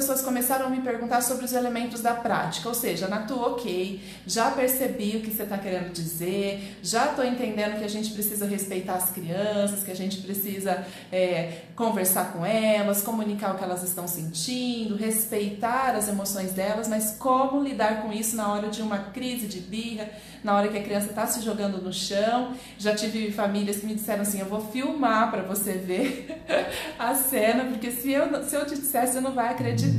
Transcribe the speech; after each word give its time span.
pessoas 0.00 0.22
começaram 0.22 0.64
a 0.64 0.70
me 0.70 0.80
perguntar 0.80 1.20
sobre 1.20 1.44
os 1.44 1.52
elementos 1.52 2.00
da 2.00 2.14
prática, 2.14 2.66
ou 2.66 2.74
seja, 2.74 3.06
Natu, 3.06 3.38
ok, 3.38 4.00
já 4.26 4.50
percebi 4.50 5.18
o 5.18 5.20
que 5.20 5.30
você 5.30 5.42
está 5.42 5.58
querendo 5.58 5.92
dizer, 5.92 6.78
já 6.82 7.10
estou 7.10 7.22
entendendo 7.22 7.78
que 7.78 7.84
a 7.84 7.88
gente 7.88 8.10
precisa 8.12 8.46
respeitar 8.46 8.94
as 8.94 9.10
crianças, 9.10 9.84
que 9.84 9.90
a 9.90 9.94
gente 9.94 10.22
precisa 10.22 10.86
é, 11.12 11.64
conversar 11.76 12.32
com 12.32 12.46
elas, 12.46 13.02
comunicar 13.02 13.54
o 13.54 13.58
que 13.58 13.64
elas 13.64 13.82
estão 13.82 14.08
sentindo, 14.08 14.96
respeitar 14.96 15.94
as 15.94 16.08
emoções 16.08 16.52
delas, 16.52 16.88
mas 16.88 17.16
como 17.18 17.62
lidar 17.62 18.00
com 18.00 18.10
isso 18.10 18.34
na 18.36 18.50
hora 18.50 18.68
de 18.68 18.80
uma 18.80 18.98
crise 18.98 19.46
de 19.46 19.60
birra, 19.60 20.08
na 20.42 20.54
hora 20.54 20.68
que 20.68 20.78
a 20.78 20.82
criança 20.82 21.10
está 21.10 21.26
se 21.26 21.42
jogando 21.42 21.82
no 21.82 21.92
chão? 21.92 22.54
Já 22.78 22.94
tive 22.94 23.30
famílias 23.30 23.76
que 23.76 23.86
me 23.86 23.94
disseram 23.94 24.22
assim: 24.22 24.40
eu 24.40 24.46
vou 24.46 24.60
filmar 24.60 25.30
para 25.30 25.42
você 25.42 25.72
ver 25.72 26.42
a 26.98 27.14
cena, 27.14 27.64
porque 27.64 27.90
se 27.90 28.10
eu, 28.10 28.42
se 28.44 28.56
eu 28.56 28.64
te 28.66 28.74
disser, 28.74 29.06
você 29.06 29.20
não 29.20 29.32
vai 29.32 29.50
acreditar. 29.50 29.89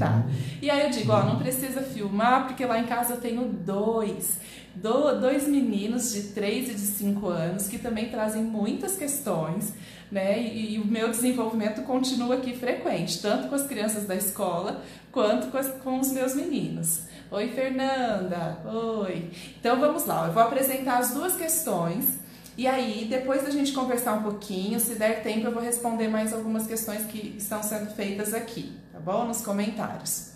E 0.62 0.70
aí 0.70 0.84
eu 0.84 0.89
digo: 0.89 1.12
ó, 1.12 1.24
não 1.24 1.38
precisa 1.38 1.82
filmar, 1.82 2.47
porque 2.47 2.65
lá 2.65 2.79
em 2.79 2.86
casa 2.86 3.14
eu 3.14 3.21
tenho 3.21 3.43
dois. 3.47 4.39
Do, 4.74 5.20
dois 5.20 5.50
meninos 5.50 6.14
de 6.14 6.29
3 6.29 6.70
e 6.70 6.74
de 6.74 6.79
5 6.79 7.28
anos 7.28 7.68
que 7.68 7.78
também 7.78 8.10
trazem 8.10 8.42
muitas 8.42 8.96
questões, 8.96 9.74
né? 10.10 10.42
E, 10.42 10.75
e, 10.75 10.79
o 10.79 10.88
meu 10.88 11.10
desenvolvimento 11.10 11.82
continua 11.82 12.36
aqui 12.36 12.56
frequente, 12.56 13.21
tanto 13.21 13.50
com 13.50 13.56
as 13.56 13.68
crianças 13.68 14.06
da 14.06 14.15
escola 14.15 14.82
quanto 15.12 15.48
com, 15.48 15.57
as, 15.57 15.68
com 15.84 16.00
os 16.00 16.14
meus 16.14 16.36
meninos. 16.36 17.01
Oi, 17.29 17.50
Fernanda. 17.50 18.60
Oi. 18.65 19.29
Então 19.60 19.78
vamos 19.78 20.06
lá, 20.06 20.28
eu 20.28 20.34
vou 20.34 20.42
apresentar 20.42 21.00
as 21.00 21.14
duas 21.14 21.36
questões 21.36 22.21
e 22.57 22.68
aí, 22.68 23.07
depois 23.10 23.43
da 23.43 23.50
gente 23.50 23.71
conversar 23.71 24.14
um 24.14 24.23
pouquinho, 24.23 24.79
se 24.79 24.96
der 24.96 25.23
tempo, 25.23 25.47
eu 25.47 25.51
vou 25.51 25.61
responder 25.61 26.07
mais 26.09 26.33
algumas 26.33 26.68
questões 26.68 27.05
que 27.05 27.36
estão 27.37 27.64
sendo 27.64 27.93
feitas 27.96 28.33
aqui, 28.33 28.73
tá 28.92 29.00
bom? 29.00 29.25
Nos 29.25 29.42
comentários. 29.42 30.32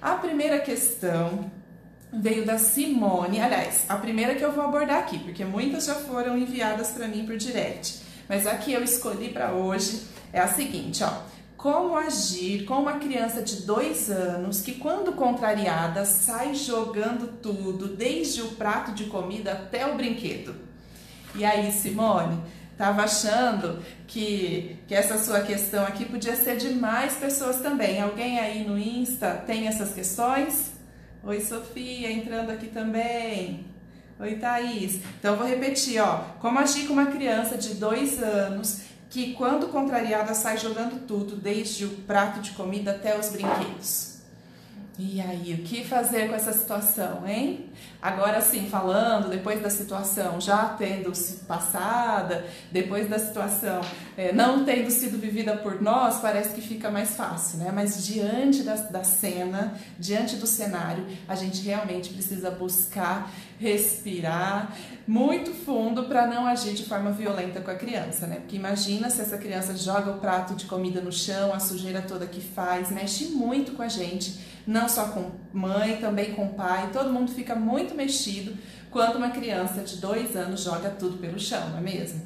A 0.00 0.14
primeira 0.14 0.58
questão 0.58 1.50
veio 2.12 2.44
da 2.44 2.58
Simone, 2.58 3.40
aliás, 3.40 3.84
a 3.88 3.96
primeira 3.96 4.34
que 4.34 4.44
eu 4.44 4.52
vou 4.52 4.64
abordar 4.64 4.98
aqui, 4.98 5.18
porque 5.20 5.44
muitas 5.44 5.86
já 5.86 5.94
foram 5.94 6.36
enviadas 6.36 6.90
para 6.90 7.06
mim 7.06 7.24
por 7.24 7.36
direct, 7.36 8.02
mas 8.28 8.46
a 8.46 8.56
que 8.56 8.72
eu 8.72 8.82
escolhi 8.82 9.28
para 9.30 9.52
hoje 9.52 10.02
é 10.32 10.40
a 10.40 10.48
seguinte, 10.48 11.04
ó. 11.04 11.32
Como 11.56 11.96
agir 11.96 12.64
com 12.64 12.74
uma 12.74 12.94
criança 12.94 13.40
de 13.40 13.62
dois 13.62 14.10
anos 14.10 14.60
que, 14.60 14.74
quando 14.74 15.12
contrariada, 15.12 16.04
sai 16.04 16.56
jogando 16.56 17.38
tudo, 17.40 17.86
desde 17.86 18.42
o 18.42 18.48
prato 18.48 18.90
de 18.90 19.04
comida 19.04 19.52
até 19.52 19.86
o 19.86 19.94
brinquedo? 19.94 20.71
E 21.34 21.44
aí, 21.44 21.72
Simone, 21.72 22.42
estava 22.72 23.02
achando 23.02 23.82
que, 24.06 24.76
que 24.86 24.94
essa 24.94 25.16
sua 25.18 25.40
questão 25.40 25.84
aqui 25.84 26.04
podia 26.04 26.36
ser 26.36 26.56
de 26.56 26.70
mais 26.70 27.14
pessoas 27.14 27.60
também. 27.60 28.00
Alguém 28.00 28.38
aí 28.38 28.64
no 28.64 28.78
Insta 28.78 29.42
tem 29.46 29.66
essas 29.66 29.94
questões? 29.94 30.72
Oi, 31.24 31.40
Sofia, 31.40 32.10
entrando 32.10 32.50
aqui 32.50 32.66
também. 32.66 33.66
Oi, 34.18 34.34
Thaís. 34.36 35.00
Então, 35.18 35.32
eu 35.32 35.38
vou 35.38 35.46
repetir, 35.46 36.00
ó. 36.00 36.18
Como 36.40 36.58
agir 36.58 36.86
com 36.86 36.92
uma 36.92 37.06
criança 37.06 37.56
de 37.56 37.74
dois 37.74 38.22
anos 38.22 38.82
que, 39.08 39.32
quando 39.34 39.68
contrariada, 39.68 40.34
sai 40.34 40.58
jogando 40.58 41.06
tudo, 41.06 41.36
desde 41.36 41.84
o 41.84 41.90
prato 41.90 42.40
de 42.40 42.50
comida 42.52 42.92
até 42.92 43.18
os 43.18 43.30
brinquedos. 43.30 44.11
E 44.98 45.22
aí, 45.22 45.54
o 45.54 45.64
que 45.64 45.82
fazer 45.84 46.28
com 46.28 46.34
essa 46.34 46.52
situação, 46.52 47.26
hein? 47.26 47.70
Agora 48.00 48.42
sim, 48.42 48.68
falando 48.68 49.30
depois 49.30 49.62
da 49.62 49.70
situação 49.70 50.38
já 50.38 50.64
tendo 50.76 51.14
sido 51.14 51.46
passada, 51.46 52.44
depois 52.70 53.08
da 53.08 53.18
situação 53.18 53.80
é, 54.18 54.32
não 54.32 54.64
tendo 54.66 54.90
sido 54.90 55.18
vivida 55.18 55.56
por 55.56 55.80
nós, 55.80 56.20
parece 56.20 56.54
que 56.54 56.60
fica 56.60 56.90
mais 56.90 57.16
fácil, 57.16 57.60
né? 57.60 57.72
Mas 57.74 58.04
diante 58.04 58.62
da, 58.62 58.74
da 58.74 59.02
cena, 59.02 59.74
diante 59.98 60.36
do 60.36 60.46
cenário, 60.46 61.06
a 61.26 61.34
gente 61.34 61.62
realmente 61.62 62.10
precisa 62.10 62.50
buscar 62.50 63.30
respirar 63.58 64.76
muito 65.06 65.52
fundo 65.52 66.04
para 66.04 66.26
não 66.26 66.46
agir 66.46 66.74
de 66.74 66.84
forma 66.84 67.12
violenta 67.12 67.60
com 67.60 67.70
a 67.70 67.76
criança, 67.76 68.26
né? 68.26 68.36
Porque 68.36 68.56
imagina 68.56 69.08
se 69.08 69.20
essa 69.22 69.38
criança 69.38 69.74
joga 69.76 70.10
o 70.10 70.18
prato 70.18 70.54
de 70.54 70.66
comida 70.66 71.00
no 71.00 71.12
chão, 71.12 71.54
a 71.54 71.60
sujeira 71.60 72.02
toda 72.02 72.26
que 72.26 72.40
faz, 72.40 72.90
mexe 72.90 73.26
muito 73.26 73.72
com 73.72 73.82
a 73.82 73.88
gente, 73.88 74.51
não 74.66 74.88
só 74.88 75.08
com 75.08 75.30
mãe, 75.52 75.96
também 75.96 76.34
com 76.34 76.48
pai, 76.48 76.90
todo 76.92 77.12
mundo 77.12 77.32
fica 77.32 77.54
muito 77.54 77.94
mexido 77.94 78.56
quando 78.90 79.16
uma 79.16 79.30
criança 79.30 79.80
de 79.82 79.96
dois 79.96 80.36
anos 80.36 80.62
joga 80.62 80.90
tudo 80.90 81.18
pelo 81.18 81.38
chão, 81.38 81.70
não 81.70 81.78
é 81.78 81.80
mesmo? 81.80 82.22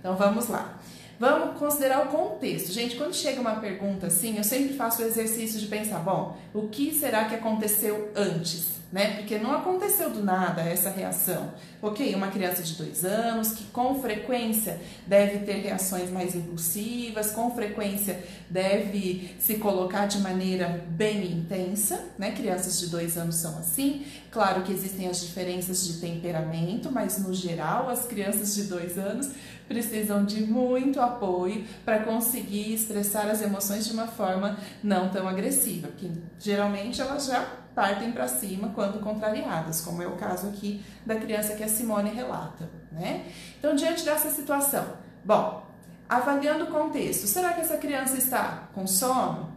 Então 0.00 0.16
vamos 0.16 0.48
lá. 0.48 0.78
Vamos 1.18 1.58
considerar 1.58 2.06
o 2.06 2.08
contexto. 2.08 2.72
Gente, 2.72 2.96
quando 2.96 3.14
chega 3.14 3.40
uma 3.40 3.56
pergunta 3.56 4.06
assim, 4.08 4.36
eu 4.36 4.44
sempre 4.44 4.74
faço 4.74 5.02
o 5.02 5.04
exercício 5.04 5.58
de 5.58 5.66
pensar, 5.66 6.00
bom, 6.00 6.36
o 6.52 6.68
que 6.68 6.92
será 6.92 7.24
que 7.24 7.34
aconteceu 7.34 8.12
antes? 8.14 8.75
Né? 8.92 9.16
Porque 9.16 9.38
não 9.38 9.52
aconteceu 9.52 10.10
do 10.10 10.22
nada 10.22 10.62
essa 10.62 10.90
reação. 10.90 11.52
Ok, 11.82 12.14
uma 12.14 12.28
criança 12.28 12.62
de 12.62 12.74
dois 12.74 13.04
anos 13.04 13.52
que 13.52 13.64
com 13.64 14.00
frequência 14.00 14.80
deve 15.06 15.40
ter 15.40 15.54
reações 15.54 16.10
mais 16.10 16.34
impulsivas, 16.34 17.32
com 17.32 17.50
frequência 17.54 18.24
deve 18.48 19.34
se 19.38 19.56
colocar 19.56 20.06
de 20.06 20.18
maneira 20.18 20.84
bem 20.88 21.32
intensa, 21.32 22.00
né? 22.18 22.30
Crianças 22.30 22.80
de 22.80 22.88
dois 22.88 23.16
anos 23.16 23.36
são 23.36 23.58
assim. 23.58 24.06
Claro 24.30 24.62
que 24.62 24.72
existem 24.72 25.08
as 25.08 25.20
diferenças 25.20 25.86
de 25.86 26.00
temperamento, 26.00 26.90
mas 26.90 27.18
no 27.18 27.34
geral 27.34 27.88
as 27.88 28.06
crianças 28.06 28.54
de 28.54 28.64
dois 28.64 28.96
anos 28.98 29.30
precisam 29.68 30.24
de 30.24 30.42
muito 30.42 31.00
apoio 31.00 31.64
para 31.84 32.00
conseguir 32.00 32.72
expressar 32.72 33.28
as 33.28 33.42
emoções 33.42 33.86
de 33.86 33.92
uma 33.92 34.06
forma 34.06 34.56
não 34.82 35.08
tão 35.08 35.28
agressiva, 35.28 35.88
porque 35.88 36.08
geralmente 36.38 37.00
elas 37.00 37.26
já 37.26 37.65
partem 37.76 38.10
para 38.10 38.26
cima 38.26 38.70
quando 38.74 39.00
contrariadas, 39.00 39.82
como 39.82 40.02
é 40.02 40.06
o 40.06 40.16
caso 40.16 40.48
aqui 40.48 40.82
da 41.04 41.14
criança 41.16 41.54
que 41.54 41.62
a 41.62 41.68
Simone 41.68 42.08
relata, 42.08 42.70
né? 42.90 43.26
Então, 43.58 43.74
diante 43.74 44.02
dessa 44.02 44.30
situação, 44.30 44.82
bom, 45.22 45.62
avaliando 46.08 46.64
o 46.64 46.68
contexto, 46.68 47.26
será 47.26 47.52
que 47.52 47.60
essa 47.60 47.76
criança 47.76 48.16
está 48.16 48.70
com 48.74 48.86
sono, 48.86 49.52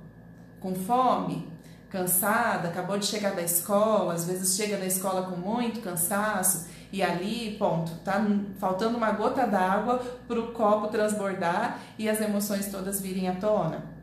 com 0.59 0.75
fome, 0.75 1.50
cansada, 1.90 2.68
acabou 2.68 3.00
de 3.00 3.06
chegar 3.06 3.34
da 3.34 3.41
escola, 3.41 4.13
às 4.13 4.25
vezes 4.25 4.53
chega 4.53 4.75
da 4.75 4.86
escola 4.86 5.22
com 5.22 5.38
muito 5.38 5.80
cansaço 5.80 6.68
e 6.91 7.01
ali, 7.01 7.56
ponto, 7.57 7.96
tá 8.03 8.22
faltando 8.59 8.97
uma 8.97 9.12
gota 9.12 9.47
d'água 9.47 9.97
para 10.28 10.40
o 10.40 10.51
copo 10.51 10.90
transbordar 10.90 11.80
e 11.97 12.09
as 12.09 12.19
emoções 12.19 12.69
todas 12.69 13.00
virem 13.00 13.30
à 13.30 13.36
tona? 13.36 13.98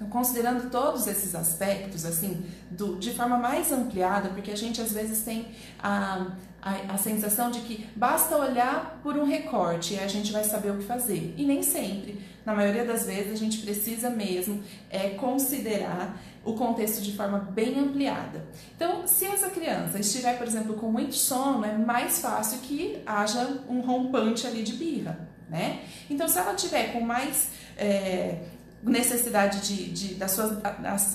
Então, 0.00 0.08
considerando 0.08 0.70
todos 0.70 1.06
esses 1.06 1.34
aspectos, 1.34 2.06
assim, 2.06 2.42
do, 2.70 2.96
de 2.96 3.12
forma 3.12 3.36
mais 3.36 3.70
ampliada, 3.70 4.30
porque 4.30 4.50
a 4.50 4.56
gente 4.56 4.80
às 4.80 4.92
vezes 4.92 5.20
tem 5.20 5.48
a, 5.78 6.28
a, 6.62 6.94
a, 6.94 6.96
sensação 6.96 7.50
de 7.50 7.60
que 7.60 7.86
basta 7.94 8.34
olhar 8.34 8.98
por 9.02 9.18
um 9.18 9.26
recorte 9.26 9.92
e 9.92 9.98
a 9.98 10.08
gente 10.08 10.32
vai 10.32 10.42
saber 10.42 10.70
o 10.70 10.78
que 10.78 10.84
fazer. 10.84 11.34
E 11.36 11.44
nem 11.44 11.62
sempre. 11.62 12.18
Na 12.46 12.54
maioria 12.54 12.86
das 12.86 13.04
vezes, 13.04 13.34
a 13.34 13.36
gente 13.36 13.58
precisa 13.58 14.08
mesmo 14.08 14.62
é, 14.88 15.10
considerar 15.10 16.18
o 16.42 16.54
contexto 16.54 17.02
de 17.02 17.14
forma 17.14 17.38
bem 17.38 17.78
ampliada. 17.78 18.46
Então, 18.74 19.06
se 19.06 19.26
essa 19.26 19.50
criança 19.50 19.98
estiver, 19.98 20.38
por 20.38 20.46
exemplo, 20.46 20.76
com 20.76 20.90
muito 20.90 21.14
sono, 21.14 21.62
é 21.62 21.76
mais 21.76 22.20
fácil 22.20 22.60
que 22.60 23.02
haja 23.04 23.60
um 23.68 23.82
rompante 23.82 24.46
ali 24.46 24.62
de 24.62 24.72
birra, 24.72 25.28
né? 25.50 25.82
Então, 26.08 26.26
se 26.26 26.38
ela 26.38 26.54
tiver 26.54 26.94
com 26.94 27.02
mais 27.02 27.50
é, 27.76 28.38
necessidade 28.82 29.60
de, 29.60 29.90
de 29.90 30.14
da 30.14 30.26
sua 30.26 30.60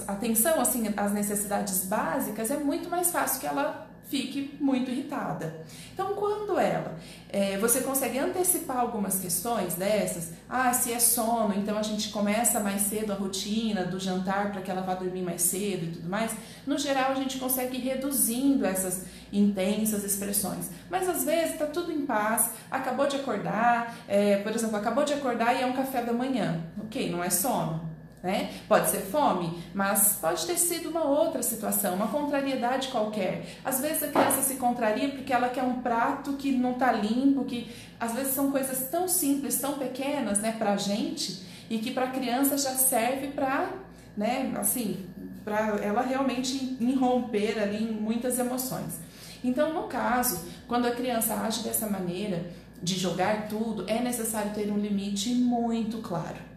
atenção 0.07 0.61
assim 0.61 0.93
às 0.95 1.11
necessidades 1.11 1.85
básicas 1.85 2.51
é 2.51 2.57
muito 2.57 2.89
mais 2.89 3.11
fácil 3.11 3.39
que 3.39 3.47
ela 3.47 3.84
fique 4.07 4.55
muito 4.59 4.91
irritada. 4.91 5.65
Então, 5.93 6.13
quando 6.15 6.59
ela, 6.59 6.97
é, 7.29 7.57
você 7.57 7.81
consegue 7.81 8.17
antecipar 8.17 8.77
algumas 8.77 9.19
questões 9.19 9.75
dessas, 9.75 10.31
ah, 10.49 10.71
se 10.73 10.93
é 10.93 10.99
sono, 10.99 11.53
então 11.55 11.77
a 11.77 11.81
gente 11.81 12.09
começa 12.09 12.59
mais 12.59 12.83
cedo 12.83 13.11
a 13.11 13.15
rotina 13.15 13.83
do 13.83 13.99
jantar 13.99 14.51
para 14.51 14.61
que 14.61 14.69
ela 14.69 14.81
vá 14.81 14.93
dormir 14.93 15.21
mais 15.21 15.41
cedo 15.41 15.85
e 15.85 15.91
tudo 15.93 16.09
mais. 16.09 16.35
No 16.65 16.77
geral, 16.77 17.11
a 17.11 17.15
gente 17.15 17.37
consegue 17.37 17.77
ir 17.77 17.81
reduzindo 17.81 18.65
essas 18.65 19.05
intensas 19.33 20.03
expressões. 20.03 20.69
Mas 20.89 21.09
às 21.09 21.23
vezes 21.23 21.53
está 21.53 21.65
tudo 21.65 21.91
em 21.91 22.05
paz, 22.05 22.51
acabou 22.69 23.07
de 23.07 23.15
acordar, 23.15 23.97
é, 24.07 24.37
por 24.37 24.53
exemplo, 24.53 24.75
acabou 24.77 25.03
de 25.03 25.13
acordar 25.13 25.55
e 25.55 25.61
é 25.61 25.65
um 25.65 25.73
café 25.73 26.03
da 26.03 26.13
manhã. 26.13 26.63
Ok, 26.85 27.09
não 27.09 27.23
é 27.23 27.29
sono 27.29 27.94
né? 28.25 28.49
Pode 28.67 28.89
ser 28.89 29.01
fome, 29.01 29.61
mas 29.71 30.17
pode 30.19 30.47
ter 30.47 30.57
sido 30.57 30.89
uma 30.89 31.03
outra 31.03 31.43
situação, 31.43 31.93
uma 31.93 32.07
contrariedade 32.07 32.87
qualquer. 32.87 33.45
Às 33.63 33.79
vezes 33.79 34.01
a 34.01 34.07
criança 34.07 34.41
se 34.41 34.55
contraria 34.55 35.09
porque 35.09 35.31
ela 35.31 35.47
quer 35.47 35.61
um 35.61 35.75
prato 35.81 36.33
que 36.33 36.51
não 36.51 36.71
está 36.71 36.91
limpo, 36.91 37.45
que 37.45 37.71
às 37.99 38.13
vezes 38.13 38.33
são 38.33 38.51
coisas 38.51 38.89
tão 38.89 39.07
simples, 39.07 39.61
tão 39.61 39.73
pequenas, 39.73 40.39
né, 40.39 40.55
para 40.57 40.73
a 40.73 40.77
gente 40.77 41.45
e 41.69 41.77
que 41.77 41.91
para 41.91 42.05
a 42.05 42.11
criança 42.11 42.57
já 42.57 42.71
serve 42.71 43.27
para, 43.27 43.69
né, 44.17 44.51
assim, 44.57 45.05
para 45.43 45.77
ela 45.83 46.01
realmente 46.01 46.77
irromper 46.81 47.61
ali 47.61 47.83
em 47.83 47.91
muitas 47.91 48.39
emoções. 48.39 48.99
Então, 49.43 49.71
no 49.71 49.83
caso, 49.83 50.47
quando 50.67 50.87
a 50.87 50.91
criança 50.91 51.35
age 51.35 51.61
dessa 51.61 51.87
maneira 51.87 52.43
de 52.81 52.97
jogar 52.97 53.47
tudo, 53.47 53.85
é 53.87 54.01
necessário 54.01 54.51
ter 54.51 54.71
um 54.71 54.79
limite 54.79 55.29
muito 55.29 55.99
claro. 55.99 56.54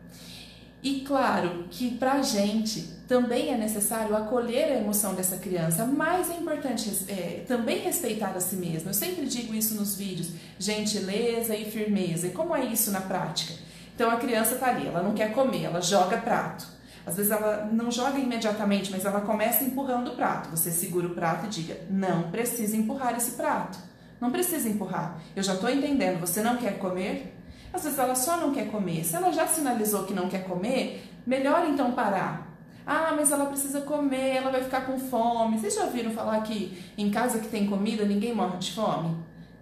E 0.82 1.00
claro 1.00 1.64
que 1.70 1.96
para 1.96 2.14
a 2.14 2.22
gente 2.22 2.98
também 3.08 3.52
é 3.52 3.56
necessário 3.56 4.14
acolher 4.14 4.64
a 4.64 4.76
emoção 4.76 5.14
dessa 5.14 5.36
criança, 5.36 5.84
mas 5.84 6.30
é 6.30 6.34
importante 6.34 7.04
é, 7.08 7.44
também 7.48 7.78
respeitar 7.78 8.30
a 8.30 8.40
si 8.40 8.56
mesma. 8.56 8.90
Eu 8.90 8.94
sempre 8.94 9.26
digo 9.26 9.54
isso 9.54 9.74
nos 9.74 9.96
vídeos: 9.96 10.30
gentileza 10.58 11.56
e 11.56 11.68
firmeza. 11.70 12.28
E 12.28 12.30
como 12.30 12.54
é 12.54 12.64
isso 12.64 12.92
na 12.92 13.00
prática? 13.00 13.54
Então 13.94 14.10
a 14.10 14.16
criança 14.16 14.54
está 14.54 14.68
ali, 14.68 14.86
ela 14.86 15.02
não 15.02 15.14
quer 15.14 15.32
comer, 15.32 15.64
ela 15.64 15.80
joga 15.80 16.18
prato. 16.18 16.64
Às 17.04 17.16
vezes 17.16 17.32
ela 17.32 17.68
não 17.72 17.90
joga 17.90 18.18
imediatamente, 18.18 18.92
mas 18.92 19.04
ela 19.04 19.22
começa 19.22 19.64
empurrando 19.64 20.12
o 20.12 20.14
prato. 20.14 20.50
Você 20.50 20.70
segura 20.70 21.08
o 21.08 21.14
prato 21.14 21.46
e 21.46 21.48
diga: 21.48 21.76
não 21.90 22.30
precisa 22.30 22.76
empurrar 22.76 23.16
esse 23.16 23.32
prato. 23.32 23.78
Não 24.20 24.30
precisa 24.30 24.68
empurrar. 24.68 25.18
Eu 25.34 25.42
já 25.42 25.54
estou 25.54 25.70
entendendo, 25.70 26.20
você 26.20 26.42
não 26.42 26.56
quer 26.56 26.78
comer? 26.78 27.37
Às 27.72 27.84
vezes 27.84 27.98
ela 27.98 28.14
só 28.14 28.36
não 28.36 28.52
quer 28.52 28.70
comer. 28.70 29.04
Se 29.04 29.16
ela 29.16 29.32
já 29.32 29.46
sinalizou 29.46 30.04
que 30.04 30.14
não 30.14 30.28
quer 30.28 30.44
comer, 30.44 31.04
melhor 31.26 31.66
então 31.68 31.92
parar. 31.92 32.48
Ah, 32.86 33.12
mas 33.14 33.30
ela 33.30 33.46
precisa 33.46 33.82
comer, 33.82 34.36
ela 34.36 34.50
vai 34.50 34.62
ficar 34.62 34.86
com 34.86 34.98
fome. 34.98 35.58
Vocês 35.58 35.74
já 35.74 35.84
ouviram 35.84 36.10
falar 36.10 36.40
que 36.40 36.82
em 36.96 37.10
casa 37.10 37.38
que 37.38 37.48
tem 37.48 37.66
comida 37.66 38.04
ninguém 38.04 38.34
morre 38.34 38.56
de 38.56 38.72
fome? 38.72 39.14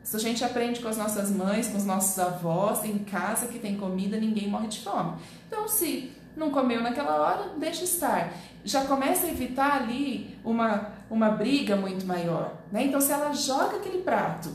Isso 0.02 0.16
a 0.16 0.20
gente 0.20 0.44
aprende 0.44 0.78
com 0.78 0.86
as 0.86 0.96
nossas 0.96 1.32
mães, 1.32 1.66
com 1.66 1.76
os 1.76 1.84
nossos 1.84 2.16
avós. 2.20 2.84
Em 2.84 2.98
casa 2.98 3.48
que 3.48 3.58
tem 3.58 3.76
comida 3.76 4.16
ninguém 4.16 4.48
morre 4.48 4.68
de 4.68 4.78
fome. 4.78 5.14
Então, 5.48 5.66
se 5.66 6.12
não 6.36 6.50
comeu 6.50 6.80
naquela 6.80 7.16
hora, 7.16 7.50
deixa 7.56 7.82
estar. 7.82 8.32
Já 8.64 8.84
começa 8.84 9.26
a 9.26 9.30
evitar 9.30 9.82
ali 9.82 10.38
uma, 10.44 10.92
uma 11.10 11.30
briga 11.30 11.74
muito 11.74 12.06
maior. 12.06 12.52
Né? 12.70 12.84
Então, 12.84 13.00
se 13.00 13.10
ela 13.10 13.32
joga 13.32 13.78
aquele 13.78 14.02
prato 14.02 14.50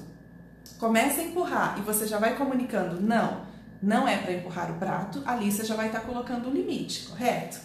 começa 0.82 1.22
a 1.22 1.24
empurrar 1.24 1.78
e 1.78 1.82
você 1.82 2.08
já 2.08 2.18
vai 2.18 2.36
comunicando, 2.36 3.00
não, 3.00 3.46
não 3.84 4.08
é 4.08 4.18
para 4.18 4.34
empurrar 4.34 4.72
o 4.72 4.80
prato, 4.80 5.22
ali 5.28 5.52
você 5.52 5.64
já 5.64 5.76
vai 5.76 5.86
estar 5.86 6.00
tá 6.00 6.06
colocando 6.08 6.50
um 6.50 6.52
limite, 6.52 7.04
correto? 7.04 7.60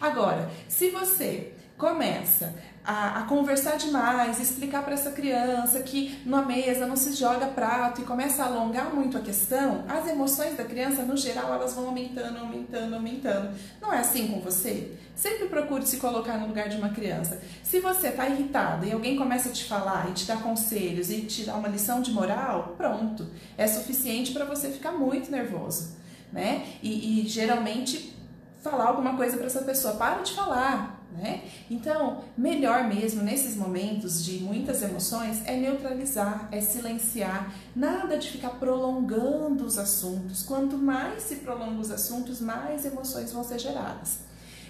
Agora, 0.00 0.48
se 0.68 0.88
você 0.90 1.52
começa 1.76 2.54
a, 2.90 3.20
a 3.20 3.22
conversar 3.22 3.76
demais, 3.76 4.40
explicar 4.40 4.82
para 4.82 4.94
essa 4.94 5.12
criança 5.12 5.78
que 5.80 6.20
na 6.26 6.42
mesa 6.42 6.88
não 6.88 6.96
se 6.96 7.12
joga 7.12 7.46
prato 7.46 8.00
e 8.00 8.04
começa 8.04 8.42
a 8.42 8.46
alongar 8.46 8.92
muito 8.92 9.16
a 9.16 9.20
questão, 9.20 9.84
as 9.88 10.08
emoções 10.08 10.56
da 10.56 10.64
criança, 10.64 11.04
no 11.04 11.16
geral, 11.16 11.54
elas 11.54 11.72
vão 11.72 11.86
aumentando, 11.86 12.38
aumentando, 12.38 12.94
aumentando. 12.96 13.56
Não 13.80 13.92
é 13.92 13.98
assim 13.98 14.26
com 14.26 14.40
você? 14.40 14.92
Sempre 15.14 15.46
procure 15.46 15.86
se 15.86 15.98
colocar 15.98 16.36
no 16.38 16.48
lugar 16.48 16.68
de 16.68 16.76
uma 16.78 16.88
criança. 16.88 17.40
Se 17.62 17.78
você 17.78 18.08
está 18.08 18.28
irritado 18.28 18.84
e 18.84 18.90
alguém 18.90 19.14
começa 19.14 19.50
a 19.50 19.52
te 19.52 19.64
falar 19.66 20.10
e 20.10 20.14
te 20.14 20.26
dar 20.26 20.42
conselhos 20.42 21.10
e 21.10 21.20
te 21.22 21.44
dar 21.44 21.54
uma 21.56 21.68
lição 21.68 22.00
de 22.00 22.10
moral, 22.10 22.74
pronto, 22.76 23.28
é 23.56 23.68
suficiente 23.68 24.32
para 24.32 24.44
você 24.44 24.68
ficar 24.68 24.90
muito 24.90 25.30
nervoso, 25.30 25.96
né? 26.32 26.66
E, 26.82 27.20
e 27.20 27.28
geralmente 27.28 28.16
falar 28.64 28.86
alguma 28.86 29.16
coisa 29.16 29.36
para 29.36 29.46
essa 29.46 29.62
pessoa, 29.62 29.94
para 29.94 30.22
de 30.22 30.32
falar, 30.32 30.99
né? 31.12 31.42
Então, 31.70 32.24
melhor 32.36 32.84
mesmo 32.84 33.22
nesses 33.22 33.56
momentos 33.56 34.24
de 34.24 34.38
muitas 34.38 34.82
emoções 34.82 35.42
é 35.46 35.56
neutralizar, 35.56 36.48
é 36.50 36.60
silenciar, 36.60 37.54
nada 37.74 38.16
de 38.16 38.30
ficar 38.30 38.50
prolongando 38.50 39.64
os 39.64 39.78
assuntos. 39.78 40.42
Quanto 40.42 40.76
mais 40.76 41.22
se 41.24 41.36
prolonga 41.36 41.80
os 41.80 41.90
assuntos, 41.90 42.40
mais 42.40 42.84
emoções 42.84 43.32
vão 43.32 43.44
ser 43.44 43.58
geradas. 43.58 44.18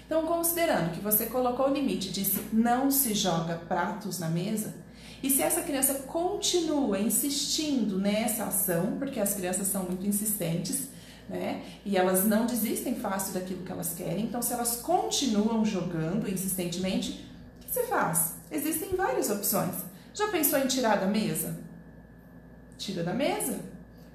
Então, 0.05 0.25
considerando 0.25 0.91
que 0.91 0.99
você 0.99 1.27
colocou 1.27 1.69
o 1.69 1.73
limite, 1.73 2.11
disse 2.11 2.41
não 2.51 2.91
se 2.91 3.13
joga 3.13 3.55
pratos 3.55 4.19
na 4.19 4.27
mesa, 4.27 4.73
e 5.23 5.29
se 5.29 5.41
essa 5.41 5.61
criança 5.61 5.93
continua 6.07 6.99
insistindo 6.99 7.99
nessa 7.99 8.45
ação, 8.45 8.97
porque 8.97 9.19
as 9.19 9.35
crianças 9.35 9.67
são 9.67 9.83
muito 9.83 10.05
insistentes, 10.05 10.87
né? 11.29 11.63
E 11.85 11.97
elas 11.97 12.25
não 12.25 12.45
desistem 12.45 12.95
fácil 12.95 13.33
daquilo 13.33 13.63
que 13.63 13.71
elas 13.71 13.93
querem. 13.93 14.25
Então, 14.25 14.41
se 14.41 14.53
elas 14.53 14.77
continuam 14.77 15.63
jogando 15.65 16.29
insistentemente, 16.29 17.25
o 17.57 17.65
que 17.65 17.71
você 17.71 17.83
faz? 17.83 18.35
Existem 18.51 18.95
várias 18.95 19.29
opções. 19.29 19.75
Já 20.13 20.27
pensou 20.27 20.59
em 20.59 20.67
tirar 20.67 20.99
da 20.99 21.07
mesa? 21.07 21.57
Tira 22.77 23.03
da 23.03 23.13
mesa. 23.13 23.59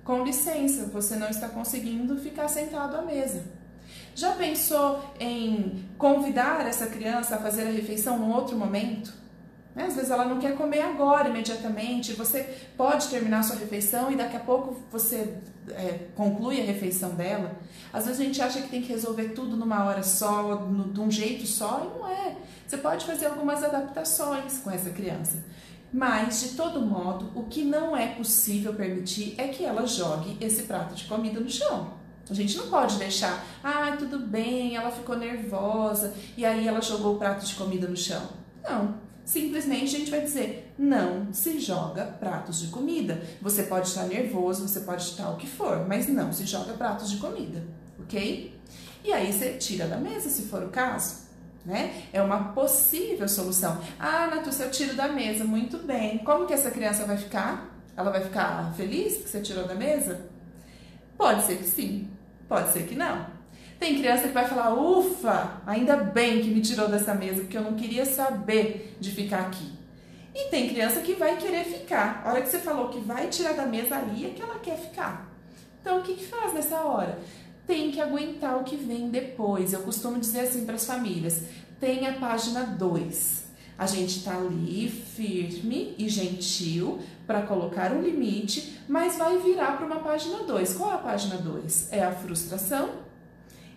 Com 0.05 0.23
licença, 0.23 0.87
você 0.87 1.17
não 1.17 1.29
está 1.29 1.49
conseguindo 1.49 2.17
ficar 2.19 2.49
sentado 2.49 2.97
à 2.97 3.03
mesa. 3.03 3.45
Já 4.15 4.33
pensou 4.33 5.03
em 5.19 5.85
convidar 5.99 6.67
essa 6.67 6.87
criança 6.87 7.37
a 7.37 7.39
fazer 7.39 7.63
a 7.63 7.71
refeição 7.71 8.19
num 8.19 8.33
outro 8.33 8.57
momento? 8.57 9.13
Né? 9.77 9.85
Às 9.85 9.95
vezes 9.95 10.11
ela 10.11 10.25
não 10.25 10.39
quer 10.39 10.57
comer 10.57 10.81
agora, 10.81 11.29
imediatamente. 11.29 12.15
Você 12.15 12.43
pode 12.79 13.09
terminar 13.09 13.45
sua 13.45 13.57
refeição 13.57 14.11
e 14.11 14.17
daqui 14.17 14.35
a 14.35 14.41
pouco 14.41 14.81
você 14.91 15.37
é, 15.69 16.07
conclui 16.17 16.59
a 16.63 16.65
refeição 16.65 17.11
dela. 17.11 17.55
Às 17.93 18.07
vezes 18.07 18.21
a 18.21 18.25
gente 18.25 18.41
acha 18.41 18.63
que 18.63 18.69
tem 18.69 18.81
que 18.81 18.89
resolver 18.89 19.29
tudo 19.29 19.55
numa 19.55 19.85
hora 19.85 20.03
só, 20.03 20.57
no, 20.61 20.91
de 20.91 20.99
um 20.99 21.11
jeito 21.11 21.47
só, 21.47 21.83
e 21.85 21.99
não 21.99 22.09
é. 22.09 22.37
Você 22.67 22.79
pode 22.79 23.05
fazer 23.05 23.27
algumas 23.27 23.63
adaptações 23.63 24.59
com 24.59 24.71
essa 24.71 24.89
criança. 24.89 25.45
Mas, 25.93 26.41
de 26.41 26.49
todo 26.57 26.81
modo, 26.81 27.31
o 27.35 27.45
que 27.45 27.63
não 27.63 27.95
é 27.95 28.09
possível 28.09 28.75
permitir 28.75 29.35
é 29.37 29.49
que 29.49 29.63
ela 29.63 29.87
jogue 29.87 30.39
esse 30.41 30.63
prato 30.63 30.95
de 30.95 31.05
comida 31.05 31.39
no 31.39 31.51
chão. 31.51 31.95
A 32.29 32.35
gente 32.35 32.57
não 32.57 32.69
pode 32.69 32.97
deixar, 32.97 33.45
ah, 33.63 33.95
tudo 33.97 34.19
bem, 34.19 34.75
ela 34.75 34.91
ficou 34.91 35.17
nervosa 35.17 36.13
e 36.37 36.45
aí 36.45 36.67
ela 36.67 36.81
jogou 36.81 37.15
o 37.15 37.19
prato 37.19 37.47
de 37.47 37.55
comida 37.55 37.87
no 37.87 37.97
chão. 37.97 38.23
Não, 38.65 39.06
simplesmente 39.27 39.97
a 39.97 39.99
gente 39.99 40.11
vai 40.11 40.23
dizer: 40.23 40.73
não 40.79 41.33
se 41.35 41.59
joga 41.61 42.05
pratos 42.05 42.61
de 42.61 42.69
comida. 42.69 43.21
Você 43.43 43.65
pode 43.65 43.89
estar 43.89 44.05
nervoso, 44.05 44.67
você 44.67 44.81
pode 44.81 45.03
estar 45.03 45.29
o 45.29 45.37
que 45.37 45.47
for, 45.47 45.87
mas 45.87 46.09
não 46.09 46.33
se 46.33 46.47
joga 46.47 46.73
pratos 46.73 47.11
de 47.11 47.19
comida, 47.19 47.63
ok? 47.99 48.59
E 49.05 49.13
aí 49.13 49.33
você 49.33 49.55
tira 49.55 49.87
da 49.87 49.99
mesa, 49.99 50.31
se 50.31 50.43
for 50.43 50.63
o 50.63 50.69
caso. 50.69 51.27
Né? 51.65 52.05
É 52.13 52.23
uma 52.23 52.53
possível 52.53 53.29
solução. 53.29 53.81
Ah, 53.99 54.29
Natúcia, 54.29 54.65
eu 54.65 54.71
tiro 54.71 54.95
da 54.95 55.09
mesa, 55.09 55.45
muito 55.45 55.79
bem. 55.79 56.19
Como 56.19 56.47
que 56.47 56.55
essa 56.55 56.71
criança 56.71 57.05
vai 57.05 57.17
ficar? 57.17 57.77
Ela 57.97 58.13
vai 58.13 58.23
ficar 58.23 58.73
feliz 58.77 59.17
que 59.17 59.29
você 59.29 59.41
tirou 59.41 59.67
da 59.67 59.75
mesa? 59.75 60.29
Pode 61.19 61.45
ser 61.45 61.57
que 61.57 61.65
sim, 61.65 62.09
pode 62.49 62.73
ser 62.73 62.87
que 62.87 62.95
não. 62.95 63.36
Tem 63.79 63.99
criança 63.99 64.29
que 64.29 64.35
vai 64.35 64.49
falar: 64.49 64.75
ufa, 64.75 65.61
ainda 65.67 65.97
bem 65.97 66.41
que 66.41 66.49
me 66.49 66.61
tirou 66.61 66.89
dessa 66.89 67.15
mesa, 67.15 67.43
porque 67.43 67.57
eu 67.57 67.63
não 67.63 67.75
queria 67.75 68.05
saber 68.05 68.97
de 68.99 69.11
ficar 69.11 69.41
aqui. 69.41 69.73
E 70.35 70.51
tem 70.51 70.69
criança 70.69 71.01
que 71.01 71.15
vai 71.15 71.37
querer 71.37 71.65
ficar. 71.65 72.23
A 72.25 72.31
hora 72.31 72.43
que 72.43 72.49
você 72.49 72.59
falou 72.59 72.89
que 72.89 73.01
vai 73.01 73.29
tirar 73.29 73.55
da 73.55 73.67
mesa 73.67 73.97
ali 73.97 74.27
é 74.27 74.31
que 74.31 74.43
ela 74.43 74.59
quer 74.59 74.77
ficar. 74.77 75.31
Então 75.81 76.01
o 76.01 76.03
que, 76.03 76.15
que 76.15 76.27
faz 76.27 76.53
nessa 76.53 76.81
hora? 76.81 77.19
Tem 77.67 77.91
que 77.91 78.01
aguentar 78.01 78.59
o 78.59 78.65
que 78.65 78.77
vem 78.77 79.09
depois. 79.09 79.73
Eu 79.73 79.81
costumo 79.81 80.19
dizer 80.19 80.41
assim 80.41 80.65
para 80.65 80.75
as 80.75 80.85
famílias: 80.85 81.43
tem 81.81 82.07
a 82.07 82.15
página 82.15 82.65
2. 82.65 83.47
A 83.79 83.87
gente 83.87 84.19
está 84.19 84.35
ali 84.35 84.89
firme 84.89 85.95
e 85.99 86.09
gentil 86.09 86.99
para 87.27 87.43
colocar 87.43 87.93
um 87.93 88.01
limite, 88.01 88.81
mas 88.89 89.19
vai 89.19 89.39
virar 89.39 89.77
para 89.77 89.87
uma 89.87 90.01
página 90.01 90.45
2. 90.45 90.75
Qual 90.75 90.91
é 90.91 90.95
a 90.95 90.99
página 90.99 91.37
2? 91.37 91.93
É 91.93 92.03
a 92.03 92.13
frustração 92.13 93.06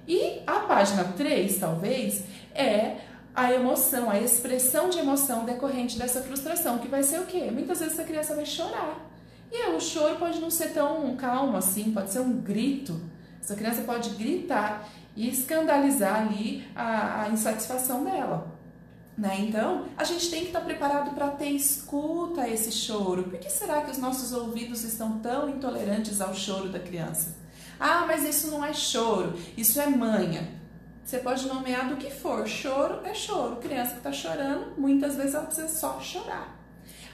e 0.09 0.41
a 0.47 0.61
página 0.61 1.03
3, 1.03 1.59
talvez, 1.59 2.23
é 2.55 2.97
a 3.35 3.53
emoção, 3.53 4.09
a 4.09 4.19
expressão 4.19 4.89
de 4.89 4.97
emoção 4.97 5.45
decorrente 5.45 5.99
dessa 5.99 6.23
frustração, 6.23 6.79
que 6.79 6.87
vai 6.87 7.03
ser 7.03 7.19
o 7.19 7.27
quê? 7.27 7.51
Muitas 7.51 7.79
vezes 7.79 7.99
a 7.99 8.03
criança 8.03 8.33
vai 8.33 8.45
chorar. 8.45 9.05
E 9.51 9.69
o 9.69 9.79
choro 9.79 10.15
pode 10.15 10.39
não 10.39 10.49
ser 10.49 10.69
tão 10.69 11.15
calmo 11.15 11.55
assim, 11.57 11.91
pode 11.91 12.09
ser 12.09 12.21
um 12.21 12.41
grito. 12.41 12.99
Essa 13.39 13.55
criança 13.55 13.83
pode 13.83 14.09
gritar 14.15 14.89
e 15.15 15.29
escandalizar 15.29 16.21
ali 16.21 16.67
a, 16.75 17.21
a 17.21 17.29
insatisfação 17.29 18.03
dela. 18.03 18.57
Né? 19.15 19.37
Então, 19.41 19.85
a 19.95 20.03
gente 20.03 20.31
tem 20.31 20.41
que 20.41 20.47
estar 20.47 20.61
preparado 20.61 21.13
para 21.13 21.27
ter 21.27 21.49
escuta 21.49 22.41
a 22.41 22.49
esse 22.49 22.71
choro. 22.71 23.25
Por 23.25 23.37
que 23.37 23.49
será 23.49 23.81
que 23.81 23.91
os 23.91 23.99
nossos 23.99 24.33
ouvidos 24.33 24.83
estão 24.83 25.19
tão 25.19 25.47
intolerantes 25.49 26.19
ao 26.19 26.33
choro 26.33 26.69
da 26.69 26.79
criança? 26.79 27.37
Ah, 27.79 28.03
mas 28.05 28.23
isso 28.23 28.51
não 28.51 28.63
é 28.63 28.73
choro, 28.73 29.33
isso 29.55 29.79
é 29.79 29.87
manha. 29.87 30.59
Você 31.09 31.17
pode 31.17 31.47
nomear 31.47 31.89
do 31.89 31.95
que 31.95 32.11
for. 32.11 32.47
Choro 32.47 32.99
é 33.03 33.15
choro. 33.15 33.55
Criança 33.55 33.93
que 33.93 33.97
está 33.97 34.11
chorando, 34.11 34.73
muitas 34.77 35.15
vezes 35.15 35.33
ela 35.33 35.45
precisa 35.45 35.67
só 35.67 35.99
chorar. 35.99 36.55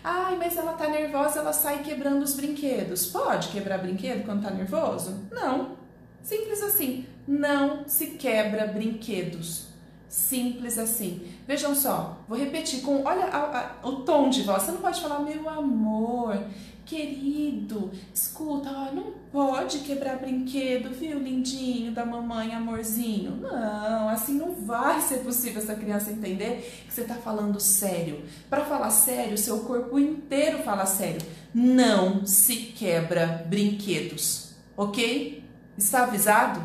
Ai, 0.03 0.36
mas 0.36 0.57
ela 0.57 0.74
está 0.74 0.89
nervosa, 0.89 1.39
ela 1.39 1.53
sai 1.53 1.81
quebrando 1.81 2.22
os 2.22 2.36
brinquedos. 2.36 3.05
Pode 3.05 3.48
quebrar 3.48 3.77
brinquedo 3.77 4.25
quando 4.25 4.39
está 4.39 4.51
nervoso? 4.51 5.25
Não. 5.31 5.77
Simples 6.22 6.62
assim. 6.62 7.07
Não 7.25 7.88
se 7.88 8.07
quebra 8.07 8.67
brinquedos. 8.67 9.67
Simples 10.10 10.77
assim. 10.77 11.27
Vejam 11.48 11.74
só, 11.74 12.19
vou 12.27 12.38
repetir 12.38 12.81
com, 12.81 13.03
olha 13.03 13.25
a, 13.25 13.79
a, 13.81 13.88
o 13.88 14.01
tom 14.01 14.29
de 14.29 14.41
voz. 14.43 14.63
Você 14.63 14.72
não 14.72 14.81
pode 14.81 15.01
falar, 15.01 15.19
meu 15.19 15.50
amor, 15.50 16.38
Querido, 16.85 17.91
escuta, 18.13 18.69
ó, 18.69 18.93
não 18.93 19.13
pode 19.31 19.79
quebrar 19.79 20.17
brinquedo, 20.17 20.91
viu, 20.91 21.17
lindinho 21.17 21.91
da 21.91 22.05
mamãe, 22.05 22.53
amorzinho? 22.53 23.37
Não, 23.37 24.07
assim 24.07 24.33
não 24.37 24.53
vai 24.53 25.01
ser 25.01 25.23
possível 25.23 25.63
essa 25.63 25.73
criança 25.73 26.11
entender 26.11 26.83
que 26.87 26.93
você 26.93 27.01
está 27.01 27.15
falando 27.15 27.59
sério. 27.59 28.23
Para 28.51 28.65
falar 28.65 28.91
sério, 28.91 29.35
seu 29.35 29.61
corpo 29.61 29.97
inteiro 29.97 30.59
fala 30.59 30.85
sério. 30.85 31.21
Não 31.51 32.23
se 32.23 32.55
quebra 32.55 33.43
brinquedos, 33.49 34.51
ok? 34.77 35.43
Está 35.75 36.03
avisado? 36.03 36.61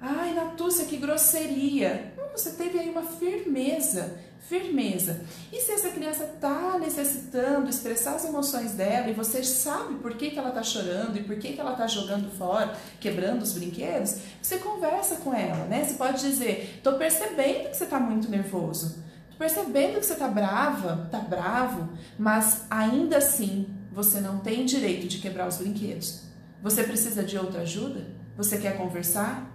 Ai, 0.00 0.32
Natúcia, 0.32 0.86
que 0.86 0.96
grosseria. 0.96 2.14
Você 2.36 2.50
teve 2.52 2.78
aí 2.78 2.90
uma 2.90 3.02
firmeza, 3.02 4.18
firmeza. 4.48 5.22
E 5.52 5.60
se 5.60 5.72
essa 5.72 5.88
criança 5.88 6.24
está 6.24 6.78
necessitando 6.78 7.68
expressar 7.68 8.16
as 8.16 8.24
emoções 8.24 8.72
dela 8.72 9.08
e 9.08 9.14
você 9.14 9.42
sabe 9.42 9.94
por 9.94 10.14
que, 10.14 10.30
que 10.30 10.38
ela 10.38 10.50
está 10.50 10.62
chorando 10.62 11.16
e 11.16 11.22
por 11.22 11.36
que, 11.36 11.52
que 11.52 11.60
ela 11.60 11.72
está 11.72 11.86
jogando 11.86 12.30
fora, 12.30 12.76
quebrando 13.00 13.42
os 13.42 13.52
brinquedos, 13.52 14.18
você 14.40 14.58
conversa 14.58 15.16
com 15.16 15.34
ela, 15.34 15.64
né? 15.64 15.84
Você 15.84 15.94
pode 15.94 16.20
dizer, 16.20 16.74
estou 16.76 16.94
percebendo 16.94 17.70
que 17.70 17.76
você 17.76 17.84
está 17.84 17.98
muito 17.98 18.30
nervoso. 18.30 19.02
Tô 19.30 19.38
percebendo 19.38 19.98
que 19.98 20.06
você 20.06 20.12
está 20.12 20.28
brava, 20.28 21.04
está 21.06 21.18
bravo, 21.18 21.88
mas 22.18 22.66
ainda 22.70 23.16
assim 23.16 23.66
você 23.90 24.20
não 24.20 24.40
tem 24.40 24.64
direito 24.64 25.06
de 25.06 25.18
quebrar 25.18 25.48
os 25.48 25.56
brinquedos. 25.56 26.24
Você 26.62 26.84
precisa 26.84 27.22
de 27.22 27.38
outra 27.38 27.62
ajuda? 27.62 28.06
Você 28.36 28.58
quer 28.58 28.76
conversar? 28.76 29.50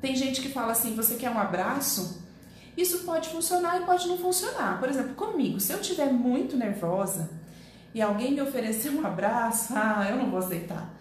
Tem 0.00 0.16
gente 0.16 0.40
que 0.40 0.48
fala 0.48 0.72
assim: 0.72 0.94
você 0.94 1.14
quer 1.14 1.30
um 1.30 1.38
abraço? 1.38 2.25
Isso 2.76 2.98
pode 3.04 3.28
funcionar 3.30 3.80
e 3.80 3.84
pode 3.84 4.06
não 4.06 4.18
funcionar. 4.18 4.78
Por 4.78 4.88
exemplo, 4.88 5.14
comigo, 5.14 5.58
se 5.58 5.72
eu 5.72 5.80
estiver 5.80 6.12
muito 6.12 6.56
nervosa 6.56 7.30
e 7.94 8.02
alguém 8.02 8.32
me 8.32 8.42
oferecer 8.42 8.90
um 8.90 9.06
abraço, 9.06 9.72
ah, 9.76 10.06
eu 10.10 10.16
não 10.16 10.30
vou 10.30 10.38
aceitar. 10.38 10.94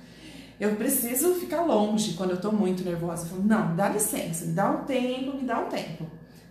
Eu 0.58 0.75
preciso 0.77 1.36
ficar 1.36 1.63
longe 1.63 2.13
quando 2.13 2.29
eu 2.29 2.38
estou 2.38 2.51
muito 2.51 2.84
nervosa. 2.84 3.25
Eu 3.25 3.29
falo, 3.32 3.44
não, 3.44 3.75
dá 3.75 3.89
licença, 3.89 4.46
me 4.46 4.53
dá 4.53 4.72
um 4.72 4.86
tempo, 4.86 5.36
me 5.36 5.44
dá 5.44 5.60
um 5.60 5.67
tempo. 5.67 6.05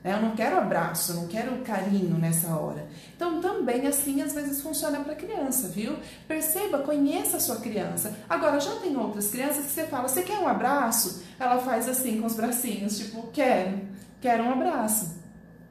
Né? 0.04 0.12
Eu 0.12 0.20
não 0.20 0.36
quero 0.36 0.58
abraço, 0.58 1.14
não 1.14 1.26
quero 1.26 1.56
carinho 1.62 2.18
nessa 2.18 2.54
hora. 2.54 2.86
Então, 3.16 3.40
também 3.40 3.86
assim, 3.86 4.20
às 4.20 4.34
vezes 4.34 4.60
funciona 4.60 5.00
para 5.00 5.14
criança, 5.14 5.68
viu? 5.68 5.96
Perceba, 6.28 6.80
conheça 6.80 7.38
a 7.38 7.40
sua 7.40 7.56
criança. 7.56 8.14
Agora, 8.28 8.60
já 8.60 8.72
tem 8.76 8.94
outras 8.94 9.30
crianças 9.30 9.64
que 9.64 9.70
você 9.70 9.84
fala, 9.84 10.06
você 10.06 10.22
quer 10.22 10.38
um 10.38 10.46
abraço? 10.46 11.22
Ela 11.40 11.58
faz 11.58 11.88
assim 11.88 12.20
com 12.20 12.26
os 12.26 12.34
bracinhos, 12.34 12.98
tipo, 12.98 13.26
quero, 13.32 13.80
quero 14.24 14.42
um 14.42 14.52
abraço. 14.52 15.22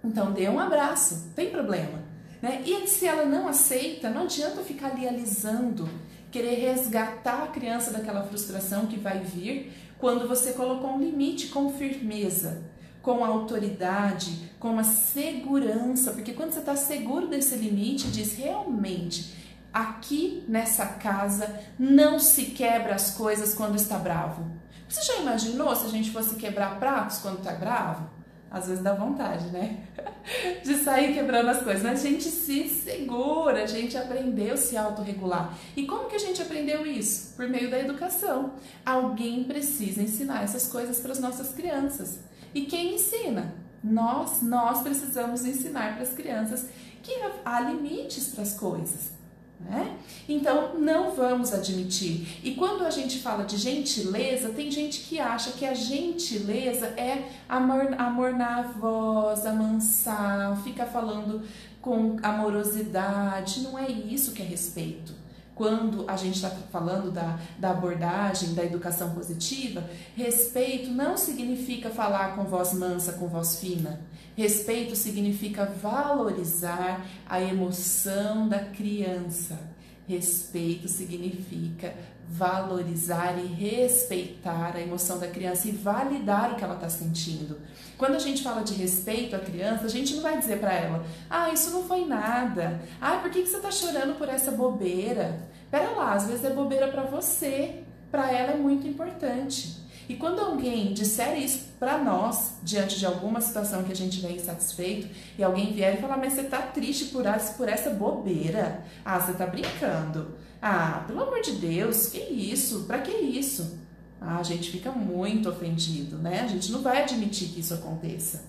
Então, 0.03 0.31
dê 0.31 0.47
um 0.47 0.59
abraço, 0.59 1.31
tem 1.35 1.49
problema. 1.49 2.03
Né? 2.39 2.61
E 2.63 2.85
se 2.85 3.07
ela 3.07 3.25
não 3.25 3.47
aceita, 3.47 4.11
não 4.11 4.25
adianta 4.25 4.61
ficar 4.61 4.91
ali 4.91 5.07
alisando, 5.07 5.89
querer 6.29 6.59
resgatar 6.59 7.41
a 7.41 7.47
criança 7.47 7.89
daquela 7.89 8.21
frustração 8.21 8.85
que 8.85 8.99
vai 8.99 9.21
vir 9.21 9.73
quando 9.97 10.27
você 10.27 10.53
colocou 10.53 10.91
um 10.91 10.99
limite 10.99 11.47
com 11.47 11.73
firmeza 11.73 12.71
com 13.01 13.25
autoridade, 13.25 14.49
com 14.57 14.79
a 14.79 14.83
segurança, 14.83 16.13
porque 16.13 16.31
quando 16.31 16.53
você 16.53 16.59
está 16.59 16.73
seguro 16.73 17.27
desse 17.27 17.53
limite, 17.55 18.07
diz 18.07 18.33
realmente, 18.37 19.35
aqui 19.73 20.45
nessa 20.47 20.85
casa 20.85 21.53
não 21.77 22.17
se 22.17 22.45
quebra 22.45 22.95
as 22.95 23.11
coisas 23.11 23.53
quando 23.53 23.75
está 23.75 23.97
bravo. 23.97 24.49
Você 24.87 25.01
já 25.01 25.19
imaginou 25.19 25.75
se 25.75 25.85
a 25.85 25.89
gente 25.89 26.11
fosse 26.11 26.35
quebrar 26.35 26.79
pratos 26.79 27.17
quando 27.17 27.39
está 27.39 27.51
bravo? 27.51 28.12
Às 28.53 28.67
vezes 28.67 28.83
dá 28.83 28.93
vontade, 28.93 29.47
né? 29.47 29.79
De 30.63 30.75
sair 30.75 31.11
quebrando 31.15 31.49
as 31.49 31.63
coisas. 31.63 31.81
Mas 31.81 32.05
a 32.05 32.07
gente 32.07 32.25
se 32.25 32.69
segura, 32.69 33.63
a 33.63 33.65
gente 33.65 33.97
aprendeu 33.97 34.53
a 34.53 34.57
se 34.57 34.77
autorregular. 34.77 35.57
E 35.75 35.87
como 35.87 36.07
que 36.07 36.15
a 36.15 36.19
gente 36.19 36.39
aprendeu 36.39 36.85
isso? 36.85 37.33
Por 37.35 37.49
meio 37.49 37.71
da 37.71 37.79
educação. 37.79 38.53
Alguém 38.85 39.43
precisa 39.43 40.03
ensinar 40.03 40.43
essas 40.43 40.67
coisas 40.67 40.99
para 40.99 41.11
as 41.11 41.19
nossas 41.19 41.51
crianças. 41.55 42.19
E 42.53 42.61
quem 42.61 42.93
ensina? 42.93 43.55
Nós, 43.83 44.43
nós 44.43 44.83
precisamos 44.83 45.43
ensinar 45.43 45.95
para 45.95 46.03
as 46.03 46.13
crianças 46.13 46.67
que 47.01 47.11
há 47.43 47.59
limites 47.59 48.27
para 48.27 48.43
as 48.43 48.53
coisas. 48.53 49.22
Né? 49.69 49.97
Então, 50.27 50.75
não 50.77 51.11
vamos 51.11 51.53
admitir. 51.53 52.39
E 52.43 52.51
quando 52.55 52.85
a 52.85 52.89
gente 52.89 53.19
fala 53.19 53.43
de 53.45 53.57
gentileza, 53.57 54.49
tem 54.49 54.69
gente 54.69 55.01
que 55.01 55.19
acha 55.19 55.51
que 55.51 55.65
a 55.65 55.73
gentileza 55.73 56.87
é 56.97 57.29
amor, 57.47 57.93
amornar 57.97 58.59
a 58.59 58.61
voz, 58.63 59.45
amansar, 59.45 60.61
ficar 60.63 60.85
falando 60.85 61.41
com 61.81 62.17
amorosidade. 62.21 63.61
Não 63.61 63.77
é 63.77 63.89
isso 63.89 64.33
que 64.33 64.41
é 64.41 64.45
respeito 64.45 65.22
quando 65.63 66.03
a 66.09 66.17
gente 66.17 66.35
está 66.35 66.49
falando 66.49 67.09
da, 67.09 67.39
da 67.57 67.71
abordagem 67.71 68.53
da 68.53 68.65
educação 68.65 69.11
positiva, 69.11 69.81
respeito 70.13 70.91
não 70.91 71.15
significa 71.15 71.89
falar 71.89 72.35
com 72.35 72.43
voz 72.43 72.73
mansa, 72.73 73.13
com 73.13 73.29
voz 73.29 73.61
fina. 73.61 74.01
Respeito 74.35 74.93
significa 74.93 75.65
valorizar 75.65 77.05
a 77.25 77.41
emoção 77.41 78.49
da 78.49 78.59
criança. 78.59 79.57
Respeito 80.07 80.87
significa 80.87 81.93
valorizar 82.27 83.37
e 83.37 83.45
respeitar 83.45 84.75
a 84.75 84.81
emoção 84.81 85.19
da 85.19 85.27
criança 85.27 85.67
e 85.67 85.71
validar 85.71 86.51
o 86.51 86.55
que 86.55 86.63
ela 86.63 86.75
está 86.75 86.89
sentindo. 86.89 87.59
Quando 87.97 88.15
a 88.15 88.19
gente 88.19 88.43
fala 88.43 88.63
de 88.63 88.73
respeito 88.73 89.35
à 89.35 89.39
criança, 89.39 89.85
a 89.85 89.89
gente 89.89 90.15
não 90.15 90.23
vai 90.23 90.37
dizer 90.37 90.59
para 90.59 90.73
ela: 90.73 91.05
ah, 91.29 91.51
isso 91.51 91.71
não 91.71 91.83
foi 91.83 92.05
nada. 92.05 92.81
Ah, 92.99 93.17
por 93.17 93.29
que, 93.29 93.43
que 93.43 93.49
você 93.49 93.57
está 93.57 93.71
chorando 93.71 94.17
por 94.17 94.27
essa 94.27 94.51
bobeira? 94.51 95.39
Pera 95.69 95.91
lá, 95.91 96.13
às 96.13 96.27
vezes 96.27 96.43
é 96.43 96.49
bobeira 96.49 96.87
para 96.87 97.03
você, 97.03 97.83
para 98.11 98.31
ela 98.31 98.53
é 98.53 98.57
muito 98.57 98.87
importante. 98.87 99.82
E 100.07 100.15
quando 100.15 100.39
alguém 100.39 100.93
disser 100.93 101.37
isso 101.39 101.73
para 101.79 101.97
nós, 101.97 102.53
diante 102.61 102.99
de 102.99 103.05
alguma 103.05 103.39
situação 103.39 103.83
que 103.83 103.91
a 103.91 103.95
gente 103.95 104.19
vem 104.19 104.35
insatisfeito, 104.35 105.07
e 105.37 105.43
alguém 105.43 105.73
vier 105.73 105.95
e 105.95 106.01
falar, 106.01 106.17
mas 106.17 106.33
você 106.33 106.43
tá 106.43 106.61
triste 106.61 107.05
por, 107.05 107.23
por 107.57 107.69
essa 107.69 107.89
bobeira? 107.89 108.83
Ah, 109.03 109.19
você 109.19 109.33
tá 109.33 109.45
brincando. 109.45 110.35
Ah, 110.61 111.03
pelo 111.07 111.23
amor 111.23 111.41
de 111.41 111.53
Deus, 111.53 112.07
que 112.07 112.19
isso? 112.19 112.83
Para 112.83 112.99
que 112.99 113.11
isso? 113.11 113.79
Ah, 114.19 114.37
a 114.37 114.43
gente 114.43 114.71
fica 114.71 114.91
muito 114.91 115.49
ofendido, 115.49 116.17
né? 116.17 116.41
A 116.41 116.47
gente 116.47 116.71
não 116.71 116.81
vai 116.81 117.01
admitir 117.01 117.49
que 117.49 117.59
isso 117.59 117.73
aconteça. 117.73 118.45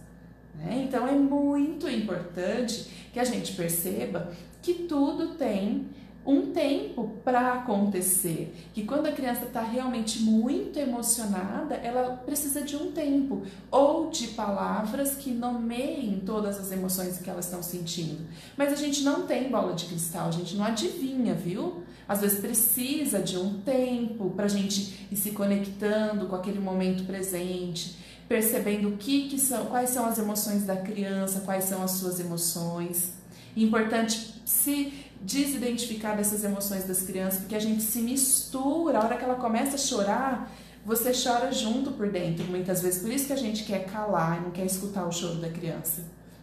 Né? 0.55 0.85
Então 0.89 1.07
é 1.07 1.13
muito 1.13 1.89
importante 1.89 2.89
que 3.13 3.19
a 3.19 3.25
gente 3.25 3.53
perceba 3.53 4.33
que 4.63 4.75
tudo 4.75 5.35
tem 5.35 5.89
um 6.27 6.53
tempo 6.53 7.13
para 7.25 7.55
acontecer. 7.55 8.55
Que 8.73 8.85
quando 8.85 9.07
a 9.07 9.13
criança 9.13 9.45
está 9.45 9.63
realmente 9.63 10.21
muito 10.21 10.79
emocionada, 10.79 11.75
ela 11.75 12.17
precisa 12.17 12.63
de 12.63 12.77
um 12.77 12.93
tempo 12.93 13.43
ou 13.71 14.11
de 14.11 14.29
palavras 14.29 15.17
que 15.17 15.31
nomeiem 15.31 16.23
todas 16.25 16.59
as 16.59 16.73
emoções 16.73 17.19
que 17.19 17.29
elas 17.29 17.45
estão 17.45 17.63
sentindo. 17.63 18.27
Mas 18.57 18.73
a 18.73 18.77
gente 18.77 19.03
não 19.03 19.27
tem 19.27 19.51
bola 19.51 19.75
de 19.75 19.85
cristal, 19.87 20.29
a 20.29 20.33
gente 20.33 20.57
não 20.57 20.65
adivinha, 20.65 21.35
viu? 21.35 21.83
Às 22.07 22.21
vezes 22.21 22.39
precisa 22.39 23.19
de 23.19 23.37
um 23.37 23.61
tempo 23.61 24.31
para 24.31 24.45
a 24.45 24.49
gente 24.49 25.07
ir 25.11 25.17
se 25.17 25.31
conectando 25.31 26.27
com 26.27 26.37
aquele 26.37 26.59
momento 26.59 27.05
presente, 27.05 27.97
percebendo 28.29 28.89
o 28.89 28.97
que, 28.97 29.29
que 29.29 29.39
são, 29.39 29.67
quais 29.67 29.91
são 29.91 30.07
as 30.07 30.19
emoções 30.19 30.65
da 30.65 30.77
criança, 30.77 31.41
quais 31.41 31.65
são 31.65 31.83
as 31.83 31.93
suas 31.93 32.21
emoções. 32.21 33.13
Importante 33.57 34.35
se 34.45 35.04
desidentificar 35.25 36.17
dessas 36.17 36.45
emoções 36.45 36.85
das 36.85 37.03
crianças, 37.03 37.41
porque 37.41 37.57
a 37.57 37.61
gente 37.61 37.83
se 37.83 38.01
mistura, 38.01 38.99
a 38.99 39.05
hora 39.05 39.17
que 39.17 39.25
ela 39.25 39.37
começa 39.37 39.77
a 39.77 39.79
chorar, 39.79 40.53
você 40.85 41.13
chora 41.13 41.51
junto 41.51 41.93
por 41.93 42.11
dentro, 42.11 42.45
muitas 42.45 42.83
vezes. 42.83 43.01
Por 43.01 43.11
isso 43.11 43.27
que 43.27 43.33
a 43.33 43.37
gente 43.37 43.65
quer 43.65 43.87
calar 43.87 44.43
não 44.43 44.51
quer 44.51 44.67
escutar 44.67 45.07
o 45.07 45.13
choro 45.13 45.37
da 45.37 45.49
criança. 45.49 46.03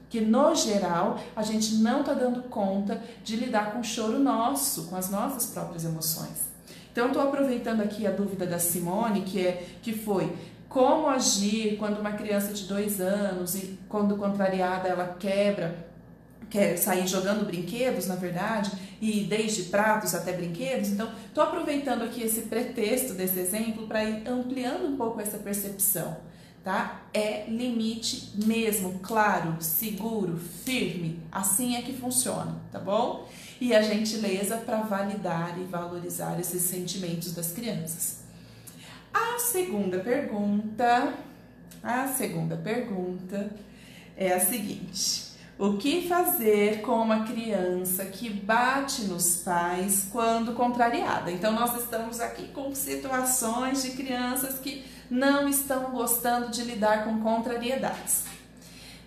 Que 0.09 0.19
no 0.19 0.55
geral 0.55 1.19
a 1.35 1.43
gente 1.43 1.75
não 1.75 2.01
está 2.01 2.13
dando 2.13 2.41
conta 2.43 3.01
de 3.23 3.35
lidar 3.35 3.71
com 3.71 3.79
o 3.79 3.83
choro 3.83 4.17
nosso, 4.19 4.85
com 4.87 4.95
as 4.95 5.11
nossas 5.11 5.45
próprias 5.45 5.85
emoções. 5.85 6.49
Então 6.91 7.07
estou 7.07 7.21
aproveitando 7.21 7.81
aqui 7.81 8.05
a 8.07 8.11
dúvida 8.11 8.47
da 8.47 8.57
Simone, 8.57 9.21
que 9.21 9.45
é 9.45 9.67
que 9.81 9.93
foi 9.93 10.35
como 10.67 11.07
agir 11.07 11.77
quando 11.77 11.99
uma 11.99 12.13
criança 12.13 12.51
de 12.51 12.63
dois 12.63 12.99
anos 12.99 13.55
e 13.55 13.79
quando 13.87 14.17
contrariada 14.17 14.89
ela 14.89 15.15
quebra 15.19 15.90
quer 16.51 16.77
sair 16.77 17.07
jogando 17.07 17.45
brinquedos, 17.45 18.07
na 18.07 18.15
verdade, 18.15 18.71
e 19.01 19.21
desde 19.21 19.63
pratos 19.63 20.13
até 20.13 20.33
brinquedos. 20.33 20.89
Então, 20.89 21.09
estou 21.25 21.45
aproveitando 21.45 22.03
aqui 22.03 22.21
esse 22.21 22.41
pretexto 22.41 23.13
desse 23.13 23.39
exemplo 23.39 23.87
para 23.87 24.03
ir 24.03 24.27
ampliando 24.27 24.85
um 24.85 24.97
pouco 24.97 25.21
essa 25.21 25.37
percepção, 25.37 26.17
tá? 26.61 27.03
É 27.13 27.45
limite 27.47 28.33
mesmo, 28.45 28.99
claro, 28.99 29.55
seguro, 29.61 30.37
firme. 30.37 31.21
Assim 31.31 31.77
é 31.77 31.81
que 31.81 31.93
funciona, 31.93 32.57
tá 32.69 32.79
bom? 32.79 33.27
E 33.59 33.73
a 33.73 33.81
gentileza 33.81 34.57
para 34.57 34.81
validar 34.81 35.57
e 35.57 35.63
valorizar 35.63 36.37
esses 36.37 36.63
sentimentos 36.63 37.33
das 37.33 37.53
crianças. 37.53 38.19
A 39.13 39.39
segunda 39.39 39.99
pergunta, 39.99 41.13
a 41.81 42.07
segunda 42.09 42.57
pergunta 42.57 43.49
é 44.17 44.33
a 44.33 44.39
seguinte: 44.39 45.30
o 45.61 45.77
que 45.77 46.07
fazer 46.07 46.81
com 46.81 46.93
uma 46.93 47.23
criança 47.23 48.05
que 48.05 48.27
bate 48.31 49.03
nos 49.03 49.35
pais 49.43 50.07
quando 50.11 50.55
contrariada? 50.55 51.31
Então, 51.31 51.51
nós 51.51 51.79
estamos 51.79 52.19
aqui 52.19 52.47
com 52.47 52.73
situações 52.73 53.83
de 53.83 53.91
crianças 53.91 54.57
que 54.57 54.83
não 55.07 55.47
estão 55.47 55.91
gostando 55.91 56.49
de 56.49 56.63
lidar 56.63 57.05
com 57.05 57.19
contrariedades. 57.19 58.25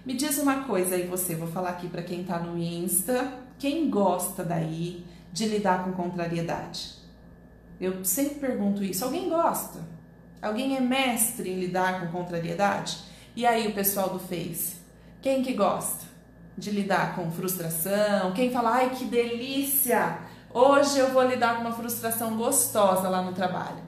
Me 0.07 0.15
diz 0.15 0.39
uma 0.39 0.63
coisa 0.63 0.95
aí, 0.95 1.09
você, 1.09 1.35
vou 1.35 1.49
falar 1.49 1.71
aqui 1.71 1.89
para 1.89 2.05
quem 2.05 2.21
está 2.21 2.39
no 2.39 2.57
Insta, 2.57 3.33
quem 3.59 3.91
gosta 3.91 4.45
daí 4.45 5.05
de 5.33 5.49
lidar 5.49 5.83
com 5.83 5.91
contrariedade? 5.91 6.95
Eu 7.81 8.05
sempre 8.05 8.37
pergunto 8.37 8.85
isso: 8.85 9.05
alguém 9.05 9.29
gosta? 9.29 9.81
Alguém 10.41 10.77
é 10.77 10.81
mestre 10.81 11.51
em 11.51 11.59
lidar 11.59 12.01
com 12.01 12.17
contrariedade? 12.17 12.99
E 13.35 13.45
aí 13.45 13.67
o 13.67 13.75
pessoal 13.75 14.11
do 14.11 14.21
Face? 14.21 14.77
Quem 15.21 15.43
que 15.43 15.55
gosta 15.55 16.14
de 16.57 16.71
lidar 16.71 17.15
com 17.15 17.31
frustração? 17.31 18.33
Quem 18.33 18.51
fala, 18.51 18.77
ai 18.77 18.91
que 18.91 19.05
delícia! 19.05 20.19
Hoje 20.53 20.99
eu 20.99 21.11
vou 21.13 21.25
lidar 21.25 21.57
com 21.57 21.63
uma 21.63 21.73
frustração 21.73 22.37
gostosa 22.37 23.09
lá 23.09 23.23
no 23.23 23.33
trabalho. 23.33 23.83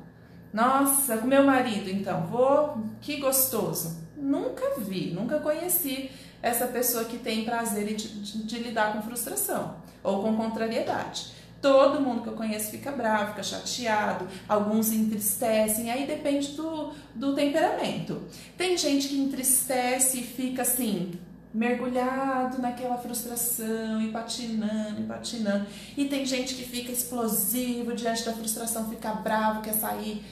Nossa, 0.52 1.18
com 1.18 1.26
meu 1.26 1.44
marido 1.44 1.88
então, 1.88 2.26
vou, 2.26 2.78
que 3.00 3.18
gostoso. 3.18 3.98
Nunca 4.16 4.80
vi, 4.80 5.12
nunca 5.12 5.38
conheci 5.38 6.10
essa 6.42 6.66
pessoa 6.66 7.04
que 7.04 7.18
tem 7.18 7.44
prazer 7.44 7.94
de, 7.94 8.08
de, 8.08 8.42
de 8.44 8.58
lidar 8.58 8.94
com 8.94 9.02
frustração 9.02 9.76
ou 10.02 10.22
com 10.22 10.36
contrariedade. 10.36 11.34
Todo 11.60 12.00
mundo 12.00 12.22
que 12.22 12.28
eu 12.28 12.34
conheço 12.34 12.70
fica 12.70 12.92
bravo, 12.92 13.30
fica 13.30 13.42
chateado, 13.42 14.28
alguns 14.48 14.92
entristecem, 14.92 15.90
aí 15.90 16.06
depende 16.06 16.48
do, 16.52 16.92
do 17.14 17.34
temperamento. 17.34 18.22
Tem 18.56 18.76
gente 18.76 19.08
que 19.08 19.18
entristece 19.18 20.20
e 20.20 20.22
fica 20.22 20.62
assim, 20.62 21.18
mergulhado 21.56 22.60
naquela 22.60 22.98
frustração 22.98 24.02
e 24.02 24.12
patinando 24.12 25.00
e 25.00 25.04
patinando. 25.04 25.66
E 25.96 26.04
tem 26.04 26.26
gente 26.26 26.54
que 26.54 26.62
fica 26.62 26.92
explosivo 26.92 27.94
diante 27.94 28.24
da 28.26 28.34
frustração, 28.34 28.90
fica 28.90 29.10
bravo, 29.14 29.62
quer 29.62 29.72
sair 29.72 30.22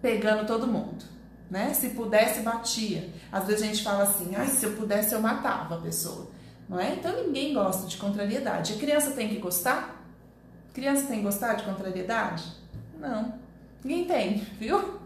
pegando 0.00 0.46
todo 0.46 0.66
mundo. 0.66 1.04
Né? 1.50 1.74
Se 1.74 1.90
pudesse, 1.90 2.40
batia. 2.40 3.10
Às 3.30 3.46
vezes 3.46 3.62
a 3.62 3.66
gente 3.66 3.82
fala 3.82 4.04
assim, 4.04 4.34
ai, 4.34 4.46
se 4.46 4.64
eu 4.64 4.72
pudesse, 4.72 5.14
eu 5.14 5.20
matava 5.20 5.74
a 5.74 5.80
pessoa. 5.80 6.30
Não 6.66 6.80
é? 6.80 6.94
Então 6.94 7.24
ninguém 7.24 7.52
gosta 7.52 7.86
de 7.86 7.98
contrariedade. 7.98 8.72
A 8.72 8.76
criança 8.78 9.10
tem 9.10 9.28
que 9.28 9.36
gostar? 9.36 10.02
Criança 10.72 11.08
tem 11.08 11.18
que 11.18 11.24
gostar 11.24 11.54
de 11.54 11.64
contrariedade? 11.64 12.44
Não. 12.98 13.34
Ninguém 13.84 14.06
tem, 14.06 14.38
viu? 14.58 14.98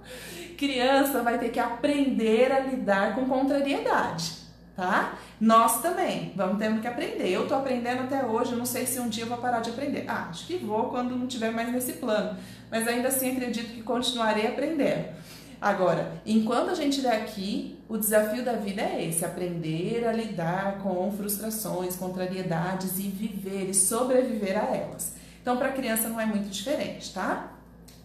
Criança 0.57 1.21
vai 1.21 1.37
ter 1.37 1.49
que 1.49 1.59
aprender 1.59 2.53
a 2.53 2.61
lidar 2.61 3.17
com 3.17 3.25
contrariedade, 3.25 4.44
tá? 4.77 5.19
Nós 5.41 5.81
também 5.81 6.33
vamos 6.35 6.59
ter 6.59 6.81
que 6.81 6.87
aprender. 6.87 7.29
Eu 7.29 7.47
tô 7.47 7.55
aprendendo 7.55 8.03
até 8.03 8.25
hoje, 8.25 8.57
não 8.57 8.67
sei 8.67 8.87
se 8.87 8.99
um 8.99 9.09
dia 9.09 9.25
eu 9.25 9.29
vou 9.29 9.39
parar 9.39 9.61
de 9.61 9.71
aprender. 9.71 10.05
Ah, 10.09 10.29
acho 10.31 10.47
que 10.47 10.57
vou 10.57 10.91
quando 10.91 11.17
não 11.17 11.27
tiver 11.27 11.51
mais 11.51 11.73
nesse 11.73 11.95
plano, 11.95 12.37
mas 12.71 12.87
ainda 12.89 13.09
assim 13.09 13.33
acredito 13.33 13.73
que 13.73 13.83
continuarei 13.83 14.47
aprendendo. 14.47 15.09
Agora, 15.61 16.13
enquanto 16.27 16.71
a 16.71 16.75
gente 16.75 16.91
estiver 16.91 17.17
aqui, 17.17 17.79
o 17.89 17.97
desafio 17.97 18.45
da 18.45 18.53
vida 18.53 18.83
é 18.83 19.05
esse: 19.09 19.25
aprender 19.25 20.07
a 20.07 20.13
lidar 20.13 20.79
com 20.79 21.11
frustrações, 21.13 21.97
contrariedades 21.97 22.99
e 22.99 23.03
viver 23.03 23.71
e 23.71 23.75
sobreviver 23.75 24.59
a 24.59 24.77
elas. 24.77 25.15
Então, 25.41 25.57
para 25.57 25.69
a 25.69 25.73
criança 25.73 26.09
não 26.09 26.21
é 26.21 26.27
muito 26.27 26.49
diferente, 26.49 27.13
tá? 27.15 27.53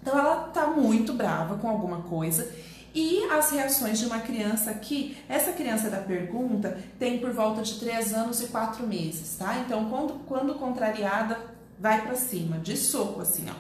Então, 0.01 0.17
ela 0.17 0.49
tá 0.53 0.67
muito 0.67 1.13
brava 1.13 1.57
com 1.57 1.67
alguma 1.67 2.01
coisa 2.03 2.49
e 2.99 3.23
as 3.31 3.49
reações 3.51 3.97
de 3.97 4.05
uma 4.05 4.19
criança 4.19 4.71
aqui, 4.71 5.17
essa 5.29 5.53
criança 5.53 5.89
da 5.89 5.99
pergunta 5.99 6.77
tem 6.99 7.17
por 7.19 7.31
volta 7.31 7.61
de 7.61 7.79
3 7.79 8.13
anos 8.13 8.41
e 8.41 8.47
4 8.47 8.85
meses, 8.85 9.37
tá? 9.37 9.57
Então, 9.59 9.89
quando, 9.89 10.15
quando 10.25 10.55
contrariada, 10.55 11.39
vai 11.79 12.01
para 12.01 12.17
cima, 12.17 12.57
de 12.57 12.75
soco 12.75 13.21
assim, 13.21 13.45
ó. 13.49 13.53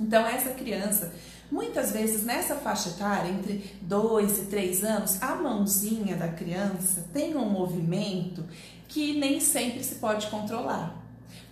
Então, 0.00 0.26
essa 0.26 0.50
criança, 0.50 1.14
muitas 1.52 1.92
vezes 1.92 2.24
nessa 2.24 2.56
faixa 2.56 2.88
etária, 2.88 3.30
entre 3.30 3.76
2 3.82 4.38
e 4.38 4.46
3 4.46 4.82
anos, 4.82 5.22
a 5.22 5.36
mãozinha 5.36 6.16
da 6.16 6.26
criança 6.26 7.06
tem 7.12 7.36
um 7.36 7.48
movimento 7.48 8.44
que 8.88 9.20
nem 9.20 9.38
sempre 9.38 9.84
se 9.84 9.96
pode 9.96 10.26
controlar. 10.26 11.00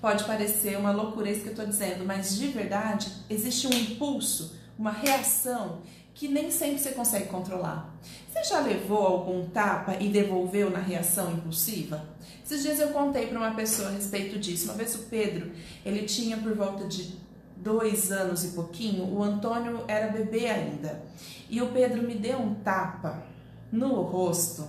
Pode 0.00 0.24
parecer 0.24 0.76
uma 0.76 0.90
loucura 0.90 1.30
isso 1.30 1.42
que 1.42 1.48
eu 1.48 1.52
estou 1.52 1.66
dizendo, 1.66 2.04
mas 2.04 2.36
de 2.36 2.48
verdade 2.48 3.12
existe 3.28 3.68
um 3.68 3.72
impulso, 3.72 4.58
uma 4.80 4.90
reação 4.90 5.82
que 6.14 6.26
nem 6.26 6.50
sempre 6.50 6.78
você 6.78 6.92
consegue 6.92 7.28
controlar. 7.28 7.94
Você 8.26 8.44
já 8.44 8.60
levou 8.60 9.06
algum 9.06 9.46
tapa 9.46 9.96
e 10.00 10.08
devolveu 10.08 10.70
na 10.70 10.78
reação 10.78 11.32
impulsiva? 11.32 12.02
Esses 12.42 12.62
dias 12.62 12.80
eu 12.80 12.88
contei 12.88 13.26
para 13.26 13.38
uma 13.38 13.54
pessoa 13.54 13.88
a 13.88 13.92
respeito 13.92 14.38
disso. 14.38 14.64
Uma 14.64 14.74
vez 14.74 14.94
o 14.94 15.00
Pedro, 15.00 15.52
ele 15.84 16.06
tinha 16.06 16.38
por 16.38 16.54
volta 16.54 16.88
de 16.88 17.14
dois 17.56 18.10
anos 18.10 18.42
e 18.42 18.48
pouquinho, 18.48 19.04
o 19.04 19.22
Antônio 19.22 19.84
era 19.86 20.10
bebê 20.10 20.46
ainda. 20.46 21.02
E 21.50 21.60
o 21.60 21.68
Pedro 21.68 22.02
me 22.02 22.14
deu 22.14 22.38
um 22.38 22.54
tapa 22.54 23.22
no 23.70 24.00
rosto 24.00 24.66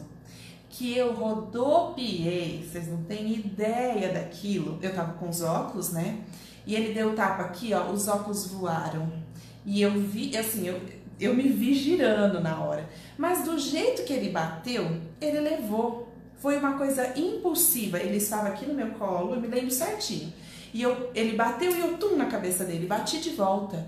que 0.70 0.96
eu 0.96 1.14
rodopiei, 1.14 2.66
vocês 2.66 2.88
não 2.88 3.04
têm 3.04 3.34
ideia 3.34 4.12
daquilo. 4.12 4.78
Eu 4.82 4.94
tava 4.94 5.14
com 5.14 5.30
os 5.30 5.42
óculos, 5.42 5.92
né? 5.92 6.22
E 6.66 6.76
ele 6.76 6.94
deu 6.94 7.12
o 7.12 7.16
tapa 7.16 7.44
aqui, 7.44 7.74
ó, 7.74 7.92
os 7.92 8.08
óculos 8.08 8.48
voaram. 8.48 9.21
E 9.66 9.82
eu 9.82 9.92
vi, 9.92 10.36
assim, 10.38 10.68
eu, 10.68 10.82
eu 11.20 11.36
me 11.36 11.44
vi 11.50 11.74
girando 11.74 12.40
na 12.40 12.60
hora. 12.60 12.90
Mas 13.18 13.44
do 13.44 13.58
jeito 13.60 14.04
que 14.04 14.14
ele 14.14 14.30
bateu, 14.30 15.00
ele 15.20 15.40
levou. 15.40 16.08
Foi 16.38 16.58
uma 16.58 16.74
coisa 16.74 17.18
impulsiva. 17.18 18.00
Ele 18.00 18.18
estava 18.18 18.48
aqui 18.48 18.66
no 18.66 18.74
meu 18.74 18.90
colo, 18.92 19.36
eu 19.36 19.42
me 19.42 19.48
lembro 19.48 19.72
certinho. 19.72 20.34
E 20.74 20.82
eu, 20.82 21.12
ele 21.14 21.36
bateu 21.36 21.76
e 21.76 21.80
eu 21.80 21.98
tum 21.98 22.16
na 22.16 22.26
cabeça 22.26 22.64
dele, 22.64 22.88
bati 22.88 23.20
de 23.20 23.32
volta. 23.32 23.86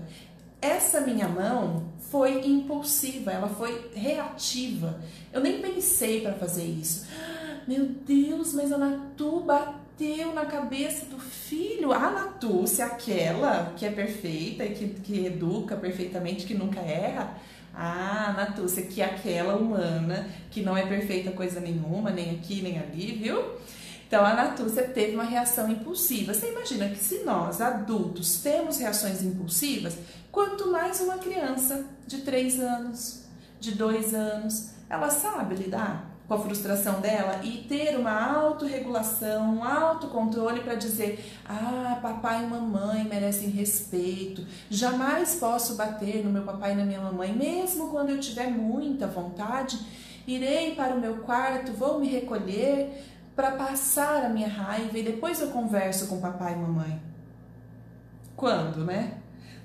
Essa 0.60 1.00
minha 1.00 1.28
mão 1.28 1.92
foi 1.98 2.46
impulsiva, 2.46 3.32
ela 3.32 3.48
foi 3.48 3.90
reativa. 3.94 5.00
Eu 5.32 5.40
nem 5.40 5.60
pensei 5.60 6.20
para 6.20 6.34
fazer 6.34 6.64
isso. 6.64 7.06
Meu 7.66 7.86
Deus, 7.86 8.52
mas 8.52 8.70
a 8.70 8.78
Natu 8.78 9.40
bateu 9.40 9.83
na 10.34 10.44
cabeça 10.44 11.06
do 11.06 11.18
filho. 11.18 11.92
A 11.92 12.34
se 12.66 12.82
aquela 12.82 13.72
que 13.76 13.86
é 13.86 13.90
perfeita 13.90 14.64
e 14.64 14.74
que, 14.74 14.88
que 14.88 15.26
educa 15.26 15.76
perfeitamente, 15.76 16.46
que 16.46 16.54
nunca 16.54 16.80
erra. 16.80 17.36
Ah, 17.74 18.34
Natúcia, 18.36 18.84
que 18.84 19.02
aquela 19.02 19.56
humana 19.56 20.28
que 20.50 20.62
não 20.62 20.76
é 20.76 20.86
perfeita 20.86 21.32
coisa 21.32 21.58
nenhuma, 21.60 22.10
nem 22.10 22.30
aqui 22.30 22.62
nem 22.62 22.78
ali, 22.78 23.12
viu? 23.12 23.42
Então 24.06 24.24
a 24.24 24.34
Natúcia 24.34 24.84
teve 24.84 25.14
uma 25.14 25.24
reação 25.24 25.68
impulsiva. 25.70 26.32
Você 26.32 26.50
imagina 26.50 26.88
que 26.88 26.98
se 26.98 27.24
nós, 27.24 27.60
adultos, 27.60 28.40
temos 28.42 28.78
reações 28.78 29.22
impulsivas, 29.22 29.96
quanto 30.30 30.70
mais 30.70 31.00
uma 31.00 31.18
criança 31.18 31.84
de 32.06 32.18
3 32.18 32.60
anos, 32.60 33.24
de 33.58 33.72
2 33.72 34.14
anos, 34.14 34.70
ela 34.88 35.10
sabe 35.10 35.56
lidar 35.56 36.13
com 36.26 36.34
a 36.34 36.38
frustração 36.38 37.00
dela 37.00 37.40
e 37.42 37.64
ter 37.68 37.98
uma 37.98 38.12
autorregulação, 38.12 39.56
um 39.56 39.64
autocontrole 39.64 40.60
para 40.60 40.74
dizer: 40.74 41.24
ah, 41.44 41.98
papai 42.00 42.44
e 42.44 42.46
mamãe 42.46 43.04
merecem 43.04 43.50
respeito, 43.50 44.46
jamais 44.70 45.36
posso 45.36 45.74
bater 45.74 46.24
no 46.24 46.30
meu 46.30 46.42
papai 46.42 46.72
e 46.72 46.76
na 46.76 46.84
minha 46.84 47.00
mamãe, 47.00 47.32
mesmo 47.32 47.90
quando 47.90 48.10
eu 48.10 48.20
tiver 48.20 48.48
muita 48.48 49.06
vontade, 49.06 49.78
irei 50.26 50.74
para 50.74 50.94
o 50.94 51.00
meu 51.00 51.16
quarto, 51.18 51.72
vou 51.72 51.98
me 51.98 52.08
recolher, 52.08 53.04
para 53.36 53.52
passar 53.52 54.24
a 54.24 54.28
minha 54.28 54.48
raiva 54.48 54.96
e 54.96 55.02
depois 55.02 55.40
eu 55.40 55.48
converso 55.48 56.06
com 56.06 56.20
papai 56.20 56.52
e 56.52 56.56
mamãe. 56.56 57.02
Quando, 58.36 58.84
né? 58.84 59.18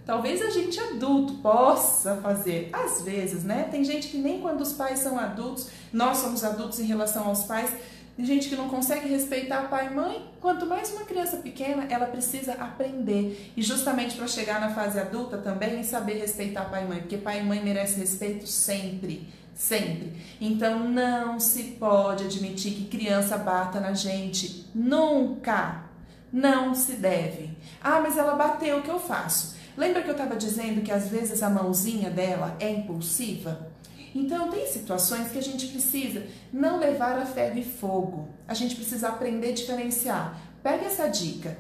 Talvez 0.05 0.41
a 0.41 0.49
gente 0.49 0.79
adulto 0.79 1.35
possa 1.35 2.15
fazer, 2.17 2.69
às 2.73 3.01
vezes, 3.01 3.43
né? 3.43 3.67
Tem 3.69 3.83
gente 3.83 4.07
que 4.07 4.17
nem 4.17 4.41
quando 4.41 4.61
os 4.61 4.73
pais 4.73 4.99
são 4.99 5.19
adultos, 5.19 5.69
nós 5.93 6.17
somos 6.17 6.43
adultos 6.43 6.79
em 6.79 6.85
relação 6.85 7.27
aos 7.27 7.43
pais, 7.43 7.71
tem 8.17 8.25
gente 8.25 8.49
que 8.49 8.55
não 8.55 8.67
consegue 8.67 9.07
respeitar 9.07 9.69
pai 9.69 9.87
e 9.87 9.95
mãe. 9.95 10.29
Quanto 10.41 10.65
mais 10.65 10.91
uma 10.91 11.05
criança 11.05 11.37
pequena, 11.37 11.85
ela 11.89 12.05
precisa 12.05 12.53
aprender. 12.53 13.53
E 13.55 13.61
justamente 13.61 14.17
para 14.17 14.27
chegar 14.27 14.59
na 14.59 14.71
fase 14.71 14.99
adulta 14.99 15.37
também, 15.37 15.83
saber 15.83 16.15
respeitar 16.15 16.65
pai 16.65 16.83
e 16.83 16.87
mãe, 16.87 16.99
porque 16.99 17.17
pai 17.17 17.39
e 17.39 17.43
mãe 17.43 17.63
merecem 17.63 17.99
respeito 17.99 18.45
sempre 18.45 19.27
sempre. 19.59 20.13
Então 20.39 20.79
não 20.89 21.37
se 21.37 21.63
pode 21.77 22.23
admitir 22.23 22.73
que 22.73 22.85
criança 22.85 23.37
bata 23.37 23.79
na 23.79 23.93
gente, 23.93 24.65
nunca. 24.73 25.83
Não 26.31 26.73
se 26.73 26.93
deve. 26.93 27.57
Ah, 27.81 27.99
mas 27.99 28.17
ela 28.17 28.35
bateu, 28.35 28.77
o 28.77 28.81
que 28.81 28.89
eu 28.89 28.99
faço? 28.99 29.57
Lembra 29.79 30.03
que 30.03 30.09
eu 30.09 30.11
estava 30.11 30.35
dizendo 30.35 30.81
que 30.81 30.91
às 30.91 31.07
vezes 31.07 31.41
a 31.41 31.49
mãozinha 31.49 32.09
dela 32.09 32.53
é 32.59 32.69
impulsiva? 32.69 33.71
Então 34.13 34.49
tem 34.49 34.67
situações 34.67 35.31
que 35.31 35.37
a 35.37 35.41
gente 35.41 35.67
precisa 35.67 36.25
não 36.51 36.77
levar 36.77 37.17
a 37.17 37.25
ferro 37.25 37.57
e 37.57 37.63
fogo. 37.63 38.27
A 38.45 38.53
gente 38.53 38.75
precisa 38.75 39.07
aprender 39.07 39.51
a 39.51 39.53
diferenciar. 39.53 40.37
Pega 40.61 40.83
essa 40.83 41.07
dica. 41.07 41.57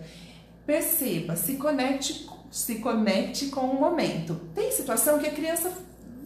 Perceba, 0.65 1.37
se 1.37 1.55
conecte, 1.55 2.27
se 2.51 2.79
conecte 2.79 3.45
com 3.45 3.61
o 3.61 3.79
momento. 3.79 4.35
Tem 4.53 4.69
situação 4.69 5.17
que 5.17 5.27
a 5.27 5.31
criança 5.31 5.71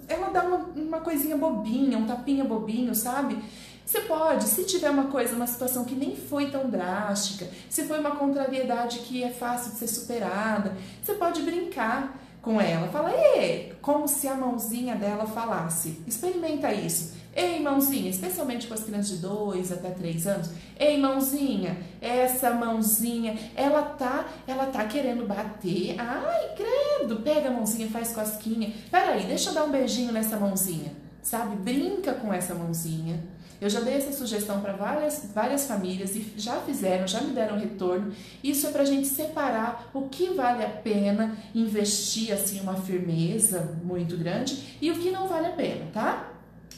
ela 0.07 0.29
dá 0.29 0.41
uma, 0.41 0.57
uma 0.75 0.99
coisinha 0.99 1.37
bobinha, 1.37 1.99
um 1.99 2.07
tapinha 2.07 2.43
bobinho, 2.43 2.95
sabe? 2.95 3.37
Você 3.85 4.01
pode, 4.01 4.45
se 4.45 4.63
tiver 4.63 4.89
uma 4.89 5.05
coisa, 5.05 5.35
uma 5.35 5.47
situação 5.47 5.83
que 5.83 5.95
nem 5.95 6.15
foi 6.15 6.49
tão 6.49 6.69
drástica, 6.69 7.47
se 7.69 7.83
foi 7.83 7.99
uma 7.99 8.11
contrariedade 8.15 8.99
que 8.99 9.23
é 9.23 9.29
fácil 9.29 9.71
de 9.71 9.77
ser 9.77 9.87
superada, 9.87 10.75
você 11.01 11.13
pode 11.13 11.41
brincar 11.41 12.17
com 12.41 12.59
ela. 12.59 12.87
Fala, 12.89 13.11
e 13.11 13.73
como 13.81 14.07
se 14.07 14.27
a 14.27 14.35
mãozinha 14.35 14.95
dela 14.95 15.25
falasse. 15.25 16.01
Experimenta 16.05 16.71
isso. 16.73 17.13
Ei, 17.35 17.59
mãozinha, 17.59 18.11
especialmente 18.11 18.67
com 18.67 18.75
as 18.75 18.83
crianças 18.83 19.09
de 19.09 19.17
2 19.17 19.71
até 19.71 19.89
3 19.89 20.27
anos. 20.27 20.49
Ei, 20.79 20.99
mãozinha, 20.99 21.77
essa 21.99 22.51
mãozinha, 22.51 23.35
ela 23.55 23.81
tá, 23.81 24.27
ela 24.45 24.67
tá 24.67 24.85
querendo 24.85 25.25
bater. 25.25 25.95
Ai, 25.97 26.55
credo, 26.55 27.21
pega 27.21 27.49
a 27.49 27.51
mãozinha, 27.51 27.89
faz 27.89 28.13
cosquinha. 28.13 28.71
Peraí, 28.91 29.25
deixa 29.25 29.49
eu 29.49 29.53
dar 29.55 29.63
um 29.63 29.71
beijinho 29.71 30.11
nessa 30.11 30.37
mãozinha. 30.37 31.02
Sabe? 31.23 31.55
Brinca 31.55 32.13
com 32.13 32.31
essa 32.31 32.53
mãozinha. 32.53 33.23
Eu 33.63 33.69
já 33.69 33.79
dei 33.79 33.93
essa 33.93 34.11
sugestão 34.11 34.59
para 34.59 34.73
várias, 34.73 35.29
várias 35.33 35.65
famílias 35.65 36.13
e 36.17 36.33
já 36.35 36.59
fizeram, 36.59 37.07
já 37.07 37.21
me 37.21 37.33
deram 37.33 37.57
retorno. 37.57 38.11
Isso 38.43 38.67
é 38.67 38.71
para 38.71 38.81
a 38.81 38.85
gente 38.85 39.07
separar 39.07 39.89
o 39.93 40.09
que 40.09 40.33
vale 40.33 40.65
a 40.65 40.69
pena 40.69 41.37
investir 41.55 42.33
assim 42.33 42.59
uma 42.59 42.75
firmeza 42.75 43.79
muito 43.81 44.17
grande 44.17 44.77
e 44.81 44.91
o 44.91 44.99
que 44.99 45.11
não 45.11 45.29
vale 45.29 45.47
a 45.47 45.51
pena, 45.53 45.85
tá? 45.93 46.29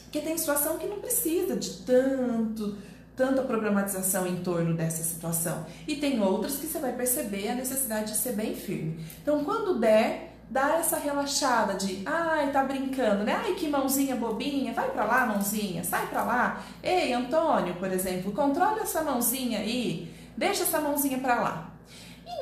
Porque 0.04 0.20
tem 0.20 0.38
situação 0.38 0.78
que 0.78 0.86
não 0.86 1.00
precisa 1.00 1.56
de 1.56 1.70
tanto, 1.78 2.78
tanta 3.16 3.42
problematização 3.42 4.24
em 4.24 4.36
torno 4.36 4.72
dessa 4.74 5.02
situação. 5.02 5.66
E 5.88 5.96
tem 5.96 6.22
outras 6.22 6.56
que 6.56 6.68
você 6.68 6.78
vai 6.78 6.92
perceber 6.92 7.48
a 7.48 7.54
necessidade 7.56 8.12
de 8.12 8.18
ser 8.18 8.34
bem 8.34 8.54
firme. 8.54 9.04
Então, 9.20 9.44
quando 9.44 9.80
der, 9.80 10.35
dá 10.48 10.76
essa 10.76 10.96
relaxada 10.96 11.74
de, 11.74 12.02
ai, 12.06 12.50
tá 12.52 12.62
brincando, 12.62 13.24
né? 13.24 13.40
Ai, 13.44 13.54
que 13.54 13.68
mãozinha 13.68 14.16
bobinha, 14.16 14.72
vai 14.72 14.88
pra 14.90 15.04
lá, 15.04 15.26
mãozinha, 15.26 15.82
sai 15.84 16.06
pra 16.06 16.22
lá. 16.22 16.62
Ei, 16.82 17.12
Antônio, 17.12 17.74
por 17.74 17.90
exemplo, 17.90 18.32
controla 18.32 18.80
essa 18.80 19.02
mãozinha 19.02 19.58
aí, 19.58 20.12
deixa 20.36 20.62
essa 20.62 20.80
mãozinha 20.80 21.18
pra 21.18 21.34
lá. 21.40 21.75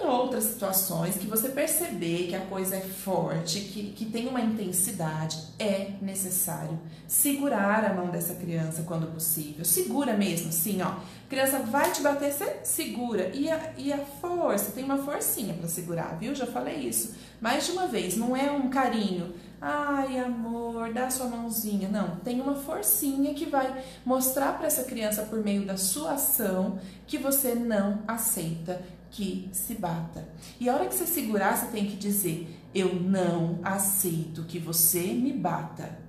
Em 0.01 0.07
outras 0.07 0.45
situações 0.45 1.17
que 1.17 1.27
você 1.27 1.49
perceber 1.49 2.27
que 2.27 2.35
a 2.35 2.41
coisa 2.41 2.77
é 2.77 2.81
forte, 2.81 3.61
que, 3.61 3.93
que 3.93 4.05
tem 4.07 4.27
uma 4.27 4.41
intensidade, 4.41 5.39
é 5.59 5.93
necessário 6.03 6.79
segurar 7.07 7.85
a 7.85 7.95
mão 7.95 8.09
dessa 8.09 8.35
criança 8.35 8.83
quando 8.83 9.13
possível. 9.13 9.65
Segura 9.65 10.15
mesmo, 10.15 10.53
sim, 10.53 10.83
ó. 10.83 10.89
A 10.89 11.29
criança 11.29 11.61
vai 11.61 11.91
te 11.93 12.03
bater, 12.03 12.33
você 12.33 12.61
segura. 12.65 13.31
E 13.35 13.51
a, 13.51 13.73
e 13.77 13.93
a 13.93 13.99
força, 13.99 14.73
tem 14.73 14.85
uma 14.85 14.99
forcinha 14.99 15.55
para 15.55 15.69
segurar, 15.69 16.19
viu? 16.19 16.35
Já 16.35 16.47
falei 16.47 16.77
isso 16.77 17.15
mais 17.41 17.67
de 17.67 17.73
uma 17.73 17.87
vez. 17.87 18.17
Não 18.17 18.37
é 18.37 18.51
um 18.51 18.69
carinho. 18.69 19.35
Ai, 19.61 20.19
amor, 20.19 20.93
dá 20.93 21.09
sua 21.09 21.27
mãozinha. 21.27 21.89
Não, 21.89 22.17
tem 22.17 22.41
uma 22.41 22.55
forcinha 22.55 23.33
que 23.33 23.47
vai 23.47 23.83
mostrar 24.05 24.59
para 24.59 24.67
essa 24.67 24.85
criança 24.85 25.23
por 25.23 25.43
meio 25.43 25.65
da 25.65 25.77
sua 25.77 26.13
ação 26.13 26.79
que 27.07 27.17
você 27.17 27.55
não 27.55 28.03
aceita 28.07 28.83
que 29.15 29.49
se 29.53 29.75
bata. 29.75 30.29
E 30.59 30.69
a 30.69 30.75
hora 30.75 30.87
que 30.87 30.95
você 30.95 31.07
segurar, 31.07 31.57
você 31.57 31.67
tem 31.67 31.87
que 31.87 31.97
dizer: 31.97 32.61
Eu 32.75 32.97
não 32.97 33.61
aceito 33.63 34.43
que 34.43 34.59
você 34.59 35.15
me 35.15 35.33
bata. 35.33 36.01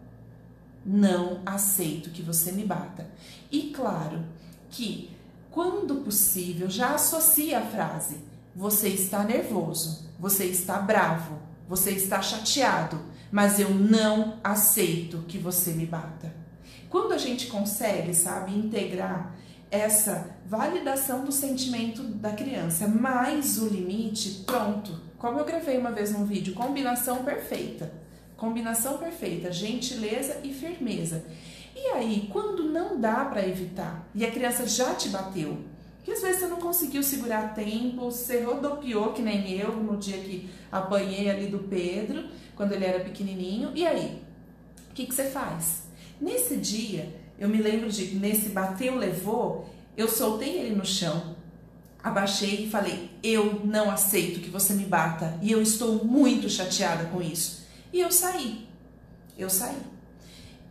Não 0.84 1.42
aceito 1.46 2.10
que 2.10 2.24
você 2.24 2.52
me 2.52 2.66
bata. 2.66 3.08
E 3.52 3.70
claro 3.70 4.26
que, 4.72 5.12
quando 5.52 5.98
possível, 5.98 6.68
já 6.68 6.96
associa 6.96 7.60
a 7.60 7.66
frase: 7.66 8.18
Você 8.56 8.90
está 8.90 9.24
nervoso, 9.24 10.10
você 10.20 10.46
está 10.46 10.80
bravo, 10.80 11.38
você 11.70 11.92
está 11.92 12.24
chateado, 12.24 13.00
mas 13.32 13.60
eu 13.60 13.70
não 13.70 14.40
aceito 14.44 15.26
que 15.28 15.38
você 15.38 15.74
me 15.74 15.86
bata. 15.86 16.34
Quando 16.90 17.14
a 17.14 17.20
gente 17.20 17.48
consegue, 17.48 18.16
sabe, 18.16 18.58
integrar 18.58 19.36
essa 19.70 20.38
validação 20.46 21.26
do 21.26 21.32
sentimento 21.32 22.04
da 22.04 22.32
criança, 22.32 22.88
mais 22.88 23.62
o 23.62 23.68
limite, 23.68 24.44
pronto. 24.46 25.02
Como 25.18 25.40
eu 25.40 25.46
gravei 25.46 25.78
uma 25.78 25.92
vez 25.92 26.12
num 26.12 26.26
vídeo, 26.26 26.54
combinação 26.54 27.24
perfeita. 27.24 27.92
Combinação 28.38 28.98
perfeita, 28.98 29.52
gentileza 29.52 30.40
e 30.44 30.54
firmeza. 30.54 31.26
E 31.76 31.88
aí, 31.88 32.30
quando 32.32 32.64
não 32.64 33.00
dá 33.00 33.26
para 33.26 33.48
evitar 33.48 34.08
e 34.14 34.26
a 34.26 34.32
criança 34.32 34.68
já 34.68 34.94
te 34.94 35.10
bateu, 35.10 35.58
que 36.04 36.12
às 36.12 36.22
vezes 36.22 36.42
você 36.42 36.48
não 36.48 36.58
conseguiu 36.58 37.02
segurar 37.02 37.54
tempo, 37.56 38.12
você 38.12 38.42
rodopiou 38.42 39.14
que 39.14 39.22
nem 39.22 39.54
eu 39.60 39.76
no 39.76 39.98
dia 39.98 40.18
que 40.20 40.50
apanhei 40.72 41.30
ali 41.30 41.48
do 41.48 41.60
Pedro, 41.60 42.26
quando 42.56 42.74
ele 42.74 42.86
era 42.86 43.04
pequenininho, 43.04 43.72
e 43.74 43.86
aí? 43.86 44.22
O 44.92 44.94
que, 44.94 45.06
que 45.08 45.16
você 45.16 45.26
faz? 45.26 45.84
Nesse 46.22 46.58
dia, 46.58 47.14
eu 47.38 47.50
me 47.50 47.58
lembro 47.58 47.90
de, 47.90 48.16
nesse 48.16 48.50
bateu, 48.50 48.96
levou, 48.96 49.70
eu 49.98 50.08
soltei 50.08 50.58
ele 50.58 50.76
no 50.76 50.86
chão, 50.86 51.36
abaixei 52.04 52.66
e 52.66 52.70
falei: 52.70 53.10
Eu 53.24 53.62
não 53.64 53.90
aceito 53.90 54.40
que 54.40 54.50
você 54.50 54.74
me 54.74 54.86
bata 54.86 55.38
e 55.42 55.52
eu 55.52 55.62
estou 55.62 56.06
muito 56.06 56.50
chateada 56.50 57.06
com 57.06 57.22
isso. 57.22 57.66
E 57.92 58.00
eu 58.00 58.12
saí. 58.12 58.68
Eu 59.38 59.50
saí. 59.50 59.78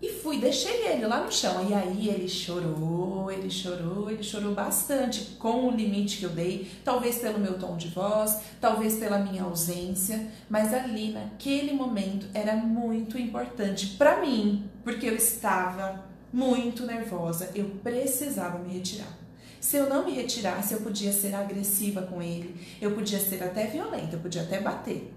E 0.01 0.13
fui, 0.13 0.39
deixei 0.39 0.87
ele 0.87 1.07
lá 1.07 1.25
no 1.25 1.33
chão. 1.33 1.67
E 1.69 1.73
aí 1.73 2.09
ele 2.09 2.29
chorou, 2.29 3.31
ele 3.31 3.51
chorou, 3.51 4.11
ele 4.11 4.23
chorou 4.23 4.55
bastante 4.55 5.37
com 5.39 5.67
o 5.67 5.71
limite 5.71 6.19
que 6.19 6.25
eu 6.25 6.31
dei, 6.31 6.71
talvez 6.85 7.19
pelo 7.19 7.39
meu 7.39 7.59
tom 7.59 7.77
de 7.77 7.89
voz, 7.89 8.39
talvez 8.61 8.97
pela 8.97 9.19
minha 9.19 9.45
ausência, 9.45 10.31
mas 10.49 10.75
ali 10.75 11.13
naquele 11.13 11.73
momento 11.73 12.27
era 12.35 12.55
muito 12.55 13.17
importante 13.17 13.87
para 13.97 14.21
mim, 14.21 14.69
porque 14.83 15.07
eu 15.07 15.17
estava 15.17 16.05
muito 16.35 16.85
nervosa, 16.85 17.49
eu 17.55 17.65
precisava 17.81 18.59
me 18.59 18.75
retirar. 18.75 19.17
Se 19.61 19.77
eu 19.77 19.89
não 19.89 20.05
me 20.05 20.13
retirasse, 20.13 20.75
eu 20.75 20.81
podia 20.81 21.13
ser 21.13 21.33
agressiva 21.33 22.03
com 22.03 22.21
ele, 22.21 22.57
eu 22.83 22.91
podia 22.91 23.21
ser 23.21 23.41
até 23.43 23.69
violenta, 23.69 24.17
eu 24.17 24.19
podia 24.21 24.43
até 24.43 24.61
bater. 24.61 25.15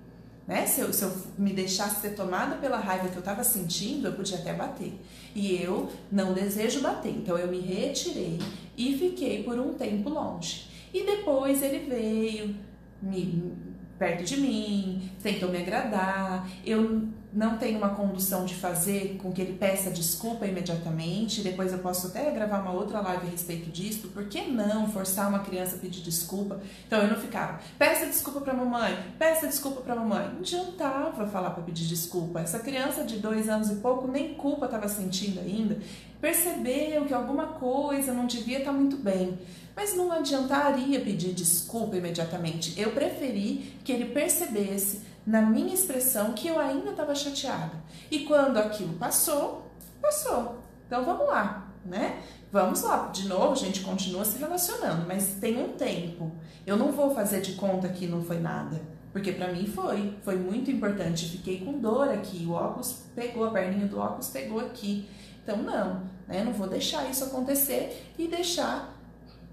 Né? 0.48 0.68
Se, 0.68 0.80
eu, 0.80 0.94
se 0.94 1.04
eu 1.04 1.12
me 1.36 1.52
deixasse 1.54 2.02
ser 2.02 2.12
tomada 2.12 2.56
pela 2.58 2.78
raiva 2.78 3.10
que 3.10 3.16
eu 3.16 3.20
estava 3.20 3.44
sentindo, 3.44 4.08
eu 4.08 4.14
podia 4.14 4.38
até 4.38 4.54
bater. 4.54 4.94
E 5.36 5.56
eu 5.62 5.92
não 6.12 6.34
desejo 6.34 6.82
bater, 6.82 7.12
então 7.12 7.36
eu 7.36 7.48
me 7.48 7.60
retirei 7.60 8.40
e 8.78 8.96
fiquei 8.96 9.42
por 9.42 9.60
um 9.60 9.74
tempo 9.74 10.10
longe. 10.10 10.70
E 10.94 11.04
depois 11.04 11.64
ele 11.64 11.80
veio 11.90 12.56
me, 13.02 13.54
perto 13.98 14.24
de 14.24 14.38
mim, 14.38 15.12
tentou 15.22 15.50
me 15.50 15.58
agradar. 15.58 16.48
Eu 16.64 17.10
não 17.34 17.58
tenho 17.58 17.78
uma 17.78 17.90
condução 17.90 18.46
de 18.46 18.56
fazer 18.56 19.18
com 19.22 19.32
que 19.32 19.42
ele 19.42 19.54
peça 19.54 19.92
desculpa 19.92 20.46
imediatamente. 20.46 21.42
Depois 21.42 21.74
eu 21.74 21.80
posso 21.80 22.08
até 22.08 22.32
gravar 22.32 22.62
uma 22.62 22.72
outra 22.72 23.02
live 23.02 23.28
a 23.28 23.30
respeito 23.30 23.70
disso. 23.70 24.08
Por 24.10 24.26
que 24.26 24.44
não 24.44 24.90
forçar 24.90 25.28
uma 25.28 25.40
criança 25.40 25.76
a 25.76 25.80
pedir 25.80 26.02
desculpa? 26.02 26.60
Então 26.88 27.00
eu 27.00 27.10
não 27.10 27.18
ficava, 27.18 27.60
peça 27.78 28.06
desculpa 28.06 28.42
para 28.42 28.54
mamãe, 28.54 28.98
peça 29.20 29.46
desculpa 29.46 29.82
para 29.82 29.96
mamãe. 29.96 30.30
Não 30.30 30.40
adiantava 30.40 31.28
falar 31.28 31.52
para 31.52 31.64
pedir 31.64 31.86
desculpa. 31.86 32.40
Essa 32.40 32.60
criança 32.60 33.04
de 33.04 33.18
dois 33.18 33.50
anos 33.50 33.70
e 33.70 33.76
pouco 33.76 34.08
nem 34.08 34.34
culpa 34.34 34.66
estava 34.66 34.88
sentindo 34.88 35.40
ainda. 35.40 35.78
Percebeu 36.22 37.06
que 37.06 37.14
alguma 37.14 37.48
coisa 37.48 38.14
não 38.14 38.26
devia 38.26 38.60
estar 38.60 38.72
tá 38.72 38.78
muito 38.78 38.98
bem. 38.98 39.38
Mas 39.76 39.96
não 39.96 40.12
adiantaria 40.12 41.00
pedir 41.02 41.34
desculpa 41.34 41.96
imediatamente. 41.98 42.74
Eu 42.80 42.94
preferi 42.94 43.76
que 43.84 43.92
ele 43.92 44.06
percebesse 44.06 45.02
na 45.28 45.42
minha 45.42 45.74
expressão 45.74 46.32
que 46.32 46.48
eu 46.48 46.58
ainda 46.58 46.92
estava 46.92 47.14
chateada. 47.14 47.74
E 48.10 48.20
quando 48.20 48.56
aquilo 48.56 48.94
passou, 48.94 49.70
passou. 50.02 50.60
Então 50.86 51.04
vamos 51.04 51.28
lá, 51.28 51.68
né? 51.86 52.24
Vamos 52.50 52.82
lá, 52.82 53.08
de 53.08 53.28
novo, 53.28 53.52
a 53.52 53.56
gente 53.56 53.82
continua 53.82 54.24
se 54.24 54.38
relacionando, 54.38 55.06
mas 55.06 55.34
tem 55.34 55.62
um 55.62 55.74
tempo. 55.74 56.32
Eu 56.66 56.78
não 56.78 56.94
vou 56.94 57.14
fazer 57.14 57.42
de 57.42 57.56
conta 57.56 57.90
que 57.90 58.08
não 58.08 58.24
foi 58.24 58.40
nada, 58.40 58.82
porque 59.12 59.34
para 59.34 59.52
mim 59.52 59.68
foi, 59.68 60.18
foi 60.24 60.38
muito 60.38 60.72
importante. 60.72 61.28
Fiquei 61.28 61.60
com 61.60 61.78
dor 61.78 62.08
aqui, 62.08 62.46
o 62.46 62.54
óculos 62.54 63.02
pegou, 63.14 63.44
a 63.44 63.52
perninha 63.52 63.86
do 63.86 64.00
óculos 64.00 64.30
pegou 64.30 64.62
aqui. 64.62 65.10
Então 65.44 65.58
não, 65.58 66.04
né? 66.26 66.42
Não 66.42 66.54
vou 66.54 66.70
deixar 66.70 67.10
isso 67.10 67.26
acontecer 67.26 68.14
e 68.18 68.30
deixar 68.30 68.98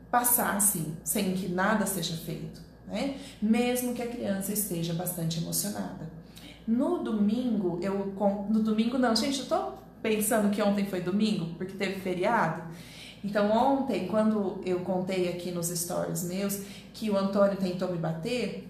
passar 0.08 0.54
assim, 0.54 0.96
sem 1.02 1.34
que 1.34 1.48
nada 1.48 1.84
seja 1.84 2.14
feito 2.14 2.63
né? 2.86 3.16
Mesmo 3.40 3.94
que 3.94 4.02
a 4.02 4.06
criança 4.06 4.52
esteja 4.52 4.94
bastante 4.94 5.38
emocionada. 5.40 6.10
No 6.66 7.02
domingo, 7.02 7.78
eu 7.82 8.14
no 8.48 8.62
domingo 8.62 8.96
não, 8.96 9.14
gente, 9.14 9.40
eu 9.40 9.46
tô 9.46 9.72
pensando 10.02 10.50
que 10.50 10.62
ontem 10.62 10.86
foi 10.86 11.00
domingo, 11.00 11.54
porque 11.56 11.74
teve 11.74 12.00
feriado. 12.00 12.62
Então 13.22 13.50
ontem, 13.50 14.06
quando 14.06 14.60
eu 14.64 14.80
contei 14.80 15.30
aqui 15.30 15.50
nos 15.50 15.68
stories 15.68 16.24
meus 16.24 16.60
que 16.92 17.10
o 17.10 17.16
Antônio 17.16 17.56
tentou 17.56 17.90
me 17.90 17.96
bater, 17.96 18.68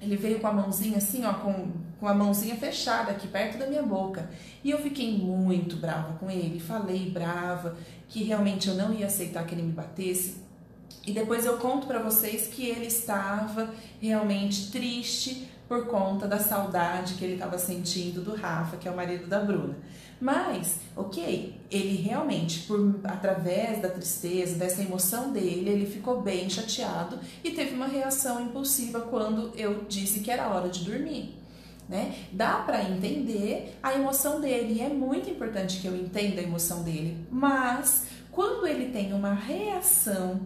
ele 0.00 0.16
veio 0.16 0.38
com 0.38 0.46
a 0.46 0.52
mãozinha 0.52 0.98
assim, 0.98 1.24
ó, 1.24 1.32
com, 1.34 1.72
com 1.98 2.06
a 2.06 2.14
mãozinha 2.14 2.54
fechada 2.56 3.10
aqui 3.10 3.26
perto 3.26 3.58
da 3.58 3.66
minha 3.66 3.82
boca. 3.82 4.30
E 4.62 4.70
eu 4.70 4.78
fiquei 4.78 5.18
muito 5.18 5.76
brava 5.76 6.14
com 6.18 6.30
ele, 6.30 6.60
falei 6.60 7.10
brava, 7.10 7.76
que 8.08 8.22
realmente 8.22 8.68
eu 8.68 8.74
não 8.74 8.92
ia 8.92 9.06
aceitar 9.06 9.44
que 9.44 9.54
ele 9.54 9.62
me 9.62 9.72
batesse. 9.72 10.45
E 11.06 11.12
depois 11.12 11.46
eu 11.46 11.56
conto 11.58 11.86
para 11.86 12.00
vocês 12.00 12.48
que 12.48 12.66
ele 12.66 12.86
estava 12.86 13.72
realmente 14.00 14.72
triste 14.72 15.48
por 15.68 15.86
conta 15.86 16.26
da 16.26 16.38
saudade 16.38 17.14
que 17.14 17.24
ele 17.24 17.34
estava 17.34 17.58
sentindo 17.58 18.20
do 18.20 18.34
Rafa, 18.34 18.76
que 18.76 18.88
é 18.88 18.90
o 18.90 18.96
marido 18.96 19.26
da 19.28 19.40
Bruna. 19.40 19.76
Mas, 20.20 20.80
ok, 20.96 21.60
ele 21.70 21.96
realmente, 21.96 22.60
por 22.60 23.00
através 23.04 23.82
da 23.82 23.88
tristeza, 23.88 24.56
dessa 24.56 24.82
emoção 24.82 25.32
dele, 25.32 25.68
ele 25.68 25.86
ficou 25.86 26.22
bem 26.22 26.48
chateado 26.48 27.18
e 27.44 27.50
teve 27.50 27.74
uma 27.74 27.86
reação 27.86 28.40
impulsiva 28.40 29.00
quando 29.00 29.52
eu 29.56 29.84
disse 29.88 30.20
que 30.20 30.30
era 30.30 30.48
hora 30.48 30.68
de 30.68 30.84
dormir. 30.84 31.36
Né? 31.88 32.16
Dá 32.32 32.56
para 32.56 32.82
entender 32.82 33.78
a 33.80 33.94
emoção 33.94 34.40
dele 34.40 34.74
e 34.74 34.80
é 34.80 34.88
muito 34.88 35.30
importante 35.30 35.80
que 35.80 35.86
eu 35.86 35.94
entenda 35.94 36.40
a 36.40 36.44
emoção 36.44 36.82
dele, 36.82 37.16
mas 37.30 38.06
quando 38.32 38.66
ele 38.66 38.90
tem 38.90 39.12
uma 39.12 39.32
reação 39.34 40.40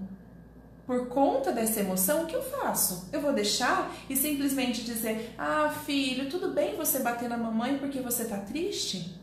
por 0.90 1.06
conta 1.06 1.52
dessa 1.52 1.78
emoção, 1.78 2.24
o 2.24 2.26
que 2.26 2.34
eu 2.34 2.42
faço? 2.42 3.08
Eu 3.12 3.20
vou 3.20 3.32
deixar 3.32 3.94
e 4.08 4.16
simplesmente 4.16 4.82
dizer: 4.82 5.36
Ah, 5.38 5.72
filho, 5.86 6.28
tudo 6.28 6.50
bem 6.50 6.74
você 6.74 6.98
bater 6.98 7.28
na 7.28 7.36
mamãe 7.36 7.78
porque 7.78 8.00
você 8.00 8.24
tá 8.24 8.38
triste? 8.38 9.16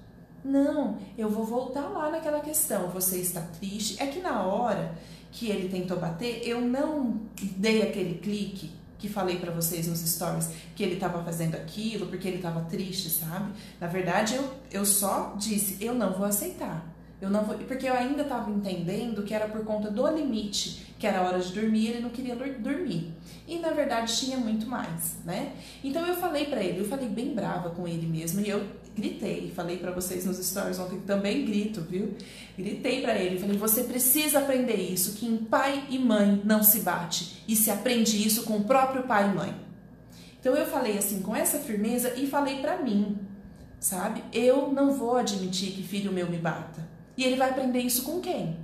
Não, 0.45 0.97
eu 1.17 1.29
vou 1.29 1.43
voltar 1.43 1.89
lá 1.89 2.09
naquela 2.09 2.39
questão. 2.39 2.87
Você 2.91 3.17
está 3.17 3.41
triste? 3.41 4.01
É 4.01 4.07
que 4.07 4.21
na 4.21 4.45
hora 4.45 4.97
que 5.29 5.49
ele 5.49 5.67
tentou 5.67 5.99
bater, 5.99 6.47
eu 6.47 6.61
não 6.61 7.19
dei 7.57 7.81
aquele 7.81 8.19
clique 8.19 8.71
que 8.97 9.09
falei 9.09 9.37
para 9.37 9.51
vocês 9.51 9.87
nos 9.87 9.99
stories 9.99 10.49
que 10.73 10.81
ele 10.81 10.93
estava 10.93 11.21
fazendo 11.21 11.55
aquilo 11.55 12.07
porque 12.07 12.29
ele 12.29 12.37
estava 12.37 12.61
triste, 12.61 13.09
sabe? 13.09 13.51
Na 13.77 13.87
verdade, 13.87 14.35
eu, 14.35 14.53
eu 14.71 14.85
só 14.85 15.35
disse: 15.37 15.83
eu 15.83 15.93
não 15.93 16.13
vou 16.13 16.25
aceitar. 16.25 16.96
Eu 17.19 17.31
não 17.31 17.43
vou, 17.43 17.57
porque 17.57 17.87
eu 17.87 17.93
ainda 17.93 18.21
estava 18.21 18.49
entendendo 18.51 19.23
que 19.23 19.33
era 19.33 19.47
por 19.47 19.63
conta 19.65 19.89
do 19.89 20.07
limite, 20.07 20.93
que 20.99 21.07
era 21.07 21.19
a 21.19 21.23
hora 21.23 21.39
de 21.39 21.51
dormir, 21.51 21.87
ele 21.87 22.01
não 22.01 22.09
queria 22.09 22.35
dormir. 22.35 23.11
E 23.47 23.57
na 23.57 23.71
verdade 23.71 24.15
tinha 24.15 24.37
muito 24.37 24.67
mais, 24.67 25.17
né? 25.25 25.53
Então 25.83 26.05
eu 26.05 26.15
falei 26.15 26.45
para 26.45 26.61
ele, 26.61 26.81
eu 26.81 26.85
falei 26.85 27.09
bem 27.09 27.33
brava 27.33 27.71
com 27.71 27.87
ele 27.87 28.05
mesmo 28.05 28.41
e 28.41 28.49
eu 28.49 28.63
gritei, 28.95 29.51
falei 29.55 29.77
para 29.77 29.91
vocês 29.91 30.25
nos 30.25 30.37
stories 30.37 30.77
ontem 30.77 30.99
também 31.01 31.45
grito, 31.45 31.81
viu? 31.81 32.15
Gritei 32.57 33.01
para 33.01 33.17
ele, 33.17 33.39
falei: 33.39 33.57
"Você 33.57 33.83
precisa 33.83 34.39
aprender 34.39 34.75
isso, 34.75 35.13
que 35.13 35.25
em 35.25 35.37
pai 35.37 35.85
e 35.89 35.97
mãe 35.97 36.41
não 36.43 36.61
se 36.61 36.81
bate 36.81 37.43
e 37.47 37.55
se 37.55 37.71
aprende 37.71 38.25
isso 38.25 38.43
com 38.43 38.57
o 38.57 38.63
próprio 38.63 39.03
pai 39.03 39.31
e 39.31 39.33
mãe". 39.33 39.55
Então 40.39 40.55
eu 40.55 40.67
falei 40.67 40.97
assim 40.97 41.21
com 41.21 41.35
essa 41.35 41.57
firmeza 41.57 42.13
e 42.15 42.27
falei 42.27 42.59
para 42.59 42.77
mim, 42.77 43.17
sabe? 43.79 44.23
Eu 44.31 44.71
não 44.71 44.93
vou 44.93 45.15
admitir 45.17 45.71
que 45.71 45.81
filho 45.83 46.11
meu 46.11 46.29
me 46.29 46.37
bata. 46.37 46.96
E 47.17 47.23
ele 47.23 47.35
vai 47.35 47.49
aprender 47.49 47.79
isso 47.79 48.03
com 48.03 48.21
quem? 48.21 48.55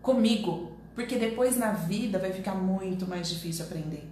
Comigo. 0.00 0.72
Porque 0.94 1.16
depois 1.16 1.56
na 1.56 1.72
vida 1.72 2.18
vai 2.18 2.32
ficar 2.32 2.54
muito 2.54 3.06
mais 3.06 3.28
difícil 3.28 3.64
aprender. 3.66 4.08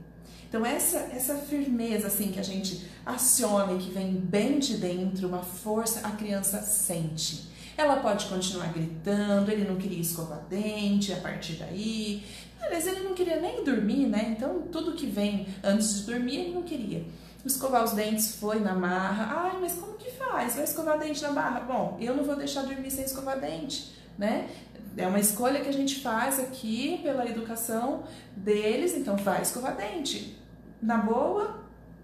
Então 0.48 0.64
essa 0.64 0.98
essa 1.12 1.34
firmeza 1.34 2.06
assim 2.06 2.30
que 2.30 2.38
a 2.38 2.42
gente 2.42 2.86
aciona 3.04 3.72
e 3.72 3.78
que 3.78 3.90
vem 3.90 4.12
bem 4.12 4.58
de 4.58 4.76
dentro, 4.76 5.26
uma 5.26 5.42
força 5.42 6.06
a 6.06 6.12
criança 6.12 6.60
sente. 6.62 7.48
Ela 7.76 7.96
pode 7.96 8.26
continuar 8.26 8.72
gritando, 8.72 9.50
ele 9.50 9.68
não 9.68 9.76
queria 9.76 10.00
escovar 10.00 10.46
dente 10.48 11.12
a 11.12 11.16
partir 11.16 11.54
daí. 11.54 12.22
Aliás, 12.60 12.86
ele 12.86 13.00
não 13.00 13.14
queria 13.14 13.38
nem 13.40 13.62
dormir, 13.62 14.06
né? 14.06 14.34
Então 14.36 14.62
tudo 14.72 14.92
que 14.92 15.06
vem 15.06 15.46
antes 15.62 15.96
de 15.96 16.02
dormir 16.04 16.36
ele 16.36 16.54
não 16.54 16.62
queria. 16.62 17.04
Escovar 17.46 17.84
os 17.84 17.92
dentes 17.92 18.36
foi 18.36 18.58
na 18.58 18.74
marra. 18.74 19.50
Ai, 19.52 19.58
mas 19.60 19.74
como 19.74 19.94
que 19.94 20.10
faz? 20.10 20.56
Vai 20.56 20.64
escovar 20.64 20.98
dente 20.98 21.22
na 21.22 21.30
marra? 21.30 21.60
Bom, 21.60 21.96
eu 22.00 22.14
não 22.14 22.24
vou 22.24 22.34
deixar 22.34 22.62
dormir 22.62 22.90
sem 22.90 23.04
escovar 23.04 23.38
dente, 23.38 23.94
né? 24.18 24.48
É 24.96 25.06
uma 25.06 25.20
escolha 25.20 25.60
que 25.60 25.68
a 25.68 25.72
gente 25.72 26.00
faz 26.00 26.40
aqui 26.40 27.00
pela 27.02 27.26
educação 27.28 28.02
deles, 28.34 28.96
então 28.96 29.16
vai 29.16 29.42
escovar 29.42 29.76
dente. 29.76 30.36
Na 30.82 30.98
boa 30.98 31.60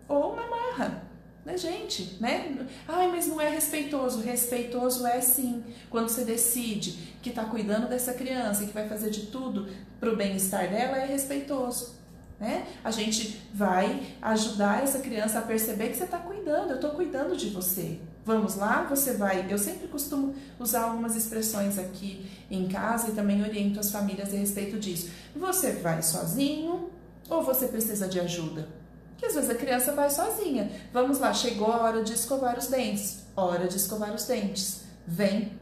ou 0.08 0.36
na 0.36 0.46
marra. 0.46 1.02
Né, 1.44 1.56
gente, 1.56 2.18
né? 2.20 2.64
Ai, 2.86 3.08
mas 3.08 3.26
não 3.26 3.40
é 3.40 3.48
respeitoso. 3.48 4.22
Respeitoso 4.22 5.04
é 5.04 5.20
sim. 5.20 5.64
Quando 5.90 6.08
você 6.08 6.24
decide 6.24 7.16
que 7.20 7.30
está 7.30 7.44
cuidando 7.46 7.88
dessa 7.88 8.14
criança 8.14 8.62
e 8.62 8.68
que 8.68 8.72
vai 8.72 8.88
fazer 8.88 9.10
de 9.10 9.26
tudo 9.26 9.68
para 9.98 10.12
o 10.12 10.16
bem-estar 10.16 10.70
dela, 10.70 10.98
é 10.98 11.06
respeitoso. 11.06 12.01
Né? 12.42 12.66
A 12.82 12.90
gente 12.90 13.40
vai 13.54 14.02
ajudar 14.20 14.82
essa 14.82 14.98
criança 14.98 15.38
a 15.38 15.42
perceber 15.42 15.90
que 15.90 15.96
você 15.96 16.02
está 16.02 16.18
cuidando, 16.18 16.70
eu 16.70 16.74
estou 16.74 16.90
cuidando 16.90 17.36
de 17.36 17.50
você. 17.50 18.00
Vamos 18.24 18.56
lá, 18.56 18.82
você 18.82 19.12
vai. 19.12 19.46
Eu 19.48 19.56
sempre 19.56 19.86
costumo 19.86 20.34
usar 20.58 20.82
algumas 20.82 21.14
expressões 21.14 21.78
aqui 21.78 22.28
em 22.50 22.66
casa 22.66 23.10
e 23.10 23.12
também 23.12 23.40
oriento 23.42 23.78
as 23.78 23.92
famílias 23.92 24.34
a 24.34 24.36
respeito 24.36 24.76
disso. 24.76 25.08
Você 25.36 25.70
vai 25.74 26.02
sozinho 26.02 26.90
ou 27.30 27.44
você 27.44 27.68
precisa 27.68 28.08
de 28.08 28.18
ajuda? 28.18 28.66
Porque 29.10 29.26
às 29.26 29.36
vezes 29.36 29.48
a 29.48 29.54
criança 29.54 29.92
vai 29.92 30.10
sozinha. 30.10 30.68
Vamos 30.92 31.20
lá, 31.20 31.32
chegou 31.32 31.70
a 31.70 31.82
hora 31.82 32.02
de 32.02 32.12
escovar 32.12 32.58
os 32.58 32.66
dentes. 32.66 33.22
Hora 33.36 33.68
de 33.68 33.76
escovar 33.76 34.12
os 34.12 34.24
dentes. 34.24 34.82
Vem. 35.06 35.52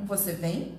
Você 0.00 0.32
vem 0.32 0.74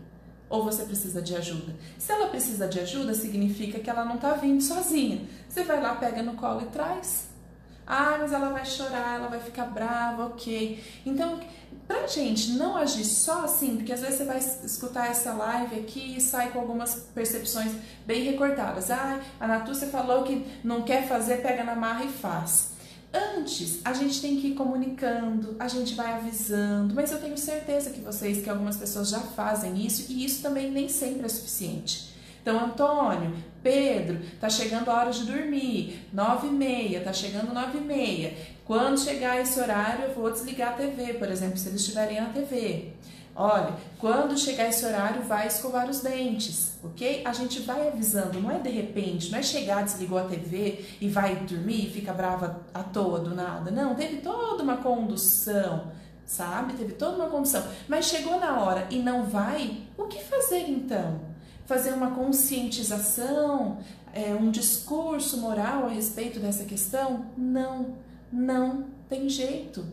ou 0.54 0.64
você 0.64 0.84
precisa 0.84 1.20
de 1.20 1.36
ajuda? 1.36 1.76
Se 1.98 2.12
ela 2.12 2.28
precisa 2.28 2.68
de 2.68 2.80
ajuda, 2.80 3.16
significa 3.16 3.80
que 3.80 3.90
ela 3.90 4.06
não 4.06 4.18
está 4.18 4.34
vindo 4.34 4.62
sozinha. 4.62 5.28
Você 5.50 5.64
vai 5.64 5.82
lá, 5.82 5.96
pega 5.96 6.22
no 6.22 6.36
colo 6.36 6.62
e 6.62 6.66
traz. 6.66 7.30
Ah, 7.88 8.18
mas 8.20 8.32
ela 8.32 8.50
vai 8.50 8.64
chorar, 8.64 9.16
ela 9.16 9.30
vai 9.30 9.40
ficar 9.40 9.66
brava, 9.66 10.28
ok. 10.28 10.80
Então, 11.04 11.40
pra 11.88 12.06
gente 12.06 12.52
não 12.52 12.78
agir 12.78 13.04
só 13.04 13.46
assim, 13.46 13.78
porque 13.78 13.94
às 13.94 14.02
vezes 14.02 14.18
você 14.18 14.26
vai 14.26 14.38
escutar 14.38 15.10
essa 15.10 15.34
live 15.34 15.80
aqui 15.80 16.18
e 16.18 16.22
sai 16.22 16.52
com 16.52 16.60
algumas 16.60 17.08
percepções 17.16 17.74
bem 18.06 18.24
recortadas. 18.24 18.92
Ah, 18.92 19.22
a 19.40 19.48
Natúcia 19.48 19.88
falou 19.88 20.24
que 20.24 20.46
não 20.64 20.84
quer 20.84 21.08
fazer, 21.08 21.42
pega 21.42 21.64
na 21.64 21.74
marra 21.74 22.06
e 22.06 22.10
faz. 22.10 22.73
Antes, 23.14 23.80
a 23.86 23.94
gente 23.94 24.20
tem 24.20 24.42
que 24.42 24.48
ir 24.48 24.56
comunicando, 24.56 25.56
a 25.60 25.68
gente 25.68 25.94
vai 25.94 26.14
avisando, 26.14 26.96
mas 26.96 27.12
eu 27.12 27.20
tenho 27.20 27.38
certeza 27.38 27.92
que 27.92 28.02
vocês, 28.02 28.44
que 28.44 28.50
algumas 28.50 28.76
pessoas 28.76 29.10
já 29.10 29.20
fazem 29.20 29.86
isso 29.86 30.12
e 30.12 30.26
isso 30.26 30.42
também 30.42 30.72
nem 30.72 30.90
sempre 30.90 31.26
é 31.26 31.30
suficiente. 31.30 32.12
Então, 32.42 32.60
Antônio, 32.60 33.32
Pedro, 33.62 34.20
tá 34.42 34.50
chegando 34.50 34.90
a 34.90 34.96
hora 34.96 35.12
de 35.12 35.26
dormir, 35.26 36.08
nove 36.12 36.48
e 36.48 36.52
meia, 36.52 37.02
tá 37.02 37.14
chegando 37.14 37.54
nove 37.54 37.78
e 37.78 37.82
meia. 37.82 38.34
Quando 38.66 39.00
chegar 39.00 39.40
esse 39.40 39.60
horário, 39.60 40.06
eu 40.06 40.14
vou 40.14 40.32
desligar 40.32 40.74
a 40.74 40.74
TV, 40.74 41.14
por 41.14 41.30
exemplo, 41.30 41.58
se 41.58 41.70
eles 41.70 41.82
estiverem 41.82 42.20
na 42.20 42.30
TV. 42.30 42.94
Olha, 43.36 43.74
quando 43.98 44.38
chegar 44.38 44.70
esse 44.70 44.86
horário, 44.86 45.24
vai 45.24 45.48
escovar 45.48 45.90
os 45.90 46.02
dentes, 46.02 46.78
ok? 46.84 47.24
A 47.26 47.34
gente 47.34 47.62
vai 47.62 47.88
avisando, 47.88 48.40
não 48.40 48.52
é 48.52 48.60
de 48.60 48.70
repente, 48.70 49.32
não 49.32 49.40
é 49.40 49.42
chegar, 49.42 49.84
desligou 49.84 50.20
a 50.20 50.26
TV 50.26 50.86
e 51.02 51.10
vai 51.10 51.36
dormir 51.38 51.88
e 51.88 51.90
fica 51.90 52.14
brava 52.14 52.62
à 52.74 52.84
toa 52.84 53.20
do 53.20 53.34
nada. 53.34 53.72
Não, 53.72 53.96
teve 53.96 54.18
toda 54.18 54.62
uma 54.62 54.78
condução, 54.78 55.92
sabe? 56.26 56.74
Teve 56.74 56.94
toda 56.94 57.16
uma 57.16 57.30
condução. 57.30 57.64
Mas 57.88 58.06
chegou 58.06 58.40
na 58.40 58.60
hora 58.60 58.88
e 58.92 59.00
não 59.00 59.24
vai, 59.24 59.80
o 59.98 60.04
que 60.04 60.24
fazer 60.24 60.70
então? 60.70 61.34
fazer 61.66 61.94
uma 61.94 62.12
conscientização, 62.12 63.80
é, 64.14 64.34
um 64.34 64.52
discurso 64.52 65.38
moral 65.38 65.86
a 65.86 65.90
respeito 65.90 66.40
dessa 66.40 66.66
questão? 66.66 67.26
Não, 67.38 67.96
não 68.32 68.86
tem 69.10 69.30
jeito. 69.30 69.86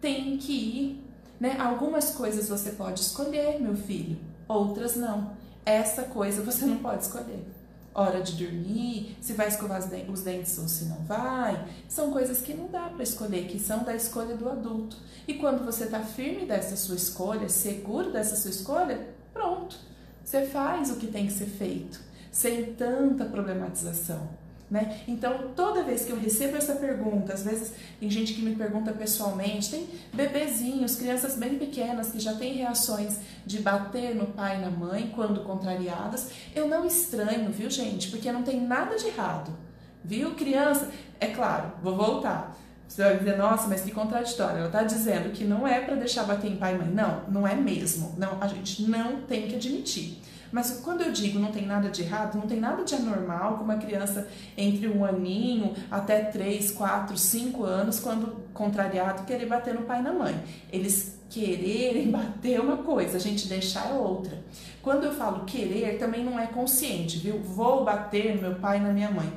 Tem 0.00 0.36
que 0.36 0.52
ir. 0.52 1.03
Né? 1.44 1.60
Algumas 1.60 2.12
coisas 2.12 2.48
você 2.48 2.70
pode 2.70 3.00
escolher, 3.00 3.60
meu 3.60 3.76
filho, 3.76 4.16
outras 4.48 4.96
não. 4.96 5.32
Essa 5.62 6.04
coisa 6.04 6.42
você 6.42 6.64
não 6.64 6.78
pode 6.78 7.02
escolher. 7.02 7.46
Hora 7.94 8.22
de 8.22 8.32
dormir, 8.32 9.18
se 9.20 9.34
vai 9.34 9.48
escovar 9.48 9.78
os 10.10 10.22
dentes 10.22 10.56
ou 10.56 10.66
se 10.66 10.86
não 10.86 11.04
vai, 11.04 11.68
são 11.86 12.10
coisas 12.10 12.40
que 12.40 12.54
não 12.54 12.68
dá 12.68 12.88
para 12.88 13.02
escolher, 13.02 13.46
que 13.46 13.60
são 13.60 13.84
da 13.84 13.94
escolha 13.94 14.34
do 14.34 14.48
adulto. 14.48 14.96
E 15.28 15.34
quando 15.34 15.66
você 15.66 15.84
está 15.84 16.00
firme 16.00 16.46
dessa 16.46 16.76
sua 16.76 16.96
escolha, 16.96 17.46
seguro 17.50 18.10
dessa 18.10 18.36
sua 18.36 18.50
escolha, 18.50 19.06
pronto 19.30 19.76
você 20.24 20.46
faz 20.46 20.90
o 20.90 20.96
que 20.96 21.08
tem 21.08 21.26
que 21.26 21.32
ser 21.34 21.44
feito, 21.44 22.00
sem 22.32 22.72
tanta 22.72 23.26
problematização. 23.26 24.30
Né? 24.74 25.02
Então, 25.06 25.52
toda 25.54 25.84
vez 25.84 26.04
que 26.04 26.10
eu 26.10 26.18
recebo 26.18 26.56
essa 26.56 26.74
pergunta, 26.74 27.32
às 27.32 27.44
vezes 27.44 27.74
tem 28.00 28.10
gente 28.10 28.34
que 28.34 28.42
me 28.42 28.56
pergunta 28.56 28.90
pessoalmente, 28.90 29.70
tem 29.70 29.88
bebezinhos, 30.12 30.96
crianças 30.96 31.36
bem 31.36 31.56
pequenas 31.56 32.10
que 32.10 32.18
já 32.18 32.34
têm 32.34 32.54
reações 32.54 33.18
de 33.46 33.60
bater 33.60 34.16
no 34.16 34.26
pai 34.26 34.56
e 34.56 34.62
na 34.62 34.70
mãe 34.70 35.12
quando 35.14 35.44
contrariadas, 35.44 36.30
eu 36.56 36.66
não 36.66 36.84
estranho, 36.84 37.52
viu, 37.52 37.70
gente? 37.70 38.10
Porque 38.10 38.32
não 38.32 38.42
tem 38.42 38.60
nada 38.60 38.96
de 38.96 39.06
errado, 39.06 39.56
viu? 40.02 40.34
Criança, 40.34 40.90
é 41.20 41.28
claro, 41.28 41.70
vou 41.80 41.94
voltar. 41.94 42.56
Você 42.88 43.00
vai 43.00 43.16
dizer, 43.16 43.38
nossa, 43.38 43.68
mas 43.68 43.82
que 43.82 43.92
contraditório. 43.92 44.56
Ela 44.56 44.66
está 44.66 44.82
dizendo 44.82 45.30
que 45.30 45.44
não 45.44 45.68
é 45.68 45.82
para 45.82 45.94
deixar 45.94 46.24
bater 46.24 46.50
em 46.50 46.56
pai 46.56 46.74
e 46.74 46.78
mãe. 46.78 46.88
Não, 46.88 47.22
não 47.28 47.46
é 47.46 47.54
mesmo. 47.54 48.12
Não, 48.18 48.42
a 48.42 48.48
gente 48.48 48.82
não 48.82 49.22
tem 49.22 49.46
que 49.46 49.54
admitir. 49.54 50.20
Mas 50.54 50.78
quando 50.84 51.00
eu 51.00 51.10
digo 51.10 51.40
não 51.40 51.50
tem 51.50 51.66
nada 51.66 51.88
de 51.90 52.02
errado, 52.02 52.36
não 52.36 52.46
tem 52.46 52.60
nada 52.60 52.84
de 52.84 52.94
anormal 52.94 53.58
com 53.58 53.64
uma 53.64 53.76
criança 53.76 54.28
entre 54.56 54.86
um 54.86 55.04
aninho 55.04 55.74
até 55.90 56.20
três, 56.26 56.70
quatro, 56.70 57.18
cinco 57.18 57.64
anos, 57.64 57.98
quando 57.98 58.44
contrariado, 58.54 59.24
querer 59.24 59.46
bater 59.46 59.74
no 59.74 59.82
pai 59.82 59.98
e 59.98 60.02
na 60.04 60.12
mãe. 60.12 60.40
Eles 60.72 61.18
quererem 61.28 62.06
bater 62.12 62.60
uma 62.60 62.76
coisa, 62.76 63.16
a 63.16 63.20
gente 63.20 63.48
deixar 63.48 63.90
é 63.90 63.94
outra. 63.94 64.44
Quando 64.80 65.02
eu 65.02 65.12
falo 65.12 65.44
querer, 65.44 65.98
também 65.98 66.24
não 66.24 66.38
é 66.38 66.46
consciente, 66.46 67.18
viu? 67.18 67.40
Vou 67.42 67.84
bater 67.84 68.36
no 68.36 68.42
meu 68.42 68.54
pai 68.54 68.78
e 68.78 68.80
na 68.80 68.92
minha 68.92 69.10
mãe 69.10 69.32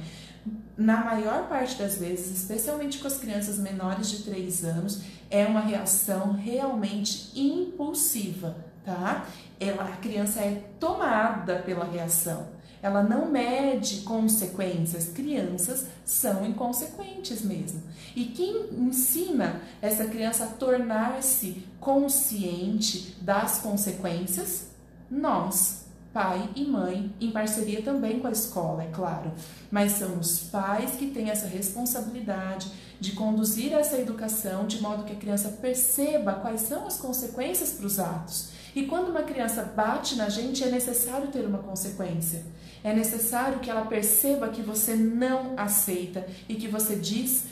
na 0.77 1.03
maior 1.03 1.49
parte 1.49 1.75
das 1.79 1.97
vezes, 1.97 2.41
especialmente 2.41 2.99
com 2.99 3.07
as 3.07 3.17
crianças 3.17 3.57
menores 3.57 4.11
de 4.11 4.21
3 4.21 4.63
anos, 4.63 5.01
é 5.29 5.43
uma 5.43 5.59
reação 5.59 6.33
realmente 6.33 7.31
impulsiva, 7.35 8.55
tá? 8.87 9.27
Ela, 9.59 9.83
a 9.83 9.97
criança 9.97 10.39
é 10.39 10.63
tomada 10.79 11.57
pela 11.65 11.83
reação. 11.83 12.55
ela 12.81 13.03
não 13.03 13.29
mede 13.29 14.01
consequências. 14.01 15.09
Crianças 15.09 15.87
são 16.05 16.45
inconsequentes 16.45 17.41
mesmo. 17.41 17.81
E 18.15 18.25
quem 18.25 18.69
ensina 18.71 19.61
essa 19.81 20.05
criança 20.05 20.45
a 20.45 20.47
tornar-se 20.47 21.65
consciente 21.81 23.17
das 23.19 23.59
consequências? 23.59 24.67
Nós, 25.09 25.85
pai 26.13 26.49
e 26.55 26.65
mãe, 26.65 27.11
em 27.19 27.31
parceria 27.31 27.81
também 27.81 28.19
com 28.19 28.27
a 28.27 28.31
escola, 28.31 28.83
é 28.83 28.87
claro. 28.87 29.31
Mas 29.71 29.93
são 29.93 30.19
os 30.19 30.41
pais 30.41 30.91
que 30.91 31.07
têm 31.07 31.29
essa 31.29 31.47
responsabilidade 31.47 32.71
de 32.99 33.13
conduzir 33.13 33.73
essa 33.73 33.97
educação 33.97 34.65
de 34.65 34.81
modo 34.81 35.03
que 35.03 35.13
a 35.13 35.17
criança 35.17 35.49
perceba 35.61 36.33
quais 36.35 36.61
são 36.61 36.87
as 36.87 36.97
consequências 36.97 37.71
para 37.71 37.87
os 37.87 37.99
atos. 37.99 38.56
E 38.77 38.85
quando 38.85 39.09
uma 39.09 39.23
criança 39.23 39.63
bate 39.63 40.15
na 40.15 40.29
gente, 40.29 40.63
é 40.63 40.69
necessário 40.69 41.29
ter 41.29 41.43
uma 41.43 41.57
consequência. 41.57 42.45
É 42.83 42.93
necessário 42.93 43.57
que 43.57 43.71
ela 43.71 43.87
perceba 43.87 44.49
que 44.49 44.61
você 44.61 44.95
não 44.95 45.55
aceita 45.57 46.27
e 46.47 46.53
que 46.53 46.67
você 46.67 46.95
diz 46.95 47.45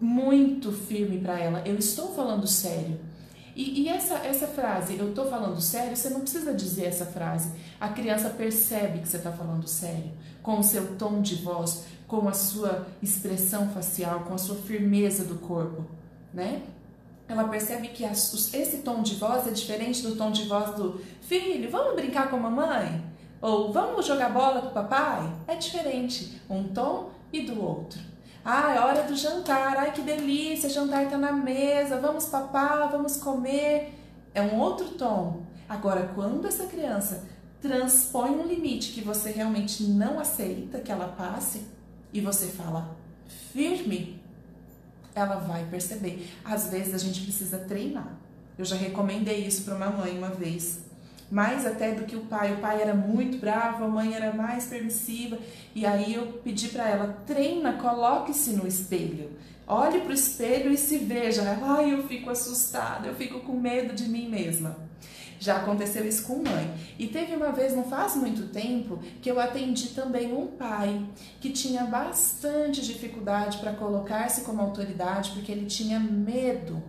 muito 0.00 0.72
firme 0.72 1.20
para 1.20 1.38
ela: 1.38 1.62
Eu 1.64 1.78
estou 1.78 2.12
falando 2.16 2.48
sério. 2.48 2.98
E, 3.54 3.82
e, 3.82 3.88
essa, 3.88 4.14
essa 4.16 4.48
frase, 4.48 4.98
eu 4.98 5.10
estou 5.10 5.30
falando 5.30 5.60
sério, 5.60 5.96
você 5.96 6.10
não 6.10 6.22
precisa 6.22 6.52
dizer 6.52 6.86
essa 6.86 7.06
frase. 7.06 7.52
A 7.80 7.90
criança 7.90 8.28
percebe 8.28 8.98
que 8.98 9.08
você 9.08 9.18
está 9.18 9.30
falando 9.30 9.68
sério, 9.68 10.10
com 10.42 10.58
o 10.58 10.64
seu 10.64 10.96
tom 10.96 11.22
de 11.22 11.36
voz, 11.36 11.84
com 12.08 12.28
a 12.28 12.32
sua 12.32 12.88
expressão 13.00 13.68
facial, 13.68 14.24
com 14.24 14.34
a 14.34 14.38
sua 14.38 14.56
firmeza 14.56 15.22
do 15.22 15.36
corpo, 15.36 15.86
né? 16.34 16.62
Ela 17.28 17.44
percebe 17.48 17.88
que 17.88 18.04
esse 18.04 18.78
tom 18.78 19.02
de 19.02 19.16
voz 19.16 19.46
é 19.46 19.50
diferente 19.50 20.02
do 20.02 20.14
tom 20.16 20.30
de 20.30 20.44
voz 20.44 20.74
do 20.76 21.00
filho, 21.22 21.70
vamos 21.70 21.94
brincar 21.94 22.30
com 22.30 22.36
a 22.36 22.40
mamãe? 22.40 23.04
Ou 23.40 23.72
vamos 23.72 24.06
jogar 24.06 24.30
bola 24.30 24.60
com 24.60 24.68
o 24.68 24.72
papai? 24.72 25.32
É 25.46 25.56
diferente 25.56 26.40
um 26.48 26.64
tom 26.64 27.10
e 27.32 27.42
do 27.42 27.62
outro. 27.62 28.00
Ah, 28.44 28.74
é 28.74 28.80
hora 28.80 29.02
do 29.02 29.16
jantar. 29.16 29.76
Ai, 29.76 29.92
que 29.92 30.02
delícia, 30.02 30.70
jantar 30.70 31.04
está 31.04 31.18
na 31.18 31.32
mesa. 31.32 32.00
Vamos 32.00 32.26
papar, 32.26 32.88
vamos 32.90 33.16
comer. 33.16 33.92
É 34.32 34.40
um 34.40 34.60
outro 34.60 34.90
tom. 34.90 35.42
Agora, 35.68 36.12
quando 36.14 36.46
essa 36.46 36.66
criança 36.66 37.24
transpõe 37.60 38.30
um 38.30 38.46
limite 38.46 38.92
que 38.92 39.00
você 39.00 39.32
realmente 39.32 39.82
não 39.82 40.20
aceita 40.20 40.78
que 40.78 40.92
ela 40.92 41.08
passe 41.08 41.66
e 42.12 42.20
você 42.20 42.46
fala 42.46 42.96
firme, 43.52 44.22
ela 45.16 45.36
vai 45.36 45.64
perceber. 45.64 46.28
Às 46.44 46.70
vezes 46.70 46.94
a 46.94 46.98
gente 46.98 47.22
precisa 47.22 47.58
treinar. 47.58 48.16
Eu 48.58 48.64
já 48.64 48.76
recomendei 48.76 49.46
isso 49.46 49.64
para 49.64 49.74
uma 49.74 49.90
mãe 49.90 50.16
uma 50.16 50.30
vez 50.30 50.86
mais 51.30 51.66
até 51.66 51.92
do 51.92 52.04
que 52.04 52.16
o 52.16 52.20
pai. 52.20 52.54
O 52.54 52.58
pai 52.58 52.80
era 52.80 52.94
muito 52.94 53.38
bravo, 53.38 53.84
a 53.84 53.88
mãe 53.88 54.14
era 54.14 54.32
mais 54.32 54.66
permissiva. 54.66 55.38
E 55.74 55.84
aí 55.84 56.14
eu 56.14 56.26
pedi 56.44 56.68
para 56.68 56.88
ela: 56.88 57.18
treina, 57.26 57.74
coloque-se 57.74 58.52
no 58.52 58.66
espelho. 58.66 59.30
Olhe 59.66 60.00
para 60.00 60.10
o 60.10 60.14
espelho 60.14 60.70
e 60.70 60.76
se 60.76 60.98
veja. 60.98 61.42
Ai, 61.62 61.92
eu 61.92 62.06
fico 62.06 62.30
assustada, 62.30 63.08
eu 63.08 63.14
fico 63.14 63.40
com 63.40 63.58
medo 63.58 63.94
de 63.94 64.08
mim 64.08 64.28
mesma. 64.28 64.76
Já 65.38 65.58
aconteceu 65.58 66.06
isso 66.06 66.24
com 66.24 66.36
mãe. 66.36 66.74
E 66.98 67.06
teve 67.06 67.34
uma 67.34 67.52
vez, 67.52 67.74
não 67.74 67.84
faz 67.84 68.16
muito 68.16 68.48
tempo, 68.52 68.98
que 69.20 69.30
eu 69.30 69.38
atendi 69.38 69.88
também 69.88 70.32
um 70.32 70.46
pai 70.46 71.04
que 71.40 71.50
tinha 71.50 71.84
bastante 71.84 72.82
dificuldade 72.82 73.58
para 73.58 73.72
colocar-se 73.72 74.42
como 74.42 74.60
autoridade 74.60 75.30
porque 75.32 75.52
ele 75.52 75.66
tinha 75.66 76.00
medo 76.00 76.82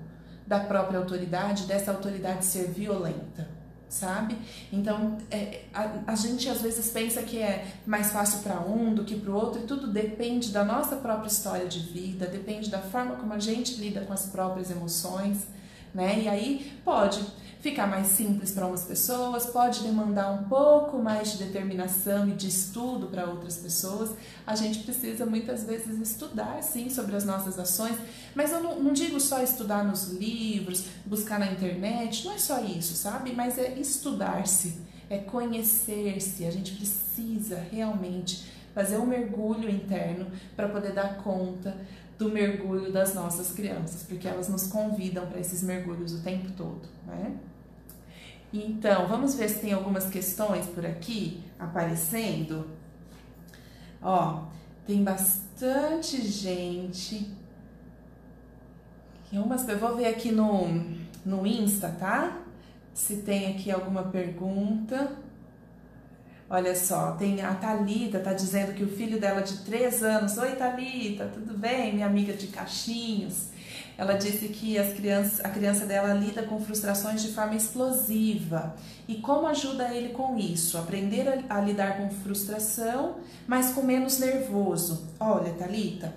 da 0.46 0.60
própria 0.60 1.00
autoridade, 1.00 1.66
dessa 1.66 1.92
autoridade 1.92 2.46
ser 2.46 2.68
violenta 2.70 3.58
sabe? 3.90 4.38
Então, 4.72 5.18
é, 5.32 5.62
a, 5.74 5.90
a, 6.08 6.16
gente 6.16 6.50
às 6.50 6.62
vezes 6.62 6.90
pensa 6.92 7.22
que 7.24 7.40
é 7.40 7.66
mais 7.86 8.12
fácil 8.12 8.40
para 8.40 8.60
um 8.60 8.94
do 8.94 9.04
que 9.04 9.16
para 9.16 9.32
o 9.32 9.36
outro, 9.36 9.62
e 9.62 9.66
tudo 9.66 9.88
depende 9.88 10.52
da 10.52 10.64
nossa 10.64 10.98
própria 10.98 11.28
história 11.28 11.68
de 11.68 11.80
vida, 11.80 12.26
depende 12.28 12.70
da 12.70 12.80
forma 12.80 13.16
como 13.16 13.34
a 13.34 13.40
gente 13.40 13.76
lida 13.76 14.02
com 14.02 14.14
as 14.14 14.26
próprias 14.26 14.70
emoções, 14.70 15.48
né? 15.94 16.20
E 16.20 16.28
aí 16.28 16.80
pode 16.84 17.26
ficar 17.60 17.88
mais 17.88 18.08
simples 18.08 18.52
para 18.52 18.68
umas 18.68 18.84
pessoas, 18.84 19.48
pode 19.48 19.82
demandar 19.82 20.32
um 20.32 20.44
pouco 20.44 20.98
mais 20.98 21.32
de 21.32 21.44
determinação 21.44 22.30
e 22.30 22.34
de 22.34 22.48
estudo 22.48 23.08
para 23.08 23.26
outras 23.26 23.58
pessoas. 23.58 24.12
A 24.46 24.56
gente 24.56 24.80
precisa 24.80 25.26
muitas 25.26 25.64
vezes 25.64 26.00
estudar, 26.00 26.62
sim, 26.62 26.90
sobre 26.90 27.16
as 27.16 27.26
nossas 27.26 27.58
ações, 27.58 27.98
mas 28.36 28.52
eu 28.52 28.62
não, 28.62 28.80
não 28.80 28.94
digo 28.94 29.20
só 29.20 29.42
estudar 29.42 29.84
nos 29.84 30.10
livros, 30.10 30.86
buscar 31.06 31.40
na 31.40 31.52
internet, 31.52 32.26
não 32.26 32.34
é 32.34 32.38
só 32.38 32.62
isso, 32.64 32.94
sabe? 32.94 33.34
Mas 33.34 33.58
é 33.58 33.74
estudar-se, 33.74 34.80
é 35.10 35.18
conhecer-se. 35.18 36.46
A 36.46 36.52
gente 36.52 36.74
precisa 36.74 37.66
realmente 37.72 38.46
fazer 38.74 38.98
um 38.98 39.08
mergulho 39.08 39.68
interno 39.68 40.28
para 40.56 40.70
poder 40.70 40.94
dar 40.94 41.18
conta 41.24 41.76
do 42.18 42.30
mergulho 42.30 42.92
das 42.92 43.14
nossas 43.14 43.52
crianças, 43.52 44.04
porque 44.04 44.28
elas 44.28 44.50
nos 44.50 44.68
convidam 44.68 45.28
para 45.28 45.40
esses 45.40 45.62
mergulhos 45.62 46.14
o 46.14 46.24
tempo 46.24 46.52
todo, 46.58 46.82
né? 47.06 47.38
Então, 48.52 49.08
vamos 49.08 49.36
ver 49.36 49.50
se 49.50 49.60
tem 49.60 49.74
algumas 49.74 50.10
questões 50.10 50.66
por 50.68 50.86
aqui 50.86 51.44
aparecendo. 51.60 52.66
Ó, 54.02 54.46
tem 54.86 55.04
bastante 55.04 56.22
gente. 56.26 57.30
Eu 59.32 59.78
vou 59.78 59.96
ver 59.98 60.06
aqui 60.06 60.32
no, 60.32 60.66
no 61.26 61.46
Insta, 61.46 61.90
tá? 62.00 62.42
Se 62.94 63.18
tem 63.18 63.54
aqui 63.54 63.70
alguma 63.70 64.04
pergunta. 64.04 65.12
Olha 66.50 66.74
só, 66.74 67.12
tem 67.12 67.42
a 67.42 67.54
Talita 67.56 68.20
tá 68.20 68.32
dizendo 68.32 68.74
que 68.74 68.82
o 68.82 68.88
filho 68.88 69.20
dela 69.20 69.42
de 69.42 69.58
3 69.66 70.02
anos, 70.02 70.38
oi 70.38 70.56
Talita, 70.56 71.30
tudo 71.34 71.58
bem? 71.58 71.94
Minha 71.94 72.06
amiga 72.06 72.32
de 72.32 72.48
Caixinhos. 72.48 73.50
Ela 73.98 74.14
disse 74.14 74.48
que 74.48 74.78
as 74.78 74.94
crianças, 74.94 75.44
a 75.44 75.50
criança 75.50 75.86
dela 75.86 76.14
lida 76.14 76.44
com 76.44 76.58
frustrações 76.62 77.22
de 77.22 77.34
forma 77.34 77.56
explosiva. 77.56 78.76
E 79.10 79.16
como 79.16 79.46
ajuda 79.46 79.94
ele 79.94 80.14
com 80.14 80.38
isso? 80.38 80.78
Aprender 80.78 81.28
a, 81.50 81.58
a 81.58 81.60
lidar 81.60 81.98
com 81.98 82.10
frustração, 82.10 83.18
mas 83.46 83.74
com 83.74 83.82
menos 83.82 84.18
nervoso. 84.18 85.06
Olha, 85.20 85.52
Talita, 85.54 86.14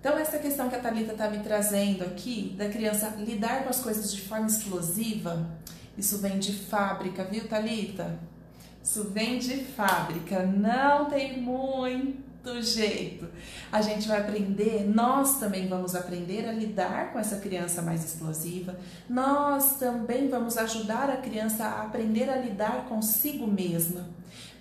então, 0.00 0.16
essa 0.16 0.38
questão 0.38 0.68
que 0.68 0.76
a 0.76 0.78
Thalita 0.78 1.12
está 1.12 1.28
me 1.28 1.40
trazendo 1.40 2.04
aqui, 2.04 2.54
da 2.56 2.68
criança 2.68 3.08
lidar 3.18 3.64
com 3.64 3.70
as 3.70 3.80
coisas 3.80 4.12
de 4.12 4.20
forma 4.20 4.46
explosiva, 4.46 5.50
isso 5.96 6.18
vem 6.18 6.38
de 6.38 6.52
fábrica, 6.52 7.24
viu, 7.24 7.48
Thalita? 7.48 8.16
Isso 8.88 9.04
vem 9.04 9.38
de 9.38 9.64
fábrica, 9.64 10.46
não 10.46 11.04
tem 11.10 11.42
muito 11.42 12.62
jeito. 12.62 13.28
A 13.70 13.82
gente 13.82 14.08
vai 14.08 14.18
aprender, 14.18 14.88
nós 14.88 15.38
também 15.38 15.68
vamos 15.68 15.94
aprender 15.94 16.48
a 16.48 16.52
lidar 16.52 17.12
com 17.12 17.18
essa 17.18 17.36
criança 17.36 17.82
mais 17.82 18.02
explosiva. 18.02 18.78
Nós 19.06 19.76
também 19.76 20.30
vamos 20.30 20.56
ajudar 20.56 21.10
a 21.10 21.18
criança 21.18 21.64
a 21.64 21.82
aprender 21.82 22.30
a 22.30 22.38
lidar 22.38 22.86
consigo 22.88 23.46
mesma. 23.46 24.08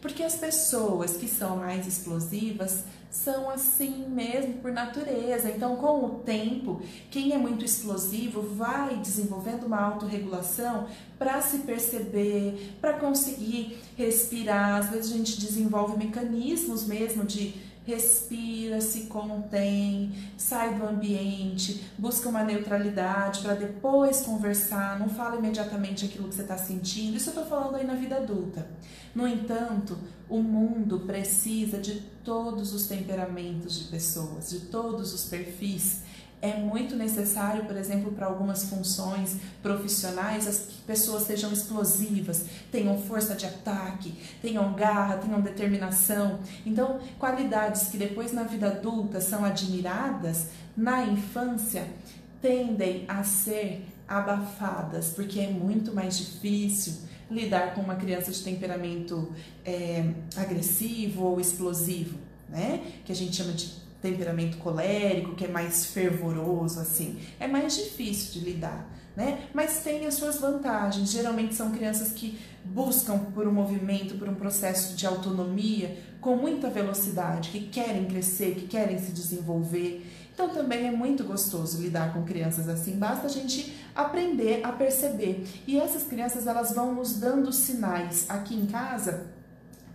Porque 0.01 0.21
as 0.21 0.35
pessoas 0.35 1.15
que 1.15 1.27
são 1.29 1.55
mais 1.55 1.87
explosivas, 1.87 2.83
são 3.09 3.49
assim 3.49 4.05
mesmo 4.09 4.55
por 4.55 4.71
natureza. 4.71 5.49
Então, 5.49 5.75
com 5.77 6.05
o 6.05 6.09
tempo, 6.19 6.81
quem 7.09 7.33
é 7.33 7.37
muito 7.37 7.63
explosivo 7.63 8.41
vai 8.41 8.97
desenvolvendo 8.97 9.65
uma 9.65 9.79
autorregulação 9.81 10.87
para 11.17 11.41
se 11.41 11.59
perceber, 11.59 12.75
para 12.79 12.93
conseguir 12.93 13.77
respirar. 13.97 14.77
Às 14.77 14.89
vezes 14.89 15.11
a 15.11 15.17
gente 15.17 15.39
desenvolve 15.39 15.97
mecanismos 15.97 16.85
mesmo 16.85 17.23
de 17.23 17.67
respira, 17.87 18.81
se 18.81 19.03
contém, 19.03 20.11
sai 20.37 20.75
do 20.75 20.85
ambiente, 20.85 21.89
busca 21.97 22.27
uma 22.27 22.43
neutralidade 22.43 23.39
para 23.39 23.53
depois 23.53 24.19
conversar, 24.19 24.99
não 24.99 25.07
fala 25.07 25.37
imediatamente 25.37 26.03
aquilo 26.03 26.27
que 26.27 26.35
você 26.35 26.41
está 26.41 26.57
sentindo. 26.57 27.15
Isso 27.15 27.29
eu 27.29 27.35
estou 27.35 27.45
falando 27.45 27.77
aí 27.77 27.87
na 27.87 27.93
vida 27.93 28.17
adulta. 28.17 28.67
No 29.15 29.25
entanto, 29.25 29.97
o 30.29 30.41
mundo 30.41 31.01
precisa 31.01 31.77
de 31.77 32.01
todos 32.23 32.73
os 32.73 32.87
temperamentos 32.87 33.79
de 33.79 33.85
pessoas, 33.85 34.49
de 34.49 34.59
todos 34.61 35.13
os 35.13 35.25
perfis 35.25 36.01
é 36.41 36.55
muito 36.55 36.95
necessário, 36.95 37.65
por 37.65 37.75
exemplo, 37.75 38.11
para 38.11 38.27
algumas 38.27 38.65
funções 38.65 39.37
profissionais, 39.63 40.47
as 40.47 40.59
pessoas 40.85 41.23
sejam 41.23 41.51
explosivas, 41.51 42.45
tenham 42.71 43.01
força 43.01 43.33
de 43.33 43.45
ataque, 43.45 44.13
tenham 44.41 44.73
garra, 44.73 45.17
tenham 45.17 45.41
determinação. 45.41 46.39
Então, 46.65 46.99
qualidades 47.17 47.87
que 47.87 47.97
depois 47.97 48.33
na 48.33 48.43
vida 48.43 48.67
adulta 48.67 49.19
são 49.19 49.43
admiradas, 49.43 50.47
na 50.75 51.05
infância 51.05 51.87
tendem 52.39 53.05
a 53.07 53.23
ser 53.23 53.83
abafadas, 54.07 55.09
porque 55.09 55.39
é 55.39 55.49
muito 55.49 55.93
mais 55.93 56.17
difícil 56.17 57.06
lidar 57.29 57.73
com 57.73 57.81
uma 57.81 57.95
criança 57.95 58.31
de 58.31 58.43
temperamento 58.43 59.33
é, 59.65 60.11
agressivo 60.35 61.23
ou 61.25 61.39
explosivo, 61.39 62.17
né? 62.49 62.81
Que 63.05 63.11
a 63.11 63.15
gente 63.15 63.35
chama 63.35 63.53
de 63.53 63.87
temperamento 64.01 64.57
colérico, 64.57 65.35
que 65.35 65.45
é 65.45 65.47
mais 65.47 65.87
fervoroso, 65.87 66.79
assim. 66.79 67.19
É 67.39 67.47
mais 67.47 67.75
difícil 67.75 68.39
de 68.39 68.49
lidar, 68.51 68.87
né? 69.15 69.47
Mas 69.53 69.81
tem 69.83 70.05
as 70.05 70.13
suas 70.13 70.39
vantagens. 70.39 71.11
Geralmente 71.11 71.55
são 71.55 71.71
crianças 71.71 72.11
que 72.11 72.39
buscam 72.63 73.17
por 73.17 73.47
um 73.47 73.51
movimento, 73.51 74.15
por 74.15 74.29
um 74.29 74.35
processo 74.35 74.95
de 74.95 75.05
autonomia 75.05 75.97
com 76.21 76.35
muita 76.35 76.69
velocidade, 76.69 77.49
que 77.49 77.67
querem 77.67 78.05
crescer, 78.05 78.55
que 78.55 78.67
querem 78.67 78.97
se 78.97 79.11
desenvolver. 79.11 80.05
Então 80.37 80.49
também 80.49 80.87
é 80.87 80.91
muito 80.91 81.23
gostoso 81.23 81.81
lidar 81.81 82.13
com 82.13 82.23
crianças 82.23 82.69
assim. 82.69 82.95
Basta 82.95 83.25
a 83.25 83.29
gente 83.29 83.75
aprender 83.95 84.61
a 84.63 84.71
perceber. 84.71 85.43
E 85.65 85.79
essas 85.79 86.03
crianças 86.03 86.45
elas 86.45 86.75
vão 86.75 86.93
nos 86.93 87.19
dando 87.19 87.51
sinais. 87.51 88.29
Aqui 88.29 88.53
em 88.53 88.67
casa, 88.67 89.31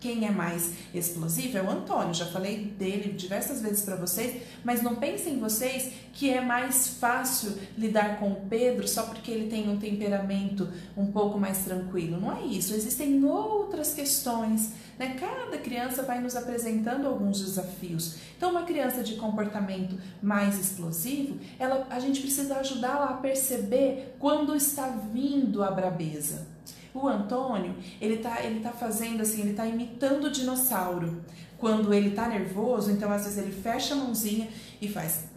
quem 0.02 0.26
é 0.26 0.32
mais 0.32 0.72
explosivo 0.92 1.56
é 1.56 1.62
o 1.62 1.70
Antônio. 1.70 2.12
Já 2.12 2.26
falei 2.26 2.64
dele 2.64 3.12
diversas 3.12 3.62
vezes 3.62 3.84
para 3.84 3.94
vocês, 3.94 4.42
mas 4.64 4.82
não 4.82 4.96
pensem 4.96 5.38
vocês 5.38 5.92
que 6.12 6.28
é 6.28 6.40
mais 6.40 6.88
fácil 6.98 7.56
lidar 7.78 8.18
com 8.18 8.32
o 8.32 8.46
Pedro 8.50 8.86
só 8.88 9.04
porque 9.04 9.30
ele 9.30 9.48
tem 9.48 9.70
um 9.70 9.78
temperamento 9.78 10.68
um 10.96 11.12
pouco 11.12 11.38
mais 11.38 11.58
tranquilo. 11.58 12.20
Não 12.20 12.36
é 12.36 12.42
isso. 12.42 12.74
Existem 12.74 13.24
outras 13.24 13.94
questões. 13.94 14.72
Né? 14.98 15.16
Cada 15.20 15.56
criança 15.58 16.02
vai 16.02 16.20
nos 16.20 16.34
apresentando 16.34 17.06
alguns 17.06 17.40
desafios. 17.40 18.16
Então, 18.36 18.50
uma 18.50 18.64
criança 18.64 19.04
de 19.04 19.14
comportamento 19.14 19.96
mais 20.20 20.58
explosivo, 20.58 21.38
ela, 21.60 21.86
a 21.88 22.00
gente 22.00 22.20
precisa 22.20 22.56
ajudá-la 22.56 23.10
a 23.10 23.14
perceber 23.14 24.16
quando 24.18 24.56
está 24.56 24.88
vindo 24.88 25.62
a 25.62 25.70
brabeza. 25.70 26.51
O 26.94 27.08
Antônio, 27.08 27.74
ele 28.00 28.18
tá, 28.18 28.44
ele 28.44 28.60
tá 28.60 28.70
fazendo 28.70 29.22
assim, 29.22 29.42
ele 29.42 29.54
tá 29.54 29.66
imitando 29.66 30.24
o 30.24 30.30
dinossauro. 30.30 31.22
Quando 31.56 31.94
ele 31.94 32.10
tá 32.10 32.28
nervoso, 32.28 32.90
então 32.90 33.10
às 33.10 33.24
vezes 33.24 33.38
ele 33.38 33.52
fecha 33.52 33.94
a 33.94 33.96
mãozinha 33.96 34.48
e 34.80 34.88
faz. 34.88 35.28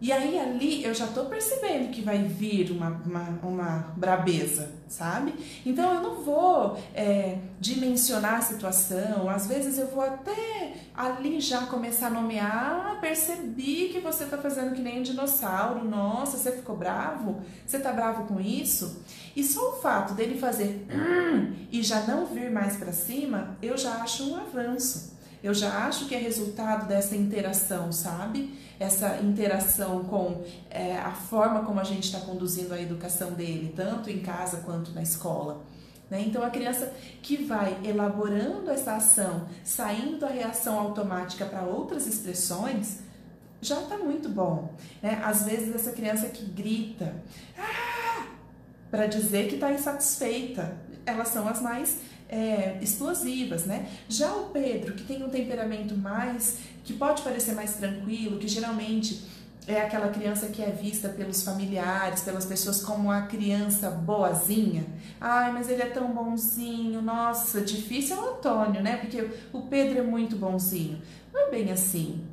E 0.00 0.12
aí 0.12 0.38
ali 0.38 0.84
eu 0.84 0.94
já 0.94 1.08
tô 1.08 1.24
percebendo 1.24 1.90
que 1.90 2.02
vai 2.02 2.18
vir 2.18 2.70
uma, 2.70 2.88
uma, 3.04 3.38
uma 3.42 3.92
brabeza, 3.96 4.70
sabe? 4.86 5.34
Então 5.66 5.92
eu 5.92 6.00
não 6.00 6.22
vou 6.22 6.78
é, 6.94 7.38
dimensionar 7.58 8.34
a 8.34 8.40
situação, 8.40 9.28
às 9.28 9.48
vezes 9.48 9.76
eu 9.76 9.88
vou 9.88 10.04
até 10.04 10.74
ali 10.94 11.40
já 11.40 11.66
começar 11.66 12.06
a 12.06 12.10
nomear, 12.10 12.92
ah, 12.92 12.98
percebi 13.00 13.88
que 13.88 13.98
você 13.98 14.24
tá 14.26 14.38
fazendo 14.38 14.72
que 14.72 14.80
nem 14.80 15.00
um 15.00 15.02
dinossauro, 15.02 15.84
nossa, 15.84 16.36
você 16.36 16.52
ficou 16.52 16.76
bravo? 16.76 17.42
Você 17.66 17.80
tá 17.80 17.92
bravo 17.92 18.24
com 18.26 18.40
isso? 18.40 19.02
E 19.34 19.42
só 19.42 19.70
o 19.70 19.80
fato 19.80 20.14
dele 20.14 20.38
fazer 20.38 20.86
hum, 20.92 21.54
e 21.72 21.82
já 21.82 22.02
não 22.02 22.24
vir 22.24 22.52
mais 22.52 22.76
para 22.76 22.92
cima, 22.92 23.56
eu 23.60 23.76
já 23.76 23.94
acho 23.96 24.30
um 24.30 24.36
avanço. 24.36 25.18
Eu 25.42 25.54
já 25.54 25.86
acho 25.86 26.06
que 26.06 26.14
é 26.14 26.18
resultado 26.18 26.88
dessa 26.88 27.14
interação, 27.14 27.92
sabe? 27.92 28.52
Essa 28.78 29.18
interação 29.18 30.04
com 30.04 30.44
é, 30.70 30.96
a 30.96 31.10
forma 31.10 31.64
como 31.64 31.80
a 31.80 31.84
gente 31.84 32.04
está 32.04 32.20
conduzindo 32.20 32.72
a 32.72 32.80
educação 32.80 33.32
dele, 33.32 33.72
tanto 33.74 34.08
em 34.08 34.20
casa 34.20 34.58
quanto 34.58 34.92
na 34.92 35.02
escola. 35.02 35.64
Né? 36.10 36.24
Então, 36.26 36.42
a 36.42 36.50
criança 36.50 36.92
que 37.22 37.44
vai 37.44 37.76
elaborando 37.84 38.70
essa 38.70 38.94
ação, 38.94 39.46
saindo 39.64 40.18
da 40.18 40.28
reação 40.28 40.78
automática 40.78 41.44
para 41.44 41.62
outras 41.62 42.06
expressões, 42.06 43.00
já 43.60 43.80
está 43.80 43.98
muito 43.98 44.28
bom. 44.28 44.72
Né? 45.02 45.20
Às 45.24 45.44
vezes, 45.44 45.74
essa 45.74 45.92
criança 45.92 46.28
que 46.28 46.44
grita 46.44 47.14
ah! 47.58 48.26
para 48.90 49.06
dizer 49.06 49.48
que 49.48 49.56
está 49.56 49.72
insatisfeita, 49.72 50.76
elas 51.04 51.28
são 51.28 51.48
as 51.48 51.60
mais 51.60 51.98
é, 52.28 52.78
explosivas, 52.82 53.64
né? 53.64 53.88
Já 54.08 54.32
o 54.32 54.50
Pedro, 54.50 54.94
que 54.94 55.04
tem 55.04 55.22
um 55.24 55.28
temperamento 55.28 55.96
mais, 55.96 56.58
que 56.84 56.92
pode 56.92 57.22
parecer 57.22 57.54
mais 57.54 57.74
tranquilo, 57.74 58.38
que 58.38 58.46
geralmente 58.46 59.22
é 59.66 59.82
aquela 59.82 60.08
criança 60.08 60.46
que 60.46 60.62
é 60.62 60.70
vista 60.70 61.10
pelos 61.10 61.42
familiares, 61.42 62.22
pelas 62.22 62.46
pessoas 62.46 62.82
como 62.82 63.10
a 63.10 63.22
criança 63.22 63.90
boazinha. 63.90 64.86
Ai, 65.20 65.52
mas 65.52 65.68
ele 65.68 65.82
é 65.82 65.90
tão 65.90 66.08
bonzinho, 66.08 67.02
nossa, 67.02 67.60
difícil 67.60 68.16
é 68.16 68.20
o 68.20 68.30
Antônio, 68.30 68.82
né? 68.82 68.96
Porque 68.96 69.28
o 69.52 69.62
Pedro 69.62 69.98
é 69.98 70.02
muito 70.02 70.36
bonzinho. 70.36 71.00
Não 71.32 71.48
é 71.48 71.50
bem 71.50 71.70
assim. 71.70 72.24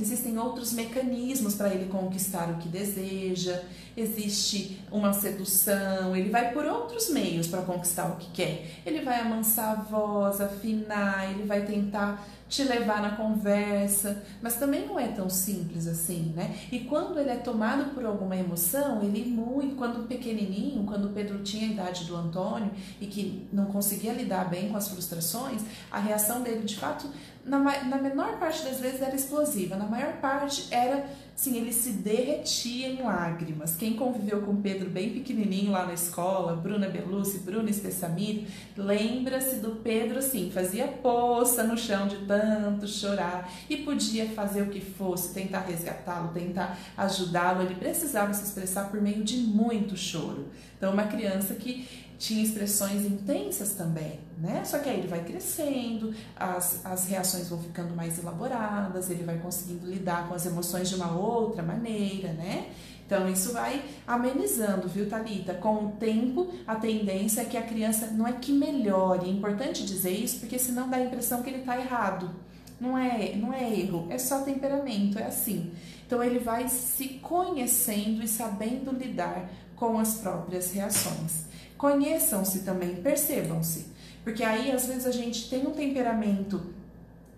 Existem 0.00 0.38
outros 0.38 0.72
mecanismos 0.72 1.54
para 1.54 1.74
ele 1.74 1.90
conquistar 1.90 2.48
o 2.50 2.56
que 2.56 2.68
deseja, 2.68 3.62
existe 3.96 4.80
uma 4.90 5.12
sedução, 5.12 6.16
ele 6.16 6.30
vai 6.30 6.52
por 6.52 6.64
outros 6.64 7.10
meios 7.10 7.46
para 7.46 7.62
conquistar 7.62 8.06
o 8.06 8.16
que 8.16 8.30
quer. 8.30 8.80
Ele 8.86 9.02
vai 9.02 9.20
amansar 9.20 9.78
a 9.78 9.82
voz, 9.82 10.40
afinar, 10.40 11.30
ele 11.30 11.44
vai 11.44 11.66
tentar 11.66 12.26
te 12.48 12.64
levar 12.64 13.00
na 13.00 13.12
conversa, 13.12 14.24
mas 14.42 14.56
também 14.56 14.84
não 14.84 14.98
é 14.98 15.06
tão 15.06 15.30
simples 15.30 15.86
assim, 15.86 16.32
né? 16.34 16.58
E 16.72 16.80
quando 16.80 17.18
ele 17.18 17.30
é 17.30 17.36
tomado 17.36 17.94
por 17.94 18.04
alguma 18.04 18.36
emoção, 18.36 19.00
ele 19.02 19.24
muito, 19.24 19.76
quando 19.76 20.08
pequenininho, 20.08 20.84
quando 20.84 21.14
Pedro 21.14 21.44
tinha 21.44 21.68
a 21.68 21.72
idade 21.72 22.04
do 22.06 22.16
Antônio 22.16 22.72
e 23.00 23.06
que 23.06 23.46
não 23.52 23.66
conseguia 23.66 24.12
lidar 24.12 24.50
bem 24.50 24.68
com 24.68 24.76
as 24.76 24.88
frustrações, 24.88 25.62
a 25.92 26.00
reação 26.00 26.42
dele 26.42 26.64
de 26.64 26.76
fato 26.76 27.08
na, 27.50 27.84
na 27.84 27.98
menor 27.98 28.38
parte 28.38 28.62
das 28.62 28.78
vezes 28.78 29.02
era 29.02 29.14
explosiva, 29.16 29.74
na 29.74 29.84
maior 29.84 30.12
parte 30.20 30.68
era, 30.70 31.04
sim, 31.34 31.56
ele 31.56 31.72
se 31.72 31.90
derretia 31.90 32.86
em 32.86 33.02
lágrimas. 33.02 33.74
Quem 33.74 33.94
conviveu 33.94 34.42
com 34.42 34.62
Pedro 34.62 34.88
bem 34.88 35.10
pequenininho 35.10 35.72
lá 35.72 35.84
na 35.84 35.92
escola, 35.92 36.54
Bruna 36.54 36.88
Belucci, 36.88 37.38
Bruna 37.38 37.72
Stessamir, 37.72 38.44
lembra-se 38.76 39.56
do 39.56 39.72
Pedro, 39.82 40.20
assim, 40.20 40.52
fazia 40.54 40.86
poça 40.86 41.64
no 41.64 41.76
chão 41.76 42.06
de 42.06 42.24
tanto 42.24 42.86
chorar 42.86 43.52
e 43.68 43.78
podia 43.78 44.28
fazer 44.28 44.62
o 44.62 44.68
que 44.68 44.80
fosse, 44.80 45.34
tentar 45.34 45.60
resgatá-lo, 45.60 46.28
tentar 46.28 46.78
ajudá-lo, 46.96 47.62
ele 47.62 47.74
precisava 47.74 48.32
se 48.32 48.44
expressar 48.44 48.88
por 48.90 49.02
meio 49.02 49.24
de 49.24 49.38
muito 49.38 49.96
choro. 49.96 50.46
Então, 50.76 50.92
uma 50.92 51.04
criança 51.04 51.54
que 51.54 52.09
tinha 52.20 52.44
expressões 52.44 53.06
intensas 53.06 53.72
também, 53.72 54.20
né? 54.36 54.62
Só 54.62 54.78
que 54.78 54.90
aí 54.90 54.98
ele 54.98 55.08
vai 55.08 55.24
crescendo, 55.24 56.14
as, 56.36 56.84
as 56.84 57.08
reações 57.08 57.48
vão 57.48 57.58
ficando 57.58 57.96
mais 57.96 58.18
elaboradas, 58.18 59.08
ele 59.08 59.24
vai 59.24 59.38
conseguindo 59.38 59.86
lidar 59.86 60.28
com 60.28 60.34
as 60.34 60.44
emoções 60.44 60.90
de 60.90 60.96
uma 60.96 61.16
outra 61.16 61.62
maneira, 61.62 62.34
né? 62.34 62.66
Então 63.06 63.26
isso 63.26 63.54
vai 63.54 63.82
amenizando, 64.06 64.86
viu, 64.86 65.08
Talita? 65.08 65.54
Com 65.54 65.86
o 65.86 65.92
tempo, 65.92 66.52
a 66.66 66.76
tendência 66.76 67.40
é 67.40 67.44
que 67.46 67.56
a 67.56 67.62
criança 67.62 68.08
não 68.08 68.28
é 68.28 68.34
que 68.34 68.52
melhore. 68.52 69.26
É 69.26 69.32
importante 69.32 69.86
dizer 69.86 70.12
isso, 70.12 70.40
porque 70.40 70.58
senão 70.58 70.90
dá 70.90 70.98
a 70.98 71.04
impressão 71.04 71.42
que 71.42 71.48
ele 71.48 71.60
está 71.60 71.80
errado. 71.80 72.30
Não 72.78 72.98
é, 72.98 73.34
não 73.34 73.52
é 73.52 73.72
erro, 73.72 74.06
é 74.10 74.18
só 74.18 74.42
temperamento, 74.42 75.18
é 75.18 75.24
assim. 75.24 75.72
Então 76.06 76.22
ele 76.22 76.38
vai 76.38 76.68
se 76.68 77.08
conhecendo 77.22 78.22
e 78.22 78.28
sabendo 78.28 78.92
lidar 78.92 79.48
com 79.74 79.98
as 79.98 80.16
próprias 80.16 80.70
reações. 80.72 81.49
Conheçam-se 81.80 82.58
também, 82.58 82.96
percebam-se. 82.96 83.86
Porque 84.22 84.44
aí, 84.44 84.70
às 84.70 84.84
vezes, 84.84 85.06
a 85.06 85.10
gente 85.10 85.48
tem 85.48 85.66
um 85.66 85.70
temperamento 85.70 86.60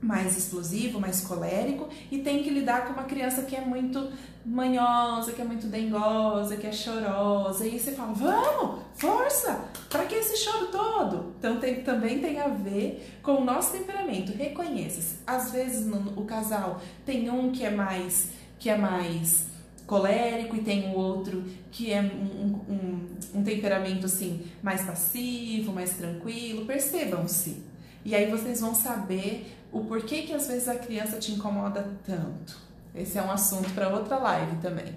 mais 0.00 0.36
explosivo, 0.36 0.98
mais 0.98 1.20
colérico 1.20 1.88
e 2.10 2.18
tem 2.18 2.42
que 2.42 2.50
lidar 2.50 2.86
com 2.86 2.92
uma 2.92 3.04
criança 3.04 3.42
que 3.42 3.54
é 3.54 3.60
muito 3.60 4.10
manhosa, 4.44 5.30
que 5.30 5.40
é 5.40 5.44
muito 5.44 5.68
dengosa, 5.68 6.56
que 6.56 6.66
é 6.66 6.72
chorosa. 6.72 7.64
E 7.64 7.78
você 7.78 7.92
fala: 7.92 8.12
vamos, 8.14 8.80
força, 8.96 9.64
para 9.88 10.06
que 10.06 10.16
esse 10.16 10.36
choro 10.38 10.66
todo? 10.72 11.34
Então 11.38 11.60
tem, 11.60 11.84
também 11.84 12.18
tem 12.18 12.40
a 12.40 12.48
ver 12.48 13.16
com 13.22 13.34
o 13.34 13.44
nosso 13.44 13.70
temperamento. 13.70 14.32
Reconheça-se. 14.32 15.18
Às 15.24 15.52
vezes 15.52 15.86
no, 15.86 16.20
o 16.20 16.24
casal 16.24 16.80
tem 17.06 17.30
um 17.30 17.52
que 17.52 17.64
é 17.64 17.70
mais 17.70 18.30
que 18.58 18.68
é 18.68 18.76
mais 18.76 19.51
colérico 19.92 20.56
e 20.56 20.62
tem 20.62 20.88
o 20.88 20.94
outro 20.96 21.44
que 21.70 21.92
é 21.92 22.00
um, 22.00 22.58
um, 22.66 23.08
um 23.34 23.44
temperamento 23.44 24.06
assim 24.06 24.46
mais 24.62 24.80
passivo, 24.80 25.70
mais 25.70 25.90
tranquilo. 25.90 26.64
Percebam-se. 26.64 27.62
E 28.02 28.14
aí 28.14 28.30
vocês 28.30 28.62
vão 28.62 28.74
saber 28.74 29.54
o 29.70 29.84
porquê 29.84 30.22
que 30.22 30.32
às 30.32 30.48
vezes 30.48 30.66
a 30.66 30.76
criança 30.76 31.18
te 31.18 31.32
incomoda 31.32 31.86
tanto. 32.06 32.58
Esse 32.94 33.18
é 33.18 33.22
um 33.22 33.30
assunto 33.30 33.68
para 33.74 33.90
outra 33.90 34.16
live 34.16 34.56
também. 34.62 34.96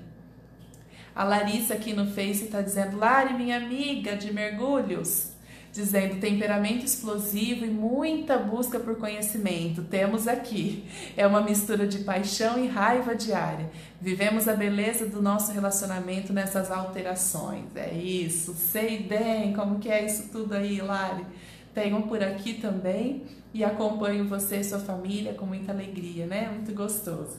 A 1.14 1.26
Larissa 1.26 1.74
aqui 1.74 1.91
no 1.91 2.08
Face 2.08 2.46
está 2.46 2.62
dizendo: 2.62 2.96
Lari, 2.96 3.34
minha 3.34 3.58
amiga 3.58 4.16
de 4.16 4.34
mergulhos 4.34 5.35
dizendo 5.76 6.22
temperamento 6.22 6.86
explosivo 6.86 7.66
e 7.66 7.70
muita 7.70 8.38
busca 8.38 8.80
por 8.80 8.96
conhecimento. 8.96 9.84
Temos 9.84 10.26
aqui. 10.26 10.86
É 11.18 11.28
uma 11.28 11.42
mistura 11.42 11.86
de 11.86 12.00
paixão 12.00 12.64
e 12.64 12.66
raiva 12.66 13.14
diária. 13.14 13.70
Vivemos 14.00 14.48
a 14.48 14.56
beleza 14.56 15.06
do 15.06 15.22
nosso 15.22 15.52
relacionamento 15.52 16.32
nessas 16.32 16.72
alterações. 16.72 17.66
É 17.76 17.94
isso. 17.94 18.54
Sei 18.54 19.00
bem 19.00 19.52
como 19.52 19.80
que 19.80 19.90
é 19.90 20.06
isso 20.06 20.30
tudo 20.32 20.54
aí, 20.54 20.80
Lari. 20.80 21.26
Tenho 21.74 22.02
por 22.04 22.24
aqui 22.24 22.54
também 22.54 23.24
e 23.54 23.62
acompanho 23.62 24.30
você 24.30 24.62
e 24.62 24.64
sua 24.64 24.80
família 24.80 25.34
com 25.34 25.46
muita 25.46 25.74
alegria, 25.74 26.26
né? 26.26 26.50
Muito 26.54 26.74
gostoso. 26.74 27.38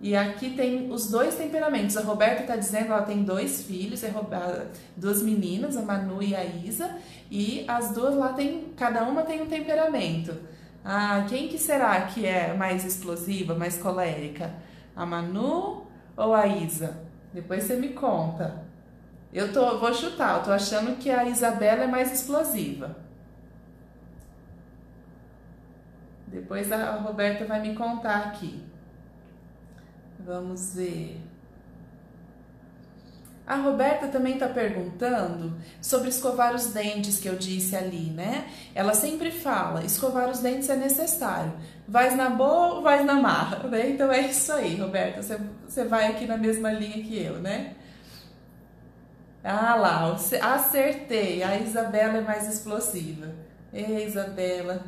E 0.00 0.14
aqui 0.14 0.50
tem 0.50 0.90
os 0.92 1.10
dois 1.10 1.34
temperamentos. 1.34 1.96
A 1.96 2.02
Roberta 2.02 2.42
está 2.42 2.56
dizendo 2.56 2.92
ela 2.92 3.02
tem 3.02 3.24
dois 3.24 3.62
filhos, 3.62 4.04
é 4.04 4.12
duas 4.96 5.22
meninas, 5.22 5.76
a 5.76 5.82
Manu 5.82 6.22
e 6.22 6.36
a 6.36 6.44
Isa, 6.44 6.96
e 7.30 7.64
as 7.66 7.92
duas 7.92 8.14
lá 8.14 8.32
tem, 8.32 8.72
cada 8.76 9.02
uma 9.02 9.22
tem 9.22 9.42
um 9.42 9.46
temperamento. 9.46 10.36
Ah, 10.84 11.26
quem 11.28 11.48
que 11.48 11.58
será 11.58 12.00
que 12.02 12.24
é 12.24 12.54
mais 12.54 12.84
explosiva, 12.84 13.54
mais 13.54 13.76
colérica? 13.76 14.54
A 14.94 15.04
Manu 15.04 15.86
ou 16.16 16.32
a 16.32 16.46
Isa? 16.46 17.02
Depois 17.32 17.64
você 17.64 17.74
me 17.74 17.90
conta. 17.90 18.64
Eu 19.32 19.52
tô, 19.52 19.78
vou 19.78 19.92
chutar, 19.92 20.38
eu 20.38 20.44
tô 20.44 20.52
achando 20.52 20.96
que 20.96 21.10
a 21.10 21.24
Isabela 21.28 21.84
é 21.84 21.86
mais 21.86 22.12
explosiva. 22.12 22.96
Depois 26.26 26.70
a 26.70 26.92
Roberta 26.96 27.44
vai 27.44 27.60
me 27.60 27.74
contar 27.74 28.28
aqui. 28.28 28.62
Vamos 30.28 30.74
ver. 30.74 31.18
A 33.46 33.56
Roberta 33.56 34.08
também 34.08 34.34
está 34.34 34.46
perguntando 34.46 35.56
sobre 35.80 36.10
escovar 36.10 36.54
os 36.54 36.66
dentes 36.66 37.18
que 37.18 37.26
eu 37.26 37.34
disse 37.34 37.74
ali, 37.74 38.10
né? 38.10 38.46
Ela 38.74 38.92
sempre 38.92 39.30
fala: 39.30 39.82
escovar 39.86 40.28
os 40.28 40.40
dentes 40.40 40.68
é 40.68 40.76
necessário. 40.76 41.54
Vais 41.88 42.14
na 42.14 42.28
boa 42.28 42.74
ou 42.74 42.82
vais 42.82 43.06
na 43.06 43.14
marra, 43.14 43.66
né? 43.72 43.88
Então 43.88 44.12
é 44.12 44.20
isso 44.20 44.52
aí, 44.52 44.78
Roberta. 44.78 45.22
Você, 45.22 45.40
você 45.66 45.84
vai 45.84 46.08
aqui 46.08 46.26
na 46.26 46.36
mesma 46.36 46.70
linha 46.72 47.02
que 47.02 47.18
eu, 47.18 47.40
né? 47.40 47.74
Ah 49.42 49.76
lá, 49.76 50.14
acertei. 50.54 51.42
A 51.42 51.58
Isabela 51.58 52.18
é 52.18 52.20
mais 52.20 52.46
explosiva. 52.46 53.34
Ei, 53.72 54.04
Isabela, 54.04 54.84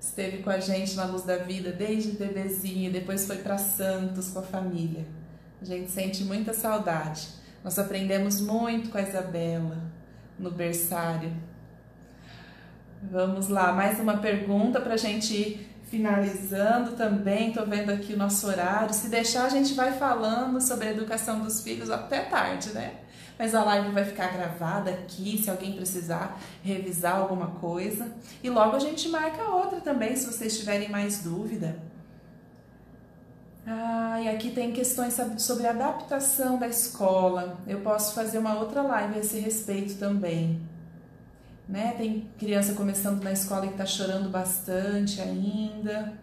esteve 0.00 0.38
com 0.38 0.50
a 0.50 0.60
gente 0.60 0.94
na 0.94 1.04
Luz 1.04 1.22
da 1.22 1.36
Vida 1.36 1.72
desde 1.72 2.12
bebezinha, 2.12 2.90
depois 2.90 3.26
foi 3.26 3.38
para 3.38 3.58
Santos 3.58 4.30
com 4.30 4.38
a 4.38 4.42
família. 4.42 5.06
A 5.60 5.64
gente 5.64 5.90
sente 5.90 6.24
muita 6.24 6.54
saudade. 6.54 7.28
Nós 7.64 7.78
aprendemos 7.78 8.40
muito 8.40 8.90
com 8.90 8.98
a 8.98 9.02
Isabela 9.02 9.82
no 10.38 10.50
berçário. 10.50 11.32
Vamos 13.02 13.48
lá, 13.48 13.72
mais 13.72 13.98
uma 13.98 14.18
pergunta 14.18 14.80
para 14.80 14.94
a 14.94 14.96
gente 14.96 15.34
ir 15.34 15.68
finalizando 15.84 16.92
também. 16.92 17.48
Estou 17.48 17.66
vendo 17.66 17.90
aqui 17.90 18.14
o 18.14 18.16
nosso 18.16 18.46
horário. 18.46 18.94
Se 18.94 19.08
deixar, 19.08 19.46
a 19.46 19.48
gente 19.48 19.74
vai 19.74 19.92
falando 19.92 20.60
sobre 20.60 20.88
a 20.88 20.90
educação 20.92 21.40
dos 21.40 21.62
filhos 21.62 21.90
até 21.90 22.20
tarde, 22.20 22.70
né? 22.70 22.94
Mas 23.38 23.54
a 23.54 23.62
live 23.62 23.90
vai 23.90 24.04
ficar 24.04 24.32
gravada 24.32 24.90
aqui, 24.90 25.40
se 25.40 25.48
alguém 25.48 25.72
precisar 25.74 26.40
revisar 26.62 27.16
alguma 27.16 27.46
coisa. 27.46 28.10
E 28.42 28.50
logo 28.50 28.74
a 28.74 28.80
gente 28.80 29.08
marca 29.08 29.42
outra 29.44 29.80
também, 29.80 30.16
se 30.16 30.26
vocês 30.26 30.58
tiverem 30.58 30.88
mais 30.88 31.22
dúvida. 31.22 31.80
Ah, 33.64 34.20
e 34.20 34.28
aqui 34.28 34.50
tem 34.50 34.72
questões 34.72 35.16
sobre 35.36 35.66
adaptação 35.66 36.58
da 36.58 36.66
escola. 36.66 37.58
Eu 37.66 37.80
posso 37.80 38.14
fazer 38.14 38.38
uma 38.38 38.58
outra 38.58 38.82
live 38.82 39.16
a 39.16 39.18
esse 39.18 39.38
respeito 39.38 39.98
também. 39.98 40.60
Né? 41.68 41.94
Tem 41.98 42.28
criança 42.38 42.72
começando 42.72 43.22
na 43.22 43.30
escola 43.30 43.66
que 43.66 43.72
está 43.72 43.84
chorando 43.84 44.30
bastante 44.30 45.20
ainda. 45.20 46.18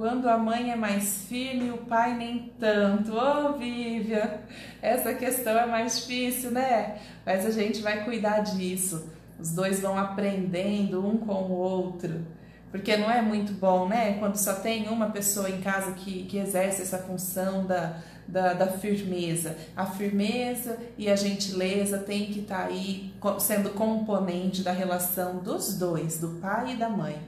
Quando 0.00 0.30
a 0.30 0.38
mãe 0.38 0.72
é 0.72 0.76
mais 0.76 1.26
firme, 1.28 1.72
o 1.72 1.76
pai 1.76 2.16
nem 2.16 2.54
tanto. 2.58 3.12
Ô, 3.12 3.50
oh, 3.50 3.58
Vívia, 3.58 4.40
essa 4.80 5.12
questão 5.12 5.58
é 5.58 5.66
mais 5.66 6.00
difícil, 6.00 6.52
né? 6.52 6.96
Mas 7.26 7.44
a 7.44 7.50
gente 7.50 7.82
vai 7.82 8.02
cuidar 8.02 8.38
disso. 8.38 9.12
Os 9.38 9.52
dois 9.52 9.80
vão 9.80 9.98
aprendendo 9.98 11.06
um 11.06 11.18
com 11.18 11.34
o 11.34 11.52
outro. 11.52 12.24
Porque 12.70 12.96
não 12.96 13.10
é 13.10 13.20
muito 13.20 13.52
bom, 13.52 13.86
né? 13.86 14.14
Quando 14.18 14.36
só 14.36 14.54
tem 14.54 14.88
uma 14.88 15.10
pessoa 15.10 15.50
em 15.50 15.60
casa 15.60 15.92
que, 15.92 16.24
que 16.24 16.38
exerce 16.38 16.80
essa 16.80 16.96
função 16.96 17.66
da, 17.66 17.98
da, 18.26 18.54
da 18.54 18.68
firmeza. 18.68 19.54
A 19.76 19.84
firmeza 19.84 20.78
e 20.96 21.10
a 21.10 21.14
gentileza 21.16 21.98
tem 21.98 22.32
que 22.32 22.40
estar 22.40 22.60
tá 22.60 22.64
aí 22.68 23.12
sendo 23.38 23.68
componente 23.74 24.62
da 24.62 24.72
relação 24.72 25.40
dos 25.40 25.74
dois, 25.76 26.18
do 26.18 26.40
pai 26.40 26.72
e 26.72 26.76
da 26.78 26.88
mãe. 26.88 27.18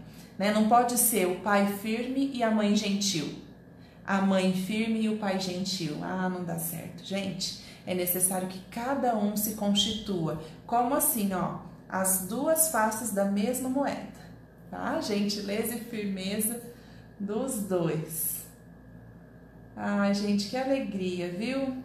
Né? 0.42 0.52
Não 0.52 0.68
pode 0.68 0.98
ser 0.98 1.26
o 1.26 1.40
pai 1.40 1.66
firme 1.78 2.30
e 2.34 2.42
a 2.42 2.50
mãe 2.50 2.74
gentil. 2.74 3.28
A 4.04 4.20
mãe 4.20 4.52
firme 4.52 5.02
e 5.02 5.08
o 5.08 5.18
pai 5.18 5.38
gentil. 5.38 5.98
Ah, 6.02 6.28
não 6.28 6.44
dá 6.44 6.58
certo. 6.58 7.04
Gente, 7.04 7.62
é 7.86 7.94
necessário 7.94 8.48
que 8.48 8.60
cada 8.70 9.16
um 9.16 9.36
se 9.36 9.54
constitua. 9.54 10.42
Como 10.66 10.94
assim, 10.94 11.32
ó? 11.32 11.60
As 11.88 12.26
duas 12.26 12.70
faces 12.70 13.12
da 13.12 13.24
mesma 13.24 13.68
moeda 13.68 14.22
tá? 14.72 14.98
Gentileza 15.02 15.74
e 15.74 15.80
firmeza 15.80 16.62
dos 17.20 17.62
dois. 17.64 18.46
Ai, 19.76 20.14
gente, 20.14 20.48
que 20.48 20.56
alegria, 20.56 21.30
viu? 21.30 21.84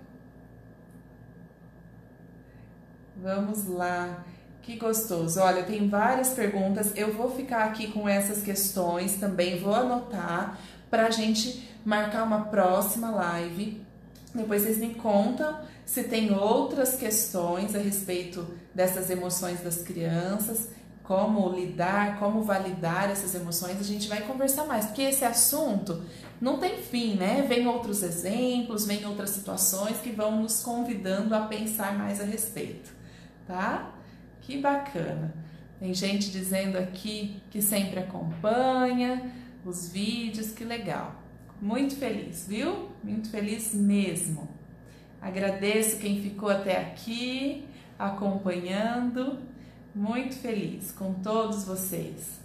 Vamos 3.17 3.67
lá. 3.67 4.23
Que 4.67 4.75
gostoso. 4.75 5.39
Olha, 5.39 5.63
tem 5.63 5.87
várias 5.87 6.31
perguntas. 6.31 6.91
Eu 6.93 7.13
vou 7.13 7.33
ficar 7.33 7.63
aqui 7.63 7.89
com 7.89 8.07
essas 8.07 8.43
questões 8.43 9.15
também, 9.15 9.57
vou 9.61 9.73
anotar 9.73 10.59
para 10.89 11.07
a 11.07 11.09
gente 11.09 11.69
marcar 11.85 12.23
uma 12.23 12.47
próxima 12.47 13.09
live. 13.09 13.81
Depois 14.35 14.63
vocês 14.63 14.77
me 14.79 14.93
contam 14.93 15.57
se 15.85 16.03
tem 16.03 16.33
outras 16.33 16.97
questões 16.97 17.73
a 17.75 17.79
respeito 17.79 18.45
dessas 18.75 19.09
emoções 19.09 19.61
das 19.61 19.83
crianças 19.83 20.67
como 21.01 21.47
lidar, 21.47 22.19
como 22.19 22.43
validar 22.43 23.09
essas 23.09 23.33
emoções, 23.35 23.79
a 23.79 23.83
gente 23.83 24.09
vai 24.09 24.23
conversar 24.23 24.65
mais, 24.65 24.87
porque 24.87 25.03
esse 25.03 25.23
assunto 25.23 26.03
não 26.41 26.59
tem 26.59 26.79
fim, 26.79 27.15
né? 27.15 27.45
Vem 27.47 27.65
outros 27.65 28.03
exemplos, 28.03 28.85
vem 28.85 29.05
outras 29.05 29.29
situações 29.29 29.99
que 29.99 30.11
vão 30.11 30.41
nos 30.41 30.59
convidando 30.61 31.33
a 31.33 31.45
pensar 31.45 31.97
mais 31.97 32.19
a 32.19 32.25
respeito, 32.25 32.91
tá? 33.47 33.93
Que 34.47 34.57
bacana. 34.59 35.33
Tem 35.77 35.93
gente 35.93 36.31
dizendo 36.31 36.77
aqui 36.77 37.41
que 37.51 37.61
sempre 37.61 37.99
acompanha 37.99 39.29
os 39.65 39.89
vídeos, 39.91 40.51
que 40.51 40.63
legal. 40.63 41.21
Muito 41.61 41.97
feliz, 41.97 42.47
viu? 42.47 42.87
Muito 43.03 43.29
feliz 43.29 43.73
mesmo. 43.73 44.47
Agradeço 45.21 45.99
quem 45.99 46.21
ficou 46.21 46.47
até 46.47 46.79
aqui 46.79 47.65
acompanhando 47.99 49.37
muito 49.93 50.35
feliz 50.35 50.93
com 50.93 51.15
todos 51.15 51.65
vocês. 51.65 52.39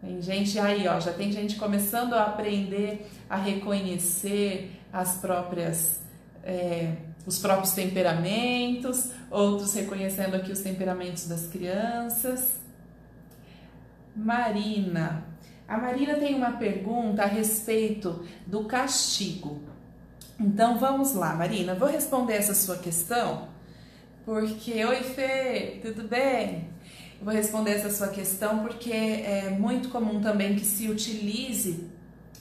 Tem 0.00 0.20
gente 0.20 0.58
aí, 0.58 0.88
ó, 0.88 0.98
já 0.98 1.12
tem 1.12 1.30
gente 1.30 1.54
começando 1.54 2.14
a 2.14 2.24
aprender 2.24 3.08
a 3.30 3.36
reconhecer 3.36 4.72
as 4.92 5.18
próprias, 5.18 6.00
é, 6.42 6.96
os 7.28 7.38
próprios 7.38 7.72
temperamentos, 7.72 9.10
outros 9.30 9.74
reconhecendo 9.74 10.34
aqui 10.34 10.50
os 10.50 10.60
temperamentos 10.60 11.28
das 11.28 11.46
crianças. 11.46 12.54
Marina, 14.16 15.24
a 15.68 15.76
Marina 15.76 16.14
tem 16.14 16.34
uma 16.34 16.52
pergunta 16.52 17.22
a 17.22 17.26
respeito 17.26 18.24
do 18.46 18.64
castigo. 18.64 19.60
Então 20.40 20.78
vamos 20.78 21.12
lá, 21.12 21.34
Marina, 21.34 21.74
vou 21.74 21.88
responder 21.88 22.32
essa 22.32 22.54
sua 22.54 22.78
questão 22.78 23.48
porque, 24.24 24.82
oi 24.82 25.02
Fê, 25.02 25.80
tudo 25.82 26.08
bem? 26.08 26.68
Vou 27.20 27.34
responder 27.34 27.72
essa 27.72 27.90
sua 27.90 28.08
questão 28.08 28.60
porque 28.60 28.90
é 28.90 29.50
muito 29.50 29.90
comum 29.90 30.20
também 30.22 30.56
que 30.56 30.64
se 30.64 30.88
utilize 30.88 31.84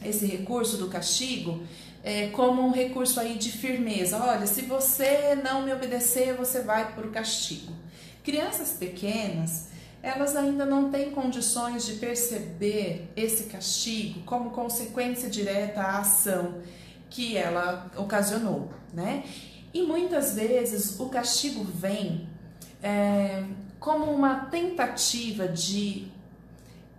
esse 0.02 0.26
recurso 0.26 0.78
do 0.78 0.88
castigo 0.88 1.62
é, 2.08 2.28
como 2.28 2.62
um 2.62 2.72
recurso 2.72 3.20
aí 3.20 3.38
de 3.38 3.51
firmeza. 3.51 4.18
Olha, 4.18 4.47
se 4.47 4.62
você 4.62 5.36
não 5.43 5.64
me 5.64 5.74
obedecer, 5.74 6.34
você 6.36 6.62
vai 6.62 6.93
para 6.93 7.05
o 7.05 7.12
castigo. 7.12 7.74
Crianças 8.24 8.78
pequenas, 8.80 9.68
elas 10.01 10.34
ainda 10.38 10.66
não 10.66 10.89
têm 10.89 11.12
condições 11.12 11.86
de 11.86 11.95
perceber 11.95 13.12
esse 13.14 13.49
castigo 13.49 14.22
como 14.22 14.51
consequência 14.51 15.30
direta 15.30 15.82
à 15.82 15.99
ação 15.99 16.62
que 17.10 17.36
ela 17.36 17.91
ocasionou, 17.97 18.72
né? 18.93 19.26
E 19.74 19.82
muitas 19.82 20.34
vezes 20.34 20.97
o 21.01 21.10
castigo 21.10 21.62
vem 21.66 22.30
é, 22.82 23.43
como 23.82 24.05
uma 24.14 24.45
tentativa 24.45 25.45
de 25.45 26.08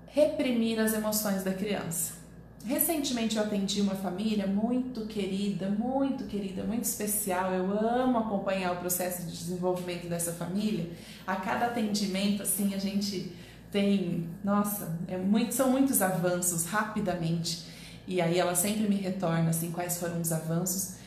reprimir 0.08 0.78
as 0.78 0.92
emoções 0.92 1.42
da 1.42 1.54
criança. 1.54 2.17
Recentemente 2.64 3.36
eu 3.36 3.42
atendi 3.42 3.80
uma 3.80 3.94
família 3.94 4.46
muito 4.46 5.06
querida, 5.06 5.70
muito 5.70 6.24
querida, 6.24 6.64
muito 6.64 6.84
especial. 6.84 7.52
Eu 7.52 7.70
amo 7.72 8.18
acompanhar 8.18 8.72
o 8.72 8.76
processo 8.76 9.22
de 9.22 9.32
desenvolvimento 9.32 10.06
dessa 10.08 10.32
família. 10.32 10.90
A 11.26 11.36
cada 11.36 11.66
atendimento, 11.66 12.42
assim, 12.42 12.74
a 12.74 12.78
gente 12.78 13.32
tem, 13.70 14.28
nossa, 14.42 14.98
é 15.06 15.16
muito, 15.16 15.54
são 15.54 15.70
muitos 15.70 16.02
avanços 16.02 16.66
rapidamente. 16.66 17.64
E 18.06 18.20
aí 18.20 18.38
ela 18.38 18.54
sempre 18.54 18.88
me 18.88 18.96
retorna 18.96 19.50
assim 19.50 19.70
quais 19.70 19.98
foram 19.98 20.20
os 20.20 20.32
avanços. 20.32 20.97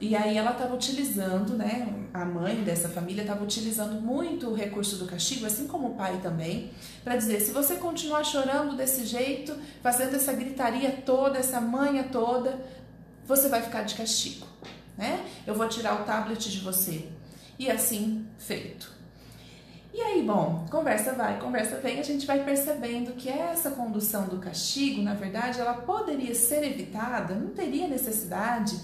E 0.00 0.16
aí 0.16 0.38
ela 0.38 0.52
estava 0.52 0.74
utilizando, 0.74 1.54
né, 1.58 2.06
a 2.14 2.24
mãe 2.24 2.64
dessa 2.64 2.88
família 2.88 3.20
estava 3.20 3.44
utilizando 3.44 4.00
muito 4.00 4.48
o 4.48 4.54
recurso 4.54 4.96
do 4.96 5.04
castigo, 5.04 5.44
assim 5.44 5.66
como 5.66 5.88
o 5.88 5.94
pai 5.94 6.18
também, 6.22 6.70
para 7.04 7.16
dizer, 7.16 7.38
se 7.40 7.52
você 7.52 7.74
continuar 7.74 8.24
chorando 8.24 8.74
desse 8.74 9.04
jeito, 9.04 9.54
fazendo 9.82 10.16
essa 10.16 10.32
gritaria 10.32 10.90
toda, 11.04 11.38
essa 11.38 11.60
manha 11.60 12.04
toda, 12.04 12.58
você 13.26 13.50
vai 13.50 13.60
ficar 13.60 13.82
de 13.82 13.94
castigo, 13.94 14.46
né? 14.96 15.22
Eu 15.46 15.54
vou 15.54 15.68
tirar 15.68 16.00
o 16.00 16.04
tablet 16.04 16.50
de 16.50 16.60
você. 16.60 17.06
E 17.58 17.70
assim 17.70 18.26
feito. 18.38 18.90
E 19.92 20.00
aí, 20.00 20.22
bom, 20.22 20.66
conversa 20.70 21.12
vai, 21.12 21.38
conversa 21.38 21.76
vem, 21.76 22.00
a 22.00 22.02
gente 22.02 22.24
vai 22.24 22.42
percebendo 22.42 23.12
que 23.12 23.28
essa 23.28 23.72
condução 23.72 24.28
do 24.28 24.38
castigo, 24.38 25.02
na 25.02 25.14
verdade, 25.14 25.60
ela 25.60 25.74
poderia 25.74 26.34
ser 26.34 26.62
evitada, 26.62 27.34
não 27.34 27.50
teria 27.50 27.86
necessidade 27.86 28.80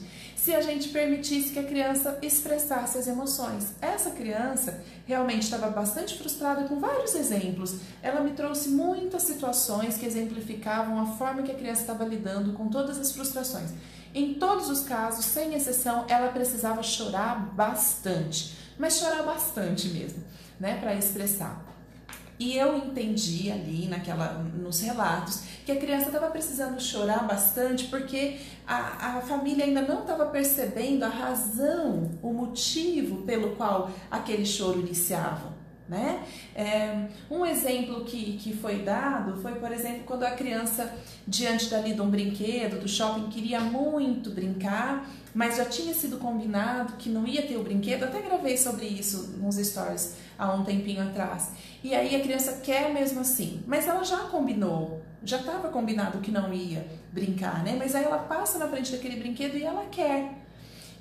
se 0.46 0.54
a 0.54 0.60
gente 0.60 0.90
permitisse 0.90 1.50
que 1.50 1.58
a 1.58 1.64
criança 1.64 2.20
expressasse 2.22 2.96
as 2.96 3.08
emoções. 3.08 3.72
Essa 3.82 4.12
criança 4.12 4.80
realmente 5.04 5.42
estava 5.42 5.68
bastante 5.70 6.16
frustrada 6.16 6.68
com 6.68 6.78
vários 6.78 7.16
exemplos. 7.16 7.80
Ela 8.00 8.20
me 8.20 8.30
trouxe 8.30 8.68
muitas 8.68 9.24
situações 9.24 9.96
que 9.96 10.06
exemplificavam 10.06 11.00
a 11.00 11.06
forma 11.16 11.42
que 11.42 11.50
a 11.50 11.56
criança 11.56 11.80
estava 11.80 12.04
lidando 12.04 12.52
com 12.52 12.68
todas 12.68 12.96
as 12.96 13.10
frustrações. 13.10 13.70
Em 14.14 14.34
todos 14.34 14.70
os 14.70 14.84
casos, 14.84 15.24
sem 15.24 15.52
exceção, 15.52 16.04
ela 16.08 16.30
precisava 16.30 16.80
chorar 16.80 17.52
bastante, 17.52 18.56
mas 18.78 18.98
chorar 19.00 19.24
bastante 19.24 19.88
mesmo 19.88 20.22
né, 20.60 20.78
para 20.80 20.94
expressar. 20.94 21.65
E 22.38 22.56
eu 22.56 22.76
entendi 22.76 23.50
ali 23.50 23.86
naquela, 23.86 24.34
nos 24.34 24.80
relatos 24.80 25.42
que 25.64 25.72
a 25.72 25.76
criança 25.76 26.06
estava 26.06 26.28
precisando 26.28 26.80
chorar 26.80 27.26
bastante 27.26 27.86
porque 27.86 28.36
a, 28.66 29.16
a 29.16 29.20
família 29.22 29.64
ainda 29.64 29.80
não 29.80 30.02
estava 30.02 30.26
percebendo 30.26 31.04
a 31.04 31.08
razão, 31.08 32.10
o 32.22 32.32
motivo 32.32 33.22
pelo 33.22 33.56
qual 33.56 33.90
aquele 34.10 34.44
choro 34.44 34.80
iniciava. 34.80 35.56
Né? 35.88 36.24
É, 36.52 37.06
um 37.30 37.46
exemplo 37.46 38.04
que, 38.04 38.38
que 38.38 38.52
foi 38.52 38.82
dado 38.82 39.40
foi, 39.40 39.54
por 39.54 39.70
exemplo, 39.70 40.02
quando 40.04 40.24
a 40.24 40.32
criança, 40.32 40.92
diante 41.26 41.70
dali 41.70 41.94
de 41.94 42.00
um 42.00 42.10
brinquedo, 42.10 42.80
do 42.80 42.88
shopping, 42.88 43.28
queria 43.28 43.60
muito 43.60 44.30
brincar, 44.30 45.08
mas 45.32 45.56
já 45.56 45.64
tinha 45.64 45.94
sido 45.94 46.18
combinado 46.18 46.94
que 46.94 47.08
não 47.08 47.24
ia 47.24 47.42
ter 47.42 47.56
o 47.56 47.62
brinquedo. 47.62 48.02
Até 48.02 48.20
gravei 48.20 48.58
sobre 48.58 48.84
isso 48.84 49.36
nos 49.38 49.54
stories 49.56 50.16
há 50.38 50.52
um 50.52 50.64
tempinho 50.64 51.02
atrás. 51.02 51.52
E 51.82 51.94
aí 51.94 52.16
a 52.16 52.20
criança 52.20 52.60
quer 52.62 52.92
mesmo 52.92 53.20
assim, 53.20 53.62
mas 53.66 53.86
ela 53.86 54.04
já 54.04 54.18
combinou, 54.24 55.02
já 55.22 55.38
estava 55.38 55.68
combinado 55.68 56.18
que 56.18 56.30
não 56.30 56.52
ia 56.52 56.86
brincar, 57.12 57.62
né? 57.62 57.76
Mas 57.78 57.94
aí 57.94 58.04
ela 58.04 58.18
passa 58.18 58.58
na 58.58 58.68
frente 58.68 58.92
daquele 58.92 59.16
brinquedo 59.16 59.56
e 59.56 59.64
ela 59.64 59.84
quer. 59.86 60.46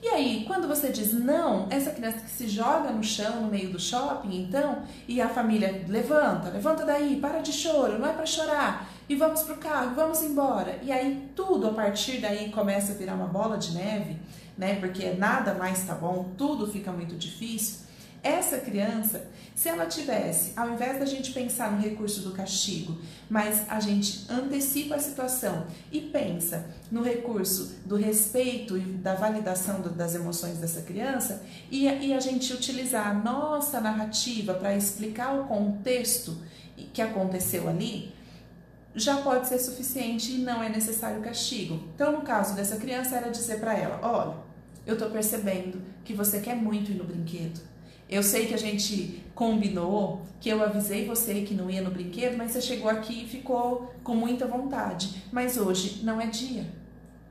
E 0.01 0.07
aí, 0.07 0.43
quando 0.45 0.67
você 0.67 0.89
diz 0.89 1.13
não, 1.13 1.67
essa 1.71 1.89
criança 1.89 2.19
que 2.19 2.29
se 2.29 2.47
joga 2.47 2.91
no 2.91 3.03
chão 3.03 3.41
no 3.41 3.47
meio 3.47 3.71
do 3.71 3.79
shopping, 3.79 4.39
então, 4.39 4.83
e 5.07 5.19
a 5.19 5.27
família 5.27 5.83
levanta, 5.88 6.49
levanta 6.49 6.86
daí, 6.86 7.15
para 7.15 7.39
de 7.39 7.51
choro, 7.51 7.97
não 7.97 8.07
é 8.07 8.13
para 8.13 8.25
chorar, 8.25 8.88
e 9.09 9.15
vamos 9.15 9.41
pro 9.43 9.55
carro, 9.57 9.95
vamos 9.95 10.21
embora. 10.21 10.79
E 10.83 10.91
aí 10.91 11.31
tudo 11.36 11.67
a 11.67 11.73
partir 11.73 12.19
daí 12.19 12.51
começa 12.51 12.91
a 12.91 12.95
virar 12.95 13.15
uma 13.15 13.27
bola 13.27 13.57
de 13.57 13.73
neve, 13.73 14.19
né? 14.57 14.75
Porque 14.75 15.11
nada 15.11 15.53
mais 15.55 15.83
tá 15.86 15.95
bom, 15.95 16.33
tudo 16.38 16.67
fica 16.67 16.91
muito 16.91 17.15
difícil. 17.15 17.84
Essa 18.26 18.57
criança, 18.57 19.28
se 19.53 19.69
ela 19.69 19.86
tivesse, 19.86 20.51
ao 20.55 20.71
invés 20.71 20.97
da 20.97 21.05
gente 21.05 21.32
pensar 21.32 21.71
no 21.71 21.80
recurso 21.80 22.21
do 22.21 22.32
castigo, 22.32 22.99
mas 23.30 23.69
a 23.69 23.80
gente 23.80 24.26
antecipa 24.28 24.95
a 24.95 24.99
situação 24.99 25.67
e 25.91 26.01
pensa 26.01 26.65
no 26.91 27.03
recurso 27.03 27.76
do 27.86 27.95
respeito 27.95 28.80
e 28.80 28.82
da 28.82 29.13
validação 29.13 29.80
das 29.80 30.15
emoções 30.15 30.57
dessa 30.57 30.82
criança, 30.82 31.43
e, 31.69 31.86
e 31.86 32.13
a 32.15 32.19
gente 32.19 32.51
utilizar 32.51 33.09
a 33.09 33.13
nossa 33.13 33.80
narrativa 33.80 34.55
para 34.55 34.76
explicar 34.76 35.39
o 35.39 35.45
contexto 35.45 36.36
que 36.93 37.03
aconteceu 37.03 37.69
ali, 37.69 38.11
já 38.95 39.17
pode 39.17 39.47
ser 39.47 39.59
suficiente 39.59 40.32
e 40.32 40.38
não 40.39 40.63
é 40.63 40.69
necessário 40.69 41.21
castigo. 41.21 41.76
Então, 41.93 42.11
no 42.11 42.21
caso 42.21 42.55
dessa 42.55 42.78
criança, 42.78 43.17
era 43.17 43.30
dizer 43.30 43.59
para 43.59 43.78
ela: 43.78 43.99
olha, 44.01 44.38
eu 44.84 44.93
estou 44.95 45.11
percebendo 45.11 45.80
que 46.03 46.15
você 46.15 46.39
quer 46.39 46.55
muito 46.55 46.89
ir 46.89 46.95
no 46.95 47.03
brinquedo 47.03 47.74
eu 48.10 48.22
sei 48.22 48.45
que 48.45 48.53
a 48.53 48.58
gente 48.58 49.24
combinou, 49.34 50.22
que 50.39 50.49
eu 50.49 50.64
avisei 50.64 51.06
você 51.06 51.41
que 51.41 51.53
não 51.53 51.70
ia 51.70 51.82
no 51.82 51.91
brinquedo, 51.91 52.38
mas 52.38 52.51
você 52.51 52.62
chegou 52.62 52.89
aqui 52.89 53.24
e 53.24 53.28
ficou 53.28 53.93
com 54.03 54.16
muita 54.16 54.45
vontade. 54.45 55.24
Mas 55.32 55.58
hoje 55.58 56.01
não 56.03 56.22
é 56.22 56.28
dia, 56.28 56.66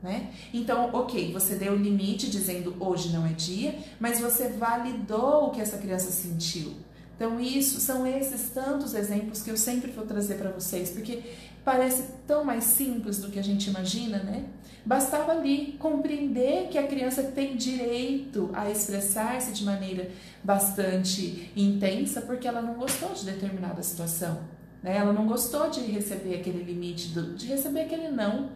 né? 0.03 0.31
Então, 0.53 0.89
ok, 0.93 1.31
você 1.31 1.55
deu 1.55 1.73
o 1.73 1.77
limite 1.77 2.29
dizendo 2.29 2.75
hoje 2.79 3.09
não 3.09 3.25
é 3.25 3.31
dia, 3.31 3.75
mas 3.99 4.19
você 4.19 4.49
validou 4.49 5.47
o 5.47 5.51
que 5.51 5.61
essa 5.61 5.77
criança 5.77 6.11
sentiu. 6.11 6.73
Então, 7.15 7.39
isso 7.39 7.79
são 7.79 8.05
esses 8.05 8.49
tantos 8.49 8.93
exemplos 8.93 9.41
que 9.41 9.49
eu 9.49 9.55
sempre 9.55 9.89
vou 9.91 10.05
trazer 10.05 10.35
para 10.35 10.51
vocês, 10.51 10.89
porque 10.89 11.23
parece 11.65 12.03
tão 12.27 12.45
mais 12.45 12.63
simples 12.63 13.17
do 13.17 13.29
que 13.29 13.39
a 13.39 13.43
gente 13.43 13.69
imagina, 13.69 14.19
né? 14.19 14.45
Bastava 14.85 15.31
ali 15.31 15.75
compreender 15.79 16.67
que 16.69 16.77
a 16.77 16.85
criança 16.85 17.23
tem 17.23 17.57
direito 17.57 18.51
a 18.53 18.69
expressar-se 18.69 19.51
de 19.51 19.65
maneira 19.65 20.11
bastante 20.43 21.51
intensa 21.57 22.21
porque 22.21 22.47
ela 22.47 22.61
não 22.61 22.75
gostou 22.75 23.11
de 23.13 23.25
determinada 23.25 23.81
situação. 23.81 24.41
Né? 24.83 24.95
Ela 24.95 25.11
não 25.11 25.25
gostou 25.25 25.67
de 25.71 25.79
receber 25.81 26.35
aquele 26.35 26.63
limite, 26.63 27.07
de 27.07 27.47
receber 27.47 27.81
aquele 27.81 28.09
não. 28.09 28.51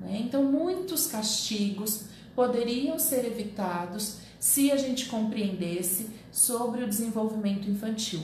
Né? 0.00 0.18
Então, 0.20 0.42
muitos 0.42 1.06
castigos 1.06 2.06
poderiam 2.34 2.98
ser 2.98 3.24
evitados 3.24 4.18
se 4.40 4.72
a 4.72 4.76
gente 4.76 5.06
compreendesse 5.06 6.10
sobre 6.32 6.82
o 6.82 6.88
desenvolvimento 6.88 7.70
infantil. 7.70 8.20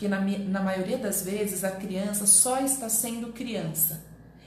Porque 0.00 0.08
na, 0.08 0.18
na 0.18 0.62
maioria 0.62 0.96
das 0.96 1.20
vezes 1.20 1.62
a 1.62 1.72
criança 1.72 2.26
só 2.26 2.58
está 2.60 2.88
sendo 2.88 3.34
criança 3.34 4.00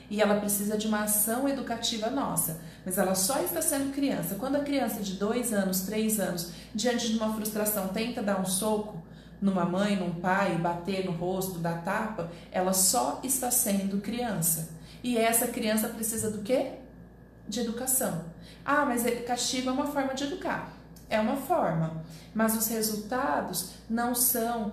e 0.10 0.20
ela 0.20 0.40
precisa 0.40 0.76
de 0.76 0.88
uma 0.88 1.04
ação 1.04 1.48
educativa 1.48 2.10
nossa, 2.10 2.60
mas 2.84 2.98
ela 2.98 3.14
só 3.14 3.40
está 3.40 3.62
sendo 3.62 3.94
criança. 3.94 4.34
Quando 4.34 4.56
a 4.56 4.62
criança 4.62 5.04
de 5.04 5.14
dois 5.14 5.54
anos, 5.54 5.82
três 5.82 6.20
anos, 6.20 6.54
diante 6.74 7.08
de 7.08 7.18
uma 7.18 7.36
frustração, 7.36 7.90
tenta 7.90 8.24
dar 8.24 8.42
um 8.42 8.46
soco 8.46 8.98
numa 9.40 9.64
mãe, 9.64 9.96
num 9.96 10.16
pai, 10.16 10.58
bater 10.58 11.06
no 11.06 11.12
rosto, 11.12 11.60
dar 11.60 11.84
tapa, 11.84 12.32
ela 12.52 12.74
só 12.74 13.20
está 13.24 13.52
sendo 13.52 14.02
criança. 14.02 14.70
E 15.04 15.20
essa 15.20 15.46
criança 15.46 15.88
precisa 15.88 16.32
do 16.32 16.42
quê? 16.42 16.72
De 17.48 17.60
educação. 17.60 18.26
Ah, 18.66 18.86
mas 18.86 19.04
castigo 19.28 19.70
é 19.70 19.72
uma 19.72 19.86
forma 19.86 20.16
de 20.16 20.24
educar. 20.24 20.74
É 21.10 21.20
uma 21.20 21.36
forma, 21.36 22.04
mas 22.34 22.58
os 22.58 22.68
resultados 22.70 23.74
não 23.88 24.16
são 24.16 24.72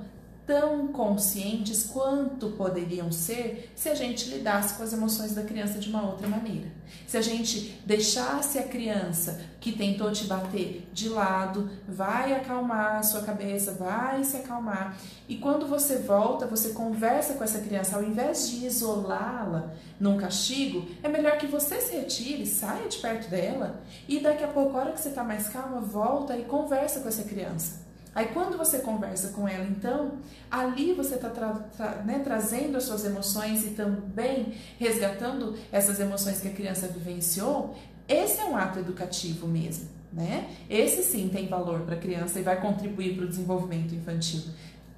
tão 0.51 0.89
conscientes 0.89 1.85
quanto 1.85 2.51
poderiam 2.51 3.13
ser 3.13 3.71
se 3.77 3.89
a 3.89 3.95
gente 3.95 4.29
lidasse 4.31 4.75
com 4.75 4.83
as 4.83 4.93
emoções 4.93 5.33
da 5.33 5.45
criança 5.45 5.79
de 5.79 5.89
uma 5.89 6.05
outra 6.05 6.27
maneira. 6.27 6.67
Se 7.07 7.17
a 7.17 7.23
gente 7.23 7.81
deixasse 7.87 8.59
a 8.59 8.65
criança 8.65 9.41
que 9.61 9.71
tentou 9.71 10.11
te 10.11 10.25
bater 10.25 10.89
de 10.93 11.09
lado, 11.09 11.71
vai 11.87 12.35
acalmar 12.35 12.97
a 12.97 13.03
sua 13.05 13.21
cabeça, 13.21 13.75
vai 13.75 14.25
se 14.25 14.39
acalmar. 14.39 14.99
E 15.29 15.37
quando 15.37 15.69
você 15.69 15.99
volta, 15.99 16.49
você 16.49 16.71
conversa 16.71 17.35
com 17.35 17.45
essa 17.45 17.61
criança, 17.61 17.95
ao 17.95 18.03
invés 18.03 18.51
de 18.51 18.67
isolá-la 18.67 19.73
num 20.01 20.17
castigo, 20.17 20.85
é 21.01 21.09
melhor 21.09 21.39
que 21.39 21.47
você 21.47 21.81
se 21.81 21.95
retire, 21.95 22.45
saia 22.45 22.89
de 22.89 22.99
perto 22.99 23.31
dela 23.31 23.81
e 24.09 24.19
daqui 24.19 24.43
a 24.43 24.49
pouco, 24.49 24.77
a 24.77 24.81
hora 24.81 24.93
que 24.93 25.01
você 25.01 25.11
está 25.11 25.23
mais 25.23 25.49
calma, 25.49 25.81
volta 25.81 26.37
e 26.37 26.43
conversa 26.43 26.99
com 26.99 27.09
essa 27.09 27.23
criança. 27.23 27.90
Aí 28.15 28.27
quando 28.27 28.59
você 28.59 28.81
conversa 28.81 29.29
com 29.29 29.47
ela, 29.47 29.65
então, 29.65 30.19
ali 30.51 30.93
você 30.93 31.15
está 31.15 31.31
tra 31.31 31.53
tra 31.77 32.03
né, 32.03 32.21
trazendo 32.25 32.77
as 32.77 32.85
suas 32.85 33.05
emoções 33.05 33.65
e 33.65 33.71
também 33.71 34.55
resgatando 34.79 35.57
essas 35.71 36.01
emoções 36.01 36.41
que 36.41 36.49
a 36.49 36.53
criança 36.53 36.89
vivenciou. 36.89 37.77
Esse 38.09 38.41
é 38.41 38.45
um 38.45 38.57
ato 38.57 38.81
educativo 38.81 39.47
mesmo, 39.47 39.89
né? 40.13 40.51
Esse 40.69 41.05
sim 41.05 41.29
tem 41.29 41.47
valor 41.47 41.83
para 41.83 41.95
a 41.95 41.99
criança 41.99 42.41
e 42.41 42.43
vai 42.43 42.61
contribuir 42.61 43.15
para 43.15 43.27
o 43.27 43.29
desenvolvimento 43.29 43.95
infantil. 43.95 44.43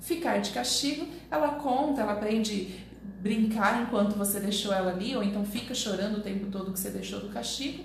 Ficar 0.01 0.39
de 0.39 0.51
castigo, 0.51 1.07
ela 1.31 1.57
conta, 1.57 2.01
ela 2.01 2.13
aprende 2.13 2.83
brincar 3.21 3.83
enquanto 3.83 4.17
você 4.17 4.41
deixou 4.41 4.73
ela 4.73 4.91
ali, 4.91 5.15
ou 5.15 5.23
então 5.23 5.45
fica 5.45 5.75
chorando 5.75 6.19
o 6.19 6.21
tempo 6.23 6.47
todo 6.47 6.73
que 6.73 6.81
você 6.81 6.91
deixou 6.91 7.21
do 7.21 7.29
castigo 7.29 7.85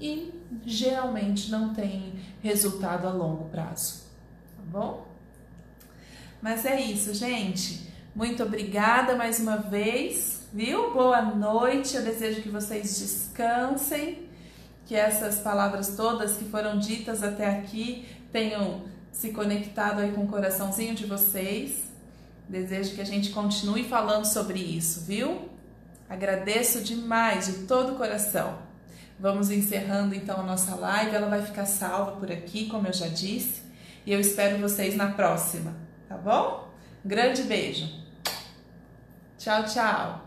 e 0.00 0.32
geralmente 0.64 1.50
não 1.50 1.74
tem 1.74 2.14
resultado 2.42 3.06
a 3.06 3.12
longo 3.12 3.44
prazo 3.50 4.11
bom? 4.66 5.06
Mas 6.40 6.64
é 6.64 6.80
isso, 6.80 7.14
gente. 7.14 7.90
Muito 8.14 8.42
obrigada 8.42 9.16
mais 9.16 9.38
uma 9.38 9.56
vez, 9.56 10.42
viu? 10.52 10.92
Boa 10.92 11.22
noite. 11.22 11.96
Eu 11.96 12.02
desejo 12.02 12.42
que 12.42 12.48
vocês 12.48 12.98
descansem, 12.98 14.28
que 14.84 14.94
essas 14.94 15.38
palavras 15.38 15.96
todas 15.96 16.36
que 16.36 16.44
foram 16.44 16.78
ditas 16.78 17.22
até 17.22 17.46
aqui 17.46 18.06
tenham 18.32 18.82
se 19.12 19.30
conectado 19.30 20.00
aí 20.00 20.12
com 20.12 20.24
o 20.24 20.28
coraçãozinho 20.28 20.94
de 20.94 21.06
vocês. 21.06 21.84
Desejo 22.48 22.94
que 22.94 23.00
a 23.00 23.06
gente 23.06 23.30
continue 23.30 23.84
falando 23.84 24.24
sobre 24.24 24.58
isso, 24.58 25.02
viu? 25.02 25.48
Agradeço 26.08 26.82
demais 26.82 27.46
de 27.46 27.52
todo 27.66 27.92
o 27.92 27.96
coração. 27.96 28.58
Vamos 29.18 29.50
encerrando 29.50 30.14
então 30.14 30.40
a 30.40 30.42
nossa 30.42 30.74
live. 30.74 31.14
Ela 31.14 31.28
vai 31.28 31.42
ficar 31.42 31.64
salva 31.64 32.12
por 32.12 32.30
aqui, 32.30 32.66
como 32.66 32.88
eu 32.88 32.92
já 32.92 33.08
disse. 33.08 33.62
E 34.04 34.12
eu 34.12 34.20
espero 34.20 34.58
vocês 34.58 34.96
na 34.96 35.12
próxima, 35.12 35.74
tá 36.08 36.16
bom? 36.16 36.68
Grande 37.04 37.42
beijo. 37.42 37.88
Tchau, 39.38 39.64
tchau. 39.64 40.21